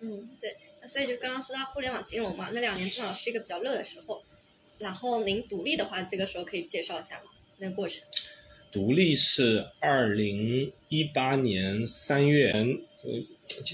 [0.00, 4.22] 嗯，对，那所以就刚刚说到互联网金融嘛，那两年正好是一个比较热的时候，
[4.78, 7.30] 然后您独立的话，这个时候可以介绍一下吗？
[7.56, 8.02] 那个过程？
[8.70, 13.10] 独立是二零一八年三月，呃，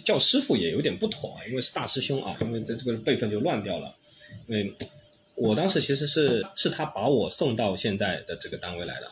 [0.04, 3.94] 叫师傅也有点不妥，因为是大师兄啊，因为这这个辈分就乱掉了。
[4.48, 4.72] 因为
[5.34, 9.10] 我当时其实是是他把我送到现在的这个单位来的，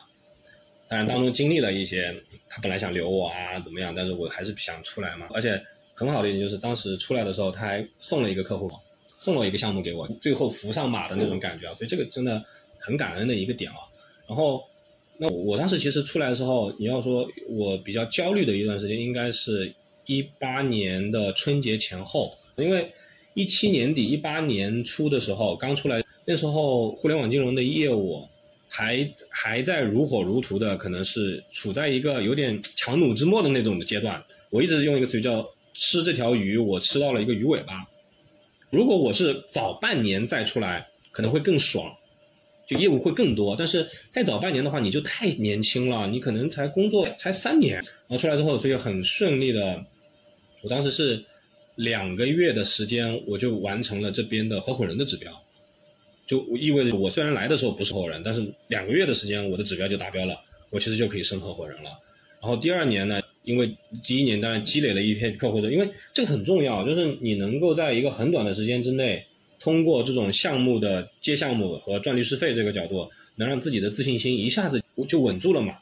[0.89, 2.15] 当然当中经历了一些，
[2.49, 5.29] 他本来想留我啊怎么样，但是我还是想出来嘛。
[5.35, 5.61] 而且
[5.95, 8.71] 很好的一点就是当时出来的时候，他还送了一个客户，
[9.19, 12.43] 送了一个项目给我，最后扶上马的那种感觉啊，所以这个真的
[12.79, 13.79] 很感恩的一个点啊。
[14.27, 14.63] 然后。
[15.17, 19.73] 那我当时其实出来的时候，你要说我比较焦虑的一段时间，应该是
[20.07, 22.93] 一八年的春节前后，因为
[23.35, 28.29] 一七年底、一八年初的时候刚出来，那时候互联网金融的业务
[28.69, 34.23] 还还在如火如荼的，可能是处在一个有点强弩之末的那种的阶段。
[34.51, 37.87] 我一直用一个词语叫“吃这条鱼”，我吃到了一个鱼尾巴。
[38.71, 41.93] 如果我是早半年再出来，可能会更爽。
[42.67, 49.85] 就业务会更多，但是再早半年的话，你就太年轻了，你可能才工作才三年，然后出来之后，所以很顺利的，
[50.65, 51.23] 我当时是
[51.77, 55.31] 两个月的时间，我就完成了这边的合伙人的指标，
[56.27, 60.35] 就意味着我虽然来的时候不是合伙人，但是两个月的时间，我的指标就达标了，
[60.71, 61.91] 我其实就可以升合伙人了。
[62.41, 69.25] 然后第二年呢，因为第一年当然积累了一批客户的，因为这个很重要，就是你能够在一个很短的时间之内。
[69.61, 75.79] 通过这种项目的接项目和赚律师费这个角度，能让自己的自信心一下子就稳住了嘛？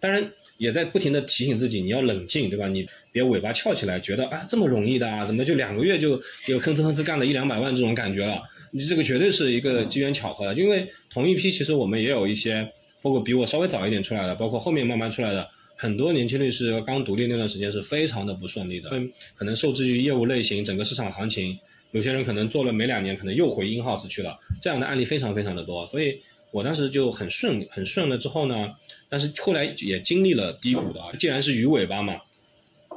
[0.00, 0.32] 当然
[0.62, 2.68] 也在不停的提醒自己，你要冷静，对吧？
[2.68, 6.10] 你别尾巴翘起来，觉得啊这么容易的啊，怎么就两个月就
[6.46, 8.40] 有吭哧吭哧干了一两百万这种感觉了？
[8.70, 12.66] 你这个绝对是一个机缘巧合的，因为同一批其实我们也有一些，
[13.02, 18.88] 包括比我稍微早一点出来的，包括后面慢慢出来的很多年轻律师，刚独立那段时间是非常的不顺利的，
[19.34, 21.58] 可能受制于业务类型、整个市场行情。
[21.90, 26.18] 有些人可能做了没两年，可能又回 in house 去了，这样的案例非常非常的多，所以
[26.52, 28.72] 我当时就很顺很顺了之后呢，
[29.08, 32.20] 但是后来也经历了低谷的，既然是鱼尾巴嘛，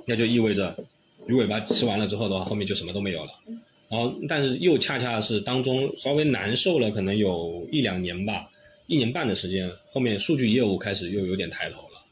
[0.06, 0.78] 那就意味着
[1.26, 3.32] 鱼尾巴吃完了之后的话，后面就什么都没有了。
[3.90, 8.48] 然后，但是又恰恰是当中稍微难受了，可能有一两年吧，
[8.88, 12.04] 一年半的时间，后面数据业务开始又有点抬头了，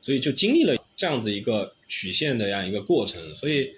[0.00, 3.70] 所以就经历了这样子一个曲线的这样一个过程，所以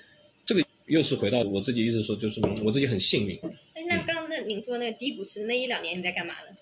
[0.47, 0.62] 这个。
[0.86, 3.39] 又是回到我自己一直说，就是我自己很幸运。
[3.73, 6.56] 哎，那刚刚那您说那个低谷是那一两年你在干嘛呢？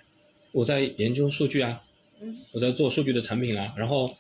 [0.53, 1.81] 我在研究数据啊，
[2.21, 3.73] 嗯，我在做数据的产品啊。
[3.77, 4.15] 然后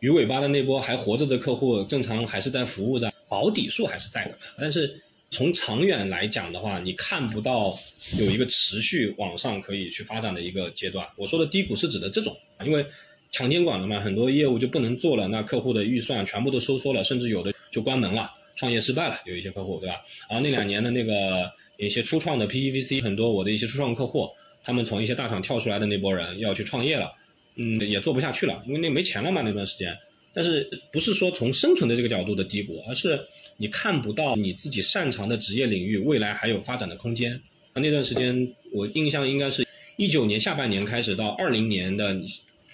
[0.00, 4.38] 鱼尾巴的那波还活着的客户，正常还是在服务着，保底数还是在的。
[4.58, 5.00] 但是
[5.30, 7.78] 从长远来讲的话，你看不到
[8.18, 11.06] 有一个持续往上可以去发展的一个阶段。
[11.16, 12.84] 我说的低谷是指的这种，因为
[13.30, 18.30] 强监管了嘛，很多业务就不能做了，那客户的预算全部都收缩了，甚至有的就关门了。
[18.56, 19.96] 创业失败了，有一些客户，对吧？
[20.28, 24.28] 然后那两年的那个一些初创的 PEVC，很多我的一些初创客户，
[24.68, 27.10] 他们从一些大厂跳出来的那波人要去创业了，
[27.56, 29.96] 嗯，也做不下去了，因为那没钱了嘛那段时间。
[30.34, 33.18] 但是不是说从生存的这个角度的低谷，而是
[33.56, 37.40] 你看不到你自己擅长的职业领域未来还有发展的空间。
[37.72, 39.66] 那段时间我印象应该是
[39.96, 42.14] 一九年下半年开始到二零年的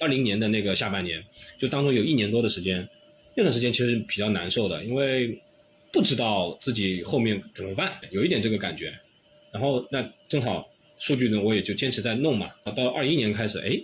[0.00, 1.22] 二零年的那个下半年，
[1.60, 2.88] 就当中有一年多的时间，
[3.36, 5.40] 那段时间其实比较难受的，因为。
[5.92, 8.92] 不知道自己后面怎么办，有一点这个感觉，
[9.52, 10.68] 然后那正好
[10.98, 12.50] 数据呢，我也就坚持在弄嘛。
[12.74, 13.78] 到二一年开始，哎，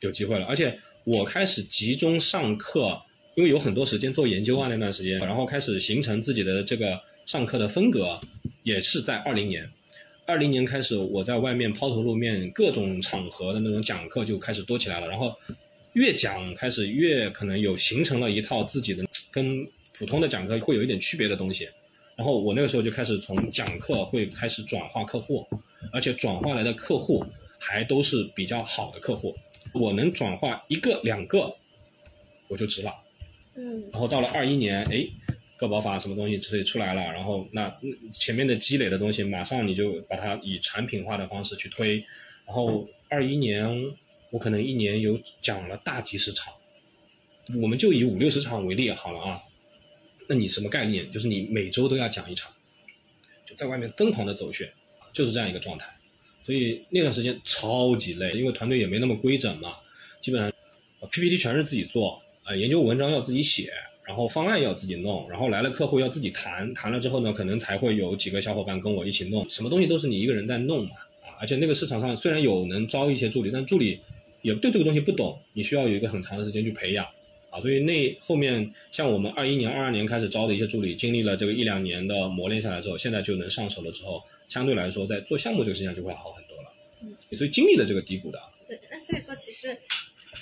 [0.00, 3.00] 有机会了，而且我开始集中上课，
[3.34, 8.18] 因为有很多时间做研究啊那段时间，然后开始形成自己的这个上课的风格，
[8.62, 9.70] 也是在二零年。
[10.26, 15.34] 二零年开始，我在外面抛头露面，各种场合的那种讲课就开始多起来了，然后
[15.92, 19.66] 越讲开始越可能有形成了一套自己的跟。
[19.98, 21.68] 普通的讲课会有一点区别的东西，
[22.16, 25.46] 然后我那个时候就开始从讲课会开始转化客户，
[25.92, 27.24] 而且转化来的客户
[27.58, 29.36] 还都是比较好的客户，
[29.72, 31.56] 我能转化一个两个，
[32.48, 32.94] 我就值了。
[33.54, 33.88] 嗯。
[33.92, 35.06] 然后到了二一年，哎，
[35.56, 37.74] 个保法什么东西之类出来了，然后那
[38.12, 41.96] 前面的积累的东西，马上你就把它以产品化的方式去推，
[42.46, 43.68] 然后二一年
[44.30, 46.54] 我可能一年有讲了大几十场，
[47.60, 49.42] 我们就以五六十场为例好了啊。
[50.28, 51.10] 那你什么概念？
[51.10, 52.52] 就是你每周都要讲一场，
[53.44, 54.72] 就在外面疯狂的走穴，
[55.12, 55.86] 就是这样一个状态。
[56.42, 59.74] 所以那段时间超级累，因为团队也没那么规整嘛，
[60.20, 60.50] 基本上
[61.10, 63.70] PPT 全是自己做，呃，研究文章要自己写，
[64.04, 74.00] 然后方案要自己弄，然后来了客户要自己谈，谈了之后呢，可能才会有几个小伙伴跟我一起弄，什么东西都是你一个人在弄嘛，啊，而且那个市场上虽然有能招一些助理，但助理
[74.42, 77.06] 也对这个东西不懂，你需要有一个很长的时间去培养。
[77.50, 86.72] 啊，所以那后面像我们二一年、二二年开始招的一些助理，经历了这个一两年的磨练下来之后，现在就能上手了之后，相对来说在做项目这个事情上就会好很多了。
[87.02, 88.38] 嗯，所以经历了这个低谷的。
[88.66, 89.78] 对，那所以说其实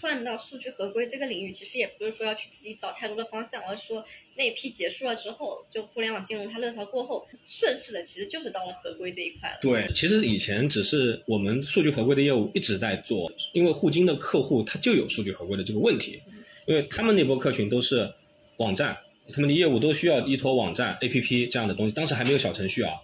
[0.01, 4.05] 换到数据合规这个领域，其实也不是说要去自己找太多的方向，而是说
[4.35, 9.59] 那一批结束了之后，就互联网金融它热潮过后，顺势的其实就是到了合规这一块了。
[9.61, 16.21] 对，其实以前只是我们数据合规的业务一直在做，因为互金的客户他就有数据合规的这个问题，
[16.67, 18.13] 因为他们那波客群都是
[18.57, 18.97] 网站，
[19.33, 22.95] 他们的业务都需要依托网站、APP 这样的东西，当时还没有小程序啊，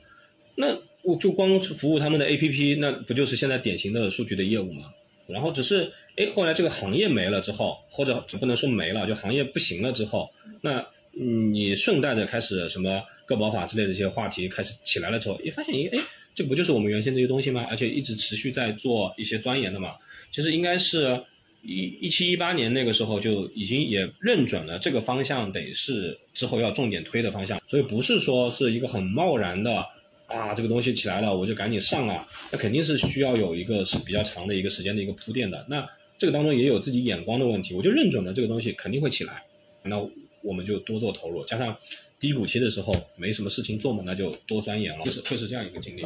[0.57, 4.93] 那我我就光服务他们的 APP，那不就是现在典型的数据的业务吗？
[5.27, 15.99] 然后只是，哎，后来这个行业没了之后，或者不能说没了，就行业不行了之后，那你顺带着开始什么个保法之类的一些话题开始起来了之后，一发现，哎，
[16.35, 17.67] 这不就是我们原先这些东西吗？
[17.71, 19.95] 而且一直持续在做一些钻研的嘛。
[20.31, 21.23] 其实应该是
[21.63, 29.85] 一一七一八年那个时候就已经也认准了这个方向得是之后要重点推的方向，所以不是说是一个很贸然的。
[30.35, 32.27] 啊，这个东西起来了，我就赶紧上啊！
[32.51, 35.65] 那肯定是需要有一个是比较长的一个时间的一个铺垫的。
[35.69, 35.89] 那
[36.19, 39.43] 这个当中也有自己眼光的问题，我就认准了这个东西肯定会起来，
[39.85, 39.97] 那
[40.43, 41.44] 我们就多做投入。
[41.44, 41.77] 加上
[42.19, 46.02] 低谷期的时候没什么事情做嘛，那就多钻研了，就是会是这样一个经历。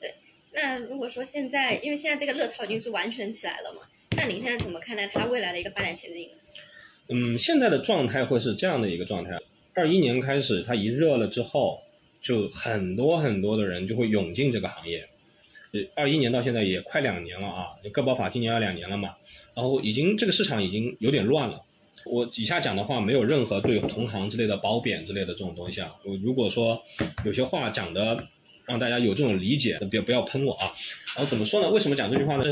[0.00, 0.14] 对，
[0.52, 3.82] 那如果说现在，因为现在这个热潮已经是完全起来了嘛，
[4.16, 6.28] 那您现在怎么看待它未来的一个发展前景？
[7.08, 9.38] 嗯，现在的状态会是这样的一个状态：
[9.74, 11.80] 二一年开始它一热了之后。
[12.22, 15.08] 就很多很多的人就会涌进这个行业，
[15.72, 19.16] 呃，二一年到现在也快两年了啊，个保法今年要两年了嘛，
[19.54, 21.60] 然后已经这个市场已经有点乱了。
[22.04, 25.94] 我以下讲的话没有任何对同行之类的褒贬之类的这种东西啊。
[26.04, 26.80] 我如果说
[27.24, 28.26] 有些话讲的
[28.66, 30.72] 让大家有这种理解，别不要喷我啊。
[31.16, 31.68] 然后怎么说呢？
[31.70, 32.44] 为什么讲这句话呢？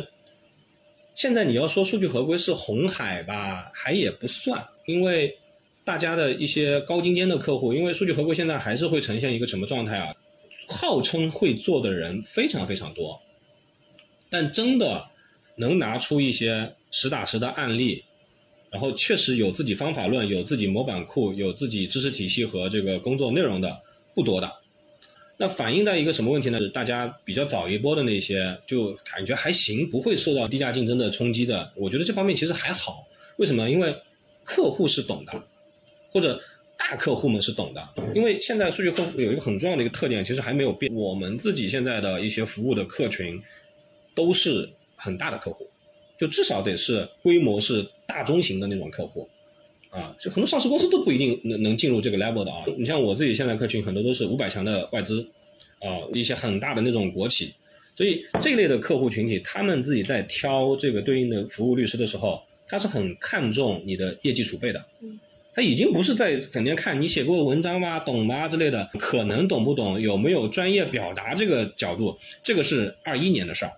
[1.14, 5.36] 现在你要说数据合规是红海吧，还也不算，因为。
[5.90, 10.14] 大家的一些高精尖的客户，因为数据合规现在还是会呈现一个什么状态啊？
[10.68, 13.20] 号称会做的人非常非常多，
[14.30, 15.04] 但真的
[15.56, 18.04] 能拿出一些实打实的案例，
[18.70, 23.76] 然后确实有自己方法论、有自己模板库、有自己知识体系和这个工作内容的
[24.14, 24.48] 不多的。
[25.38, 26.60] 那反映到一个什么问题呢？
[26.72, 31.72] 大家比较早一波的那些，就感觉还行，不会受到低价竞争的冲击的。
[31.74, 33.08] 我觉得这方面其实还好。
[33.38, 33.68] 为什么？
[33.68, 33.92] 因为
[34.44, 35.32] 客户是懂的。
[36.10, 36.40] 或者
[36.78, 40.92] 大客户们是懂的，因为现在数据客户有一个很重要的一个特点，其实还没有变。
[40.94, 43.40] 我们自己现在的一些服务的客群，
[44.14, 45.68] 都是很大的客户，
[46.18, 49.28] 就至少得是规模是大中型的那种客户，
[49.90, 52.64] 啊，就很多上市公司都不一定能能进入这个 level 的啊。
[52.78, 55.20] 你像我自己现在客群很多都是五百强的外资，
[55.80, 57.54] 啊，一些很大的那种国企，
[57.94, 64.82] 所以这一类的客户群体，他们自己在挑这个对应的服务律师的时候，他是很看重你的业绩储备的。
[65.54, 73.72] 他已经不是在整天看你写过文章吗、懂吗之类的，可能懂不懂，有没有专业表达这个角度，这个是二一年的事儿，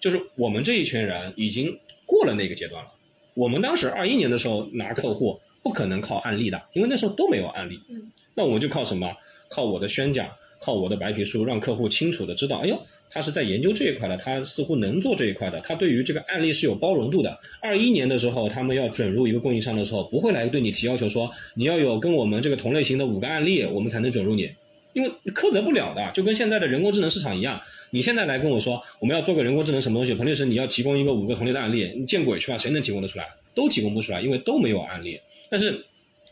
[0.00, 2.90] 就是我们这一群人已经过了那个阶段了。
[3.34, 7.80] 我们当时二一年的时候拿客户，不可能靠案例的，因为那时候都没有案例。
[7.88, 9.16] 嗯，那我们就靠什么？
[9.48, 10.28] 靠我的宣讲。
[10.60, 12.78] 靠我的白皮书，让客户清楚的知道，哎呦，
[13.10, 17.40] 他是在研究这一块的，他似乎能做这一块的，他对于这个案例是有包容度的。
[17.62, 24.52] 二一年的时候，他们要准入一个供应商的时候，不会来对你提要求说，你要有跟我们这个同类型的五个案例，我们才能准入你，
[24.92, 27.58] 因为苛责不了的，就跟现在的人工智能市场一样，
[27.90, 33.26] 你现在来跟我说，我们要做个人工智能什么东西，彭律师你要提供一个五个同类的案例，你见鬼去吧，谁能提供得出来？
[33.54, 35.18] 都提供不出来，因为都没有案例。
[35.48, 35.86] 但是，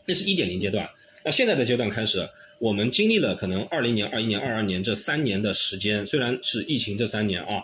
[0.05, 0.87] 那是一点零阶段，
[1.25, 2.29] 那现在的阶段开始。
[2.59, 7.63] 我们经历了可能二零年、二一年、二二年这三年的时间，虽然是疫情这三年啊，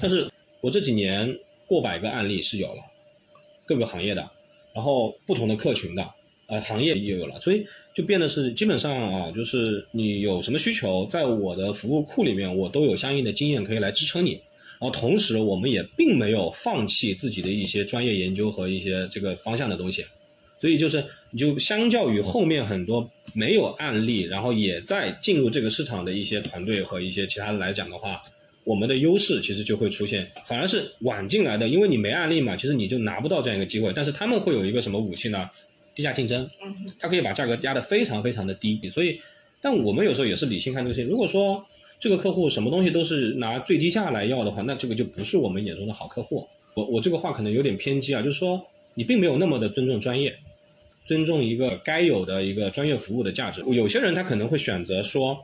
[0.00, 0.30] 但是
[0.60, 2.82] 我这几年过百个案例是有了，
[3.64, 4.30] 各个行业的，
[4.74, 6.06] 然后不同的客群的，
[6.46, 14.32] 呃，行业也有了，所以就变得是基本上啊，就是你有什么需求，在我的服务库里面，我都有相应的经验可以来支撑你，
[14.78, 20.04] 然后同时我们也并没有放弃自己的一些专业研究和一些这个方向的东西。
[20.64, 28.22] 所以就是，你就相较于后面很多没有案例，然后也在进入这个市场的一些团队和一些其他的来讲的话，
[28.64, 30.26] 我们的优势其实就会出现。
[30.46, 33.92] 反而是晚进来的，因为你没案例嘛，其实你就拿不到这样一个机会。
[33.94, 35.50] 但是他们会有一个什么武器呢？
[35.94, 36.48] 低价竞争，
[36.98, 38.80] 他可以把价格压得非常非常的低。
[38.88, 39.20] 所以，
[39.60, 41.10] 但我们有时候也是理性看这个事情。
[41.10, 41.62] 如果说
[42.00, 46.48] 这个客户什么东西都是拿最低价来要的话，那这个就不是我们眼中的好客户。
[46.72, 50.34] 我我这个话可能有点偏激啊，就是说你并没有那么的尊重专业。
[51.04, 53.62] 尊重一个该有的一个专业服务的价值。
[53.66, 55.38] 有些人他可能会选择说，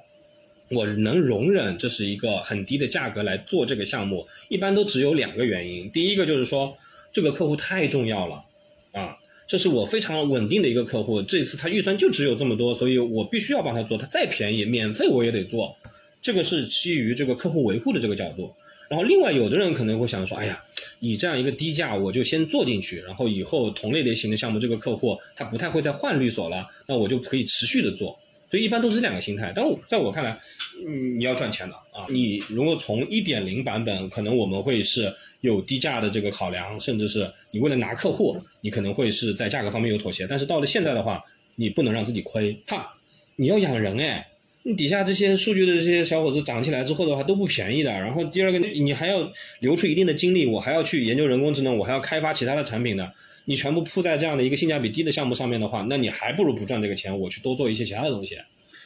[0.70, 4.27] 我能容忍这是一个很低的价格来做这个项目。
[4.49, 6.77] 一般都只有两个原因，第一个就是说
[7.12, 8.45] 这个客户太重要了，
[8.93, 15.77] 啊，这是我非常稳定的一个客户，这次他预算就只有这么多，所以我必须要帮他做，他再便宜免费我也得做。
[16.23, 18.55] 这个是基于这个客户维护的这个角度。
[18.91, 20.61] 然后另外有的人可能会想说，哎呀，
[20.99, 28.19] 以这样一个低价，我就先做进去，然后以后同类类型的项目，这个客户他不太会再换律所了，那我就可以持续的做。
[28.51, 29.53] 所以一般都是这两个心态。
[29.55, 30.37] 但我在我看来，
[30.85, 40.27] 嗯，你要赚钱的啊，你如果从一点零版本，可能我们会是有低价的这个考量，甚至是你为了拿客户，你可能会是在价格方面有妥协。
[40.27, 42.93] 但是到了现在的话，你不能让自己亏，怕
[43.37, 44.27] 你要养人哎。
[44.62, 53.11] 你底下这些数据的这些小伙子涨起来之后的话都不便宜的，然后第二个你还要留出一定的精力，我还要去研究人工智能，我还要开发其他的产品的，
[53.47, 58.37] 你全部铺在这样的一个性价比低的项目上面的话，那你还不如不赚这个钱，我去多做一些其他的东西。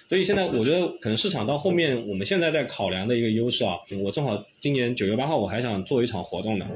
[0.08, 6.68] 所以现在我觉得可能市场到后面，我们现在在考量的一个优势啊，我正好今年九月八号我还想做一场活动呢，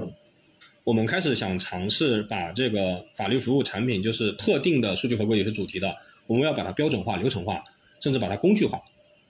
[0.82, 5.94] 我们开始想尝试把这个法律服务产品，就是特定的数据合规也是主题的，
[6.26, 7.62] 我们要把它标准化、流程化，
[8.00, 8.80] 甚至把它工具化。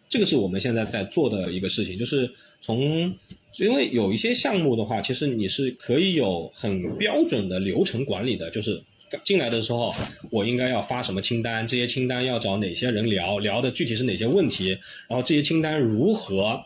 [0.08, 2.30] 这个是我们现在在做的一个事情，就是
[2.62, 3.14] 从，
[3.58, 8.82] 因为有一些项目的话，其实你是可以有很标准的流程管理的，就是
[9.22, 9.94] 进来的时候，
[10.30, 14.70] 我应该要发什么清单，这些清单要找哪些人聊，聊的具体是哪些问题，
[15.08, 16.58] 然后这些清单如何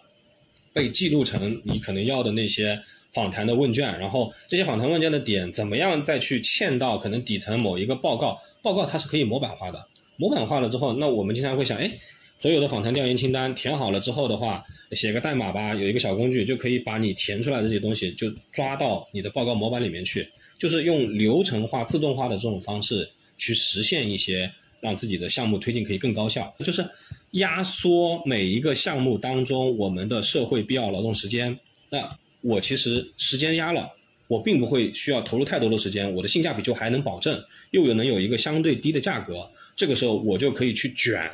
[0.72, 2.80] 被记录成你可能要的那些
[3.12, 9.84] 访谈的问卷，然后这些访谈问卷的点怎么样再去嵌到可能底层某一个报告，报告它是可以模板化的，
[10.22, 11.98] 模板化了之后，那我们经常会想，哎。
[12.38, 20.28] 所有的访谈调研清单填好了之后的话，写个代码吧，有一个小工具就可以把你填出来的这些东西就抓到你的报告模板里面去，
[20.58, 23.08] 就是用流程化、自动化的这种方式
[23.38, 24.50] 去实现一些
[24.80, 26.84] 让自己的项目推进可以更高效，就是
[27.32, 31.56] 压缩每一个项目当中我们的社会必要劳动时间。
[31.90, 32.08] 那
[32.40, 33.88] 我其实时间压了，
[34.26, 37.40] 我并不会需要投入太多的时间，我的性价比就还能保证，
[37.70, 41.30] 又有能有一个相对低的价格，这个时候我就可以去卷。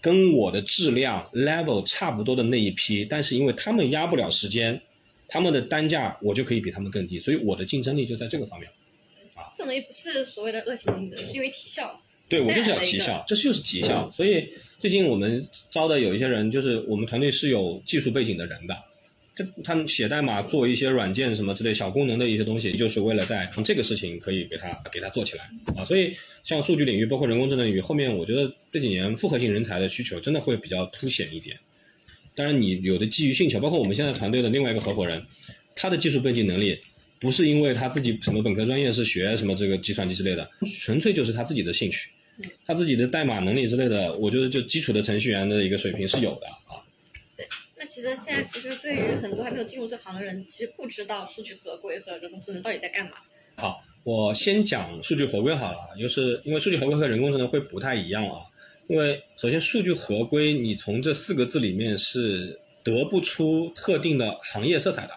[0.00, 4.80] 跟我的质量 level 差不多的那一批，但是因为他们压不了时间，
[5.26, 8.70] 他们的单价我就可以比他们更低，所以我的竞争力就在这个方面。
[9.34, 12.00] 啊，这东西不是所谓的恶性竞争，是因为提效。
[12.28, 14.08] 对，我就是要提效，这就是提效。
[14.12, 14.48] 所以
[14.78, 18.76] 最近我们招的有一些人，就是我们团队是有技术背景的人的。
[19.64, 25.44] 他写代码做一些软件什么之类小功能的一些东西，就是为了在这个事情可以给他给他做起来
[25.76, 25.84] 啊。
[25.84, 31.56] 所以像数据领域，包括人工智能领域，后面我觉得这几年复合性人才的需求真的会比较凸显一点。
[32.34, 35.20] 当然，你有的基于兴趣，包括我们现在团队的另外一个合伙人，
[35.74, 36.78] 他的技术背景能力
[37.18, 40.48] 不是因为他自己什么本科专业是学什么这个计算机之类的，
[40.80, 42.08] 纯粹就是他自己的兴趣，
[42.64, 46.46] 他自己的代码能力之类的，我觉得就基础的程序员的一个水平是有的。
[47.78, 53.12] 那其实现在其实对于很多还没有进入这行的人，其实不知道数据合规和人工智能到底在干嘛。
[53.56, 58.42] 好，我先讲数据合规好了，就是因为数据合规和人工智能会不太一样啊。
[58.88, 65.12] 因为首先数据合规，你从这四个字里面是得不出特定的行业色彩的。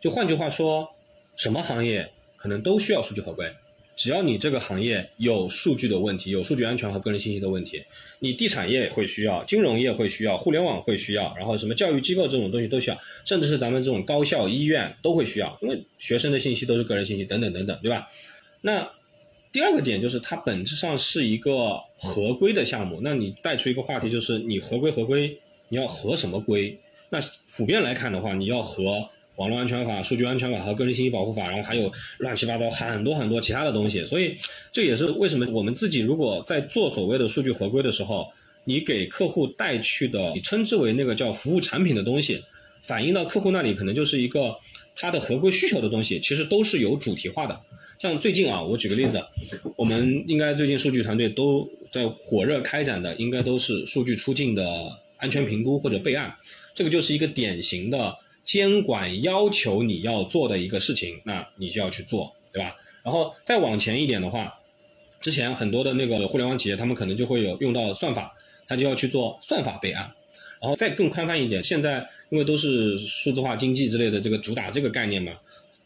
[0.00, 0.88] 就换句话说，
[1.36, 3.52] 什么行业可能都需要数据合规。
[3.96, 7.82] 只要你这个行业有数据的问题，有数据安全和个人信息的问题，
[8.18, 18.08] 你地产业会需要，金融业会需要，互联网会需要，然后什么教育机构这种东西都需要，甚至是咱们这种高校、医院都会需要，因为学生的信息都是个人信息等等等等，对吧？
[18.60, 18.90] 那
[19.52, 25.38] 第二个点就是它本质上是一个合规的项目，那你带出一个话题就是你合规合规，
[25.68, 26.76] 你要合什么规？
[27.10, 27.20] 那
[27.56, 29.08] 普遍来看的话，你要合。
[29.36, 34.36] 网络安全法、数据安全法和个人信息保护法，然后还有乱七八糟很多很多其他的东西，所以
[34.70, 38.26] 这也是为什么我们自己如果在做所谓的数据合规的时候，
[38.64, 42.42] 你给客户带去的，你称之为那个叫服务产品的东西，
[42.82, 44.54] 反映到客户那里可能就是一个
[44.94, 47.60] 他的合规需求的东西，其实都是有主题化的。
[47.98, 49.20] 像最近啊，我举个例子，
[49.76, 54.64] 我们应该最近数据团队都在火热开展的，应该都是数据出境的
[55.16, 56.34] 安全评估或者备案，
[56.74, 58.14] 这个就是一个典型的。
[58.44, 62.76] 监管要求你要做的一个事情，那你就要去做，对吧？
[63.02, 64.54] 然后再往前一点的话，
[65.20, 70.12] 之前很多的那个互联网企业，他们可能就会有用到算法，他就要去做算法备案。
[70.60, 75.32] 然后再更宽泛一点，现在因为都是数字化经济之类的这个主打这个概念嘛，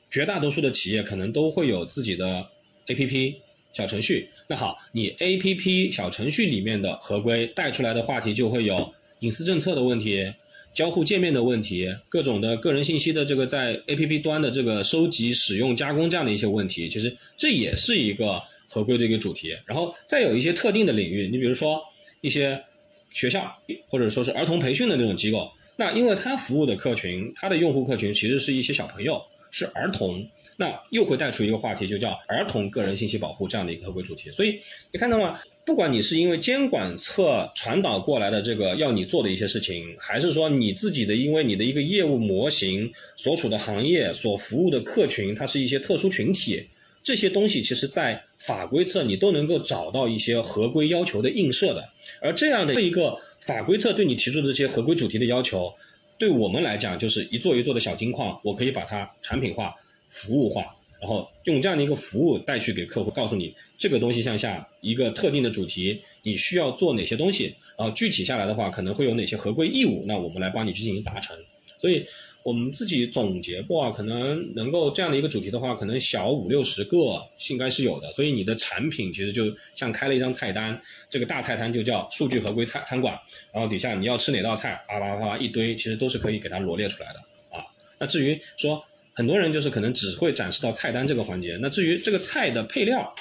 [0.09, 2.47] 绝大多数的企业可能都会有自己的
[2.87, 3.35] APP
[3.73, 4.29] 小程序。
[4.47, 10.33] 那好，你 APP 小程序里面的合规带出来的话题就会有隐私政策的问题。
[10.79, 19.57] 交互界面的问题，各种的个人信息的这个在 APP 端的这个收集、使用、加工这样的一些问题，其实这也是一个合规的一个主题。
[19.67, 21.83] 然后再有一些特定的领域，你比如说
[22.21, 22.63] 一些
[23.11, 23.53] 学校
[23.89, 30.25] 或者说是儿童培训的那种机构，那因为它服务的客群，它的用户客群其实是一些小朋友，是儿童，
[30.61, 34.29] 那又会带出一个话题，就叫儿童个人信息保护这样的一个合规主题。
[34.33, 34.59] 所以
[34.91, 35.39] 你看到吗？
[35.65, 46.67] 不管你是因为监管侧传导过来的这个要你做的一些事情，还是说你自己的因为你的一个业务模型所处的行业所服务的客群，它是一些特殊群体，
[47.05, 51.89] 这些东西其实在法规侧你都能够找到一些合规要求的映射的。
[52.21, 55.73] 而这样的一个法规侧对你提出的这些合规主题的要求，
[56.19, 59.73] 对我们来讲就是一座一座的小金矿，我可以把它产品化。
[60.09, 71.37] 服务化，然后用这样的一个服务带去给客户，告诉你这个东西向下一个特定的主题，你需要做哪些东西，然后具体下来的话，可能会有哪些合规义务，那我们来帮你去进行达成。
[71.77, 72.05] 所以
[72.43, 78.11] 我们自己总结过啊，可能能够这样的一个主题的话，可能小五六十个应该是有的。
[78.11, 79.45] 所以你的产品其实就
[79.75, 83.17] 像开了一张菜单，这个大菜单就叫数据合规餐餐馆，
[83.53, 87.21] 然后底下你要吃哪道菜，啪啪啪一堆，其实都是可以给它罗列出来的
[87.57, 87.65] 啊。
[87.99, 88.83] 那至于说。
[89.19, 93.13] 很多人就是可能只会展示到菜单这个环节，那至于这个菜的配料，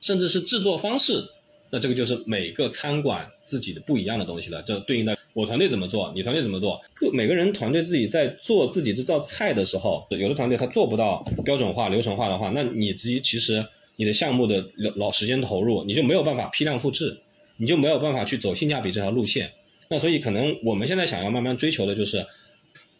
[0.00, 1.24] 甚至是制作方式，
[1.70, 4.60] 那这个就是每个餐馆自己的不一样的东西了。
[4.64, 17.16] 这对应的我团队怎么做，你团队怎么做，各每个人团队自己在做自己这道菜的时候，有的团队他做不到标准化、流程化的话，那你自己其实你的项目的老时间投入，你就没有办法批量复制，
[17.58, 19.52] 你就没有办法去走性价比这条路线。
[19.88, 22.26] 那所以可能我们现在想要慢慢追求的就是。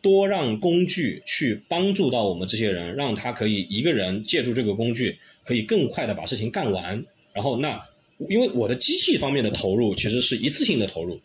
[0.00, 7.04] 多让工具去帮助到我们这些人，让他可以一个人借助这个工具，可以更快的把事情干完。
[7.32, 7.80] 然后那，
[8.28, 11.20] 因为我的机器方面的投入其实是一次性的投入，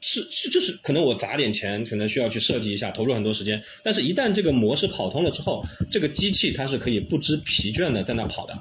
[0.00, 3.62] 是是就是可能我砸点钱，可能需要去设计一下，投入很多时间。
[3.82, 8.58] 但是，一旦这个模式跑通了之后，这个机器它是可以不知疲倦的在那跑的。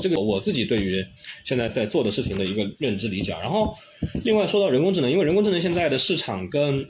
[0.00, 1.04] 这个我自己对于
[1.44, 3.32] 现在在做的事情的一个认知理解。
[3.32, 3.76] 然后，
[4.24, 6.84] 另外说到人工智能，因为人工智能现在的市场跟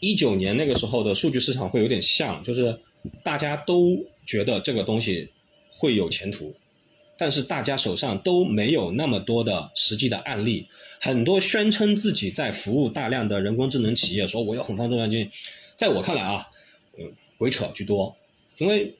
[0.00, 2.78] 一九年那个时候的数据市场会有点像，就是
[3.22, 3.96] 大家都
[4.26, 5.28] 觉得这个东西
[5.70, 6.54] 会有前途，
[7.16, 10.66] 但是大家手上都没有那么多的实际的案例。
[11.00, 15.30] 很多宣称自己在服务大量的人工智能企业，说我要很方多软件，
[15.76, 16.48] 在我看来啊，
[16.98, 18.16] 嗯，鬼扯居多。
[18.56, 18.94] 因为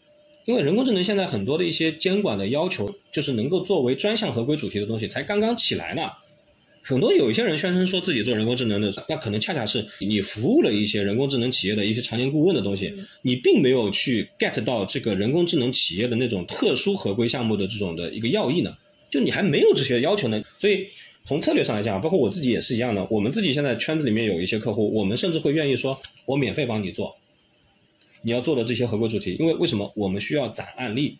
[0.45, 6.11] 因为人工智能现在很多的一些监管的要求，就是能够作为专项合规主题的东西，才刚刚起来呢。
[6.89, 12.91] 很多有一些人宣称说自己做人工智能的，那可能恰恰是你服务了一些人工智能企业的一些常年顾问的东西，
[13.21, 18.75] 你并没有去 get 到这个人工智能企业的那种特殊合规项目的这种的一个要义呢，
[19.11, 20.43] 就你还没有这些要求呢。
[20.59, 20.87] 所以
[21.25, 27.15] 从策略上来讲，包括我自己也是一样的，我们自己现在圈子里面有一些客户，我们甚至会愿意说，我免费帮你做，
[28.23, 31.19] 你要做的这些合规主题，因为为什么我们需要攒案例，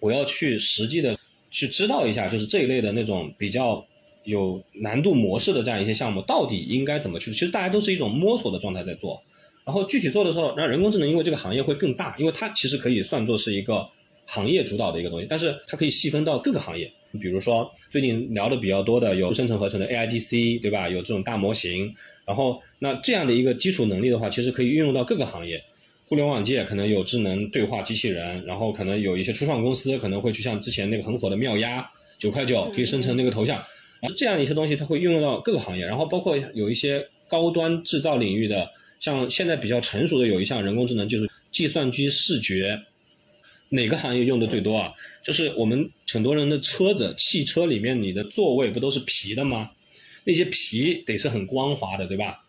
[0.00, 1.16] 我要去实际的
[1.52, 3.86] 去知道一下，就是这一类的那种比较。
[4.24, 7.32] 有难度模式的这样一些项目，到底应该怎么去？
[7.32, 9.22] 其实大家都是一种摸索的状态在做，
[9.64, 13.86] 然后具体做的时候，那人工智能因为这个行业会更大，因为它其实可以算作是一个
[14.26, 16.90] 行业主导的一个东西，但是它可以细分到各个行业。
[17.20, 20.88] 比如说最近聊的比较多的有生成合成的 AIGC，对吧？
[20.88, 21.92] 有这种大模型，
[22.24, 25.60] 然后那这样的一个基础能力的话，其实可以运用到各个行业。
[26.06, 31.84] 互联网界可能有智能对话机器人，然后可能有一些初创公司可能会去像之前那个很火的妙鸭，
[32.18, 33.60] 九块九可以生成那个头像。
[34.16, 42.80] 这样一些东西，它会运用到各个行业，然后包括有一些高端制造领域的，像现在比较成熟的有一项人工智能，就是计算机视觉，
[43.68, 44.92] 哪个行业用的最多啊？
[45.22, 49.70] 就是我们很多人的车子、汽车里面，你的座位不都是皮的吗？
[50.24, 52.44] 那些皮得是很光滑的，对吧？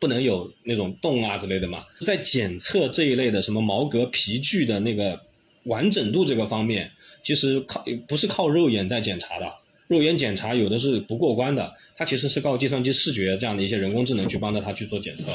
[0.00, 1.84] 不能有那种洞啊之类的嘛。
[2.00, 5.18] 在检测这一类的什么毛革皮具的那个
[5.64, 6.90] 完整度这个方面，
[7.22, 9.50] 其实靠不是靠肉眼在检查的。
[9.88, 15.32] 肉眼检查有的是不过关的，它其实是靠计算机视觉这样的一些人工智能去帮着它去做检测，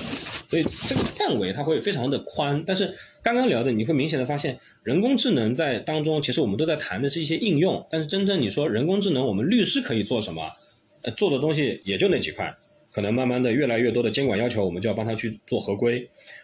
[0.49, 2.63] 所以这个范围它会非常的宽。
[2.65, 10.49] 但是刚刚聊的你会明显的发现，人工智能在当中，其实我们都在谈的是一些应用，但是真正你说人工智能，我们律师可以做什么？
[11.03, 12.53] 呃，做的东西也就那几块，
[12.91, 15.99] 可能慢慢的越来越多的监管要求，我们就要帮他去做合规。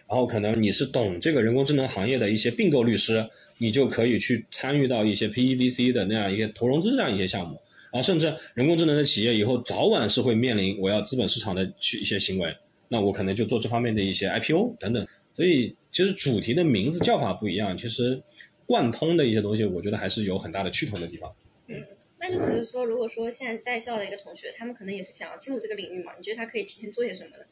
[0.07, 3.27] 然后可能你是懂这个人工智能行业的一些并购律师，
[3.57, 7.60] 你就可以去参与到一些 PEVC 的那样一些投融资这样一些项目。
[7.95, 12.53] 啊，甚至人工智能的企业以后早晚是会面临我要资本市场的去一些行为，
[12.89, 15.07] 那我可能就做这方面的一些 IPO 等等。
[15.34, 18.22] 所以其实主题的名字叫法不一样，其实
[18.65, 21.34] 贯通的一些东西，我觉得还是有很大的趋同的地方。
[21.67, 21.81] 嗯，
[22.19, 26.11] 那就只是说，如果说现在在校的一个同学，他们可能也是想要进入这个领域嘛？
[26.17, 27.45] 你觉得他可以提前做些什么呢？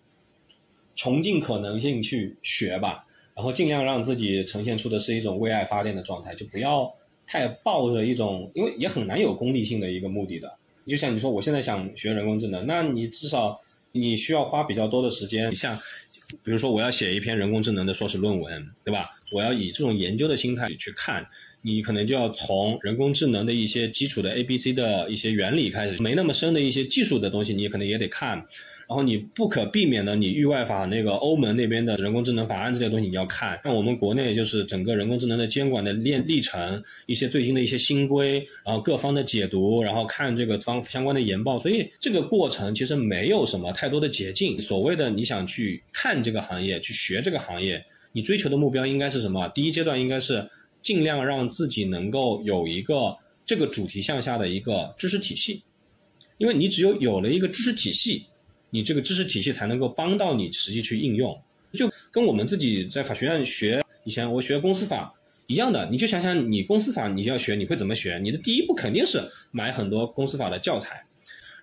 [0.93, 6.93] 穷尽可能性去学吧，然后尽量让自己呈现出的是一种为爱发电的状态，就不要。
[7.25, 10.51] 太抱着一种，因为也很难有功利性的一个目的的。
[10.85, 13.57] 就像你说，我现在想学人工智能，那你至少
[13.91, 15.77] 你需要花比较多的时间，像
[16.43, 19.07] 比如说我要写一篇人工智能的硕士论文，对吧？
[19.31, 21.25] 我要以这种研究的心态去看，
[21.61, 28.45] 你可能就要从人工智能的一些基础的 A、B、C 的一些原理开始，没那么深的一些技术的东西，你可能也得看。
[28.93, 33.59] 然后你不可避免的，你域外法那个欧盟那边的人工智能法案这些东西你要看。
[33.63, 41.57] 那我们国内就是整个人工智能的监管的链历程，一些最新的一些新规，然后各方的解读，然后看这个方相关的研报。
[41.57, 44.61] 所以这个过程其实没有什么太多的捷径。
[44.61, 49.47] 所谓的你想去看这个行业，去学这个行业，你追求的目标应该是什么？
[49.55, 50.47] 第一阶段应该是
[50.83, 55.63] 尽量让自己能够有一个这个主题向下的一个知识体系，
[56.37, 58.27] 因为你只有有了一个知识体系。
[58.73, 61.39] 你这个知识体系才能够帮到你实际去应用，
[61.73, 65.13] 就跟我们自己在法学院学以前我学公司法
[65.45, 68.17] 一样的，你就想想你公司法你要学你会怎么学？
[68.17, 69.21] 你的第一步肯定是
[69.51, 71.05] 买很多公司法的教材。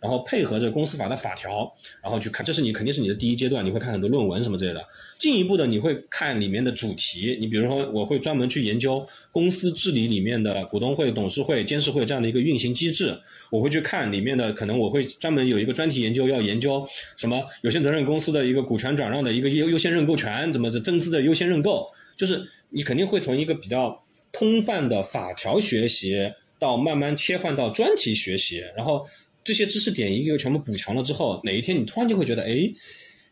[0.01, 1.71] 然后配合着公司法的法条，
[2.03, 4.83] 然后去看，这是你肯定是你的第一阶段，你会看很多论文什么之类的。
[5.19, 13.15] 进一步的，你会看里面的主题，你比如说，我会专门去研究公司治理里面的股东会、董事会、监事会这样的一个运行机制。
[13.51, 21.87] 我会去看里面的，可能我会专门有一个专题研究，要研究什么有限责任公司的一个股权转让的一个优优先认购权，怎么增资的优先认购。
[22.17, 24.03] 就是你肯定会从一个比较
[24.33, 29.07] 通泛的法条学习，到慢慢切换到专题学习，然后。
[29.51, 32.73] 这些知识点一个个全部补强了之后，哪一天你突然就会觉得，哎，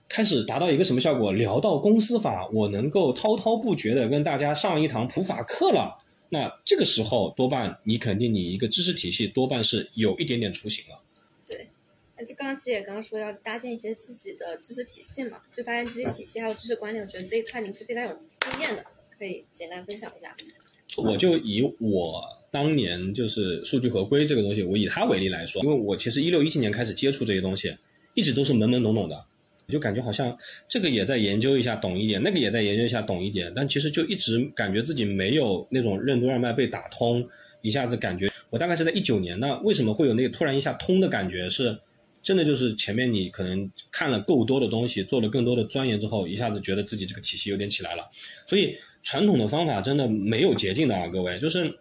[0.08, 1.32] 开始达到一个什么效果？
[1.32, 5.96] 聊到公司法，我能够滔滔不绝的跟大家上一堂普法课了。
[6.28, 11.00] 那这个时候，多半你肯定你一个知识体系多半是有一点点雏形了。
[11.46, 11.68] 对，
[12.16, 18.84] 那就刚刚其实也刚刚说要搭建一些自己的知识体系嘛，就搭建知识体系还有知识管理，我觉得这一块您是非常有经验的，
[19.16, 20.34] 可以简单分享一下。
[20.96, 22.36] 我就以我。
[22.50, 27.76] 当年就是数据合规这个东西，我以它为例来说，因为我其实一六一七年开始接触这些东西，
[28.14, 29.22] 一直都是懵懵懂懂的，
[29.68, 30.34] 就感觉好像
[30.66, 37.22] 这个也在研究一下懂一点，那个也在研究一下懂一点，但其实就一直感觉自己没有那种任督二脉被打通，
[37.60, 41.50] 一下子感觉我大概是在一九年，那为什么会有那个突然一下通的感觉？
[41.50, 41.78] 是
[42.22, 48.10] 真的就是前面你可能看了够多的东西，做了更多的钻研之后，一下子觉得自己这个体系有点起来了。
[48.46, 48.74] 所以
[49.08, 51.74] 传统的方法真的没有捷径的啊，各位就是。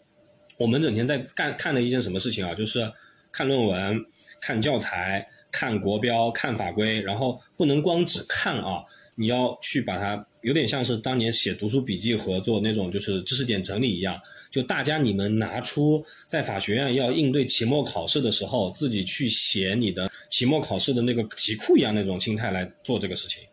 [0.58, 2.52] 我们整天在干看的一件什么事情啊？
[2.56, 2.92] 就是
[3.32, 4.04] 看论文、
[4.42, 8.84] 看教材、看国标、看法规，然后不能光只看啊，
[9.14, 23.44] 你要去把它有点像是当年写读书笔记和做那种就是知识点整理一样，就大家你们拿出在法学院要应对期末考试的时候，自己去写你的期末考试的那个题库一样那种心态来做这个事情，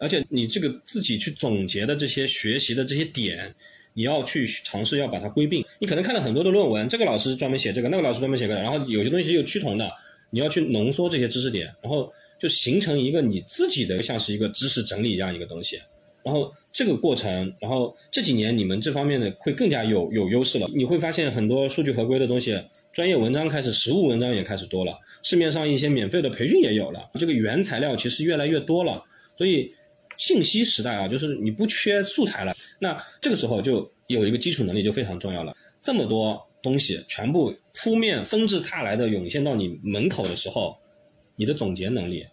[0.00, 3.54] 而且你这个自己去总结的这些学习的这些点。
[3.92, 9.90] 你要去尝试要把它归并，你可能看了很多的论文，这个老师专门写这个，那个老师专门写个，然后有些东西是有趋同的，
[10.30, 15.76] 你要去浓缩这些知识点，然后就形成一个你自己的像是一个知识整理一样一个东西，
[16.22, 22.56] 然后这个过程，然后这几年你们这方面的会更加有有优势了，你会发现很多数据合规的东西，
[22.92, 29.02] 专业文章开始，实务文章也开始多了，市面上一些免费的培训也有了，这个原材料其实越来越多了，
[29.36, 29.74] 所以。
[30.20, 35.56] 信息时代啊，就是你不缺素材了，那这个时候就有一个基础能力就非常重要了。
[35.80, 40.76] 这么多东西全部扑面纷至沓来的涌现到你门口的时候，
[41.36, 42.26] 你的总结能力，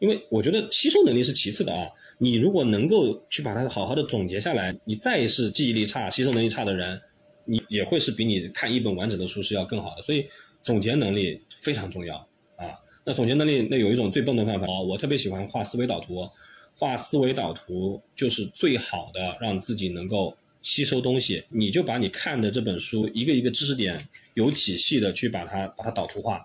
[0.00, 1.88] 因为我觉得吸收能力是其次的啊。
[2.18, 7.00] 你如果能够去把它好好的总结下来，你再是记忆力差、吸收能力差的人，
[7.46, 10.02] 你也会是比你看一本完整的书是要更好的。
[10.02, 10.26] 所以
[10.62, 12.16] 总结能力非常重要
[12.56, 12.76] 啊。
[13.02, 16.28] 那总结能力，那有一种最笨的办法啊，我特别喜欢画思维导图。
[16.76, 21.44] 画思维导图就是最好的，让自己能够吸收东西。
[21.48, 23.96] 你就把你看的这本书一个一个知识点
[24.34, 26.44] 有体系的去把它把它导图化，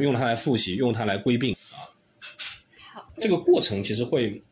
[0.00, 1.86] 用它来复习，用它来归并啊。
[2.92, 4.42] 好，这个过程其实会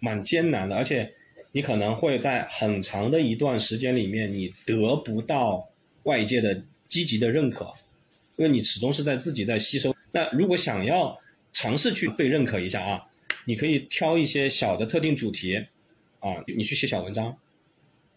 [0.00, 1.14] 蛮艰难的，而且
[1.52, 5.68] 你可能会在很长的一段时间里面，你得不到
[6.02, 7.72] 外界的积极的认可，
[8.36, 9.94] 因为你始终是在自己在吸收。
[10.10, 11.16] 那如果想要
[11.52, 13.06] 尝试去被认可一下啊。
[13.44, 15.56] 你可以挑一些小的特定主题，
[16.20, 17.36] 啊，你去写小文章，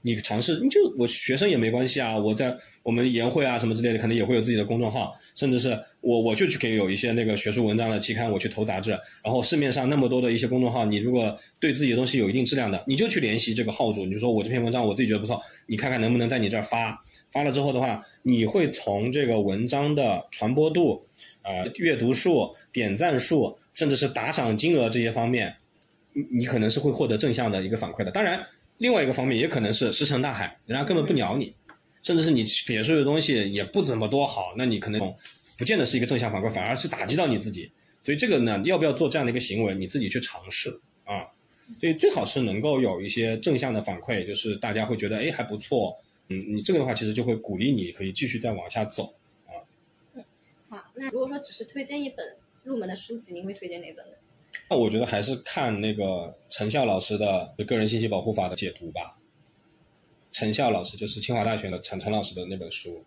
[0.02, 8.92] 你尝试，你就我学生也没关系啊，我在我们研会啊什么之类的，可能也会有自己的公众号，甚至是我我就去给有一些那个学术文章的期刊，我去投杂志，
[9.24, 21.04] 然后市面上那么多的一些公众号，你如果对自己的东西有一定质量的，你就去联系这个号主，你就说我这篇文章我自己觉得不错，你看看能不能在你这儿发，发了之后的话，你会从这个文章的传播度。
[21.48, 25.56] 呃，阅读数、点赞数，甚至是打赏金额这些方面，
[26.14, 28.10] 你你可能是会获得正向的一个反馈的。
[28.10, 28.44] 当然，
[28.80, 31.54] 另外一个方面也可能是石沉大海，人家根本不鸟你，
[32.02, 35.14] 甚至是你写出的东西也不怎么多好，那你可能
[35.58, 37.72] 不见得是一个正向反馈，反而是打击到你自己。
[38.02, 40.70] 所以这个呢，要不要做这样的一个行为，你自己去尝试
[41.04, 41.28] 啊。
[41.82, 45.98] 所以最好是能够有一些正向的反馈，就是大家会觉得哎还不错，
[46.30, 49.16] 嗯，你这个的话其实就会鼓励你可以继续再往下走
[49.48, 49.58] 啊。
[50.14, 50.24] 嗯，
[50.70, 54.14] 好，那如果说只是推荐一本入门的书籍，您会推荐哪本呢？
[54.70, 59.16] 那我觉得还是看那个陈笑老师的《个人信息保护法》的解读吧。
[60.32, 63.02] 陈笑老师就是清华大学的陈陈老师的那本书。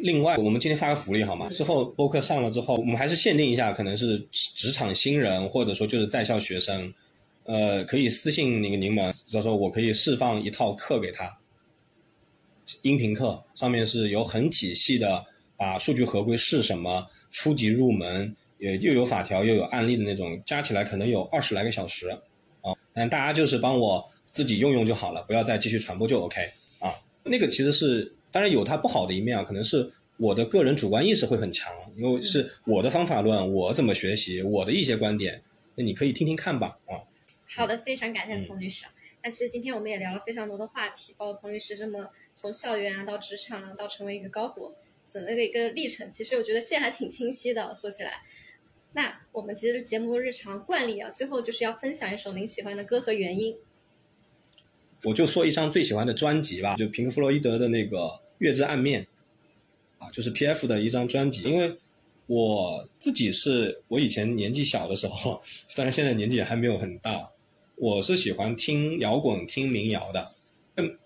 [0.00, 1.48] 另外，我们今天发个福利好吗？
[1.50, 6.92] 之后播客上了之后，我们还是限定一下，可能是职场新人或者说就是在校学生，
[7.44, 11.38] 呃，可以私信那个柠檬，到时候我可以释放一套课给他，
[12.82, 15.24] 音频课上面是有很体系的，
[15.56, 18.34] 把数据合规是什么，初级入门，
[18.64, 22.08] 也又有法条又有案例的那种，加起来可能有二十来个小时，
[22.60, 26.40] 啊，但大家就是帮我自己用用就好了，不要再继续传播就 OK
[26.80, 26.94] 啊。
[27.22, 28.14] 那个其实是。
[28.34, 35.40] 当然有它不好的一面啊，可能是我的个人主观意识会很强，因为是我的方法论，我怎么学习，我的一些观点，
[35.76, 36.98] 那你可以听听看吧，啊。
[37.46, 38.86] 好的，非常感谢彭律师。
[39.22, 44.68] 那其实今天我们也聊了非常多的话题，包括彭律师这么从校园啊到职场啊到成为一个高管
[45.08, 47.72] 整个的一个历程，其实我觉得线还挺清晰的。
[47.72, 48.14] 说起来，
[48.94, 53.54] 那我们其实节目日常惯例啊，最后就是要分享一首您喜欢的歌和原因。
[55.02, 58.20] 我就说一张最喜欢的专辑吧，就平克·弗洛伊德的那个。
[58.38, 59.06] 月之暗面，
[59.96, 61.44] 啊，就是 P.F 的一张专辑。
[61.44, 61.78] 因为
[62.26, 65.40] 我自己是我以前年纪小的时候，
[65.76, 67.30] 当然现在年纪也还没有很大，
[67.76, 70.32] 我是喜欢听摇滚、听民谣的。
[70.76, 70.98] 嗯，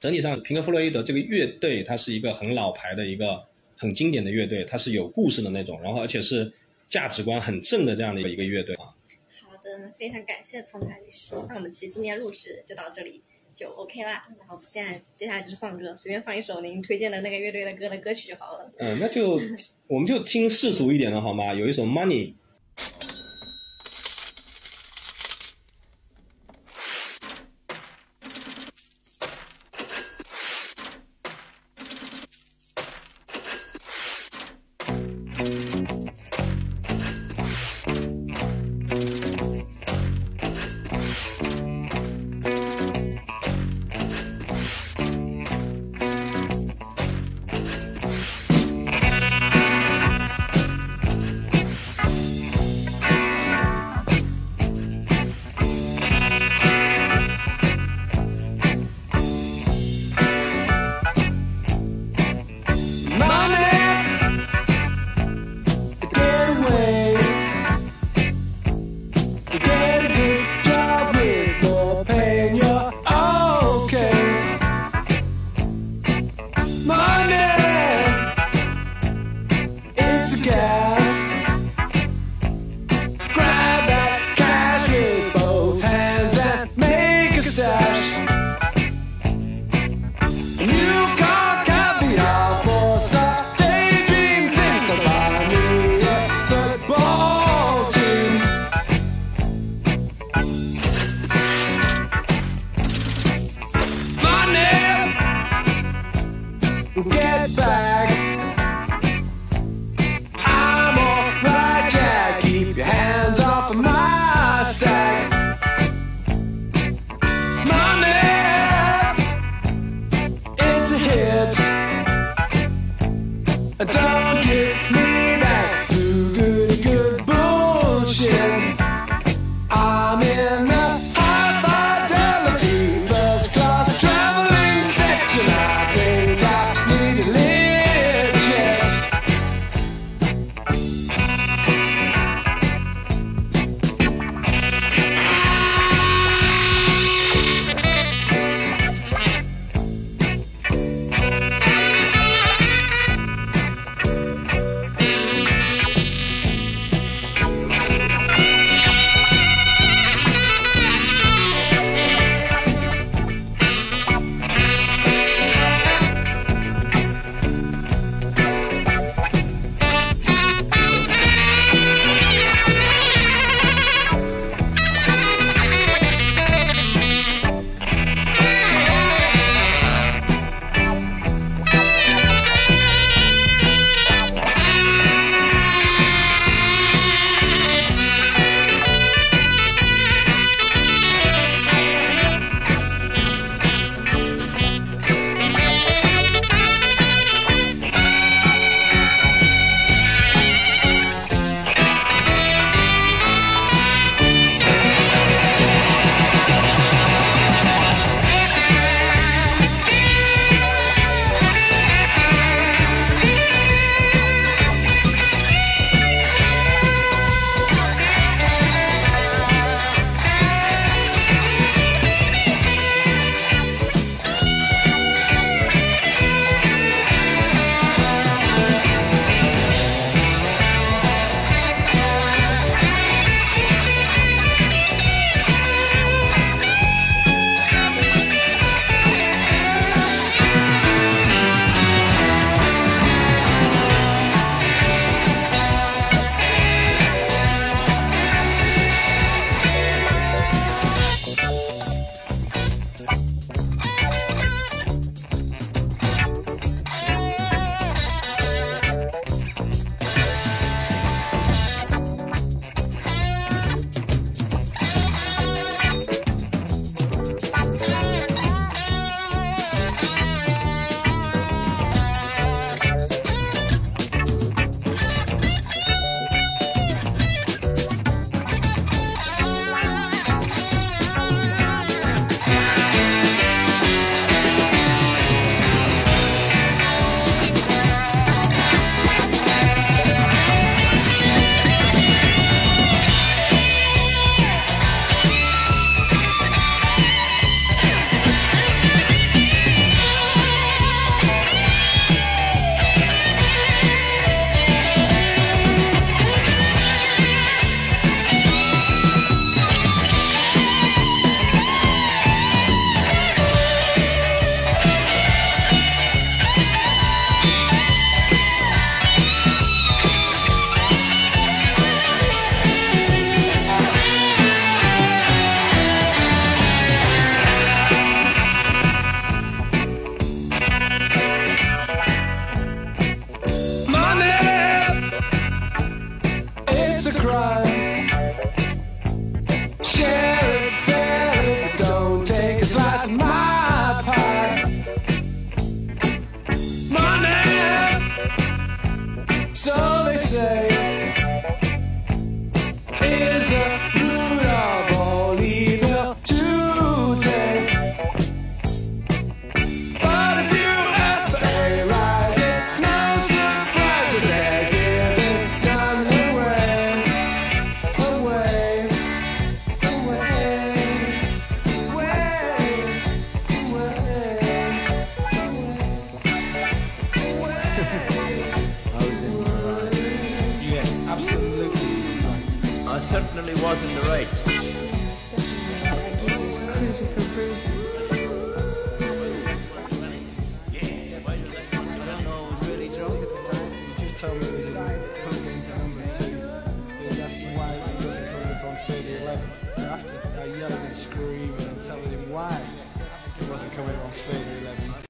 [0.00, 3.42] 整体上，平克·弗洛伊德这个乐队，它是一个很老牌的一个
[3.76, 6.52] 很经典的乐队，它是有故事的那种，然后而且是
[6.88, 8.94] 价值观很正的这样的一个乐队啊。
[9.42, 11.34] 好的，非常感谢冯凯律师。
[11.48, 13.22] 那我们其实今天录制就到这里。
[13.56, 18.68] 就 OK 啦，然后现在接下来就是放歌，随便放一首您推荐的那个乐队的歌的歌曲就好了。
[18.78, 19.40] 嗯，那就
[19.86, 21.54] 我们就听世俗一点的好吗？
[21.54, 22.34] 有一首 Money。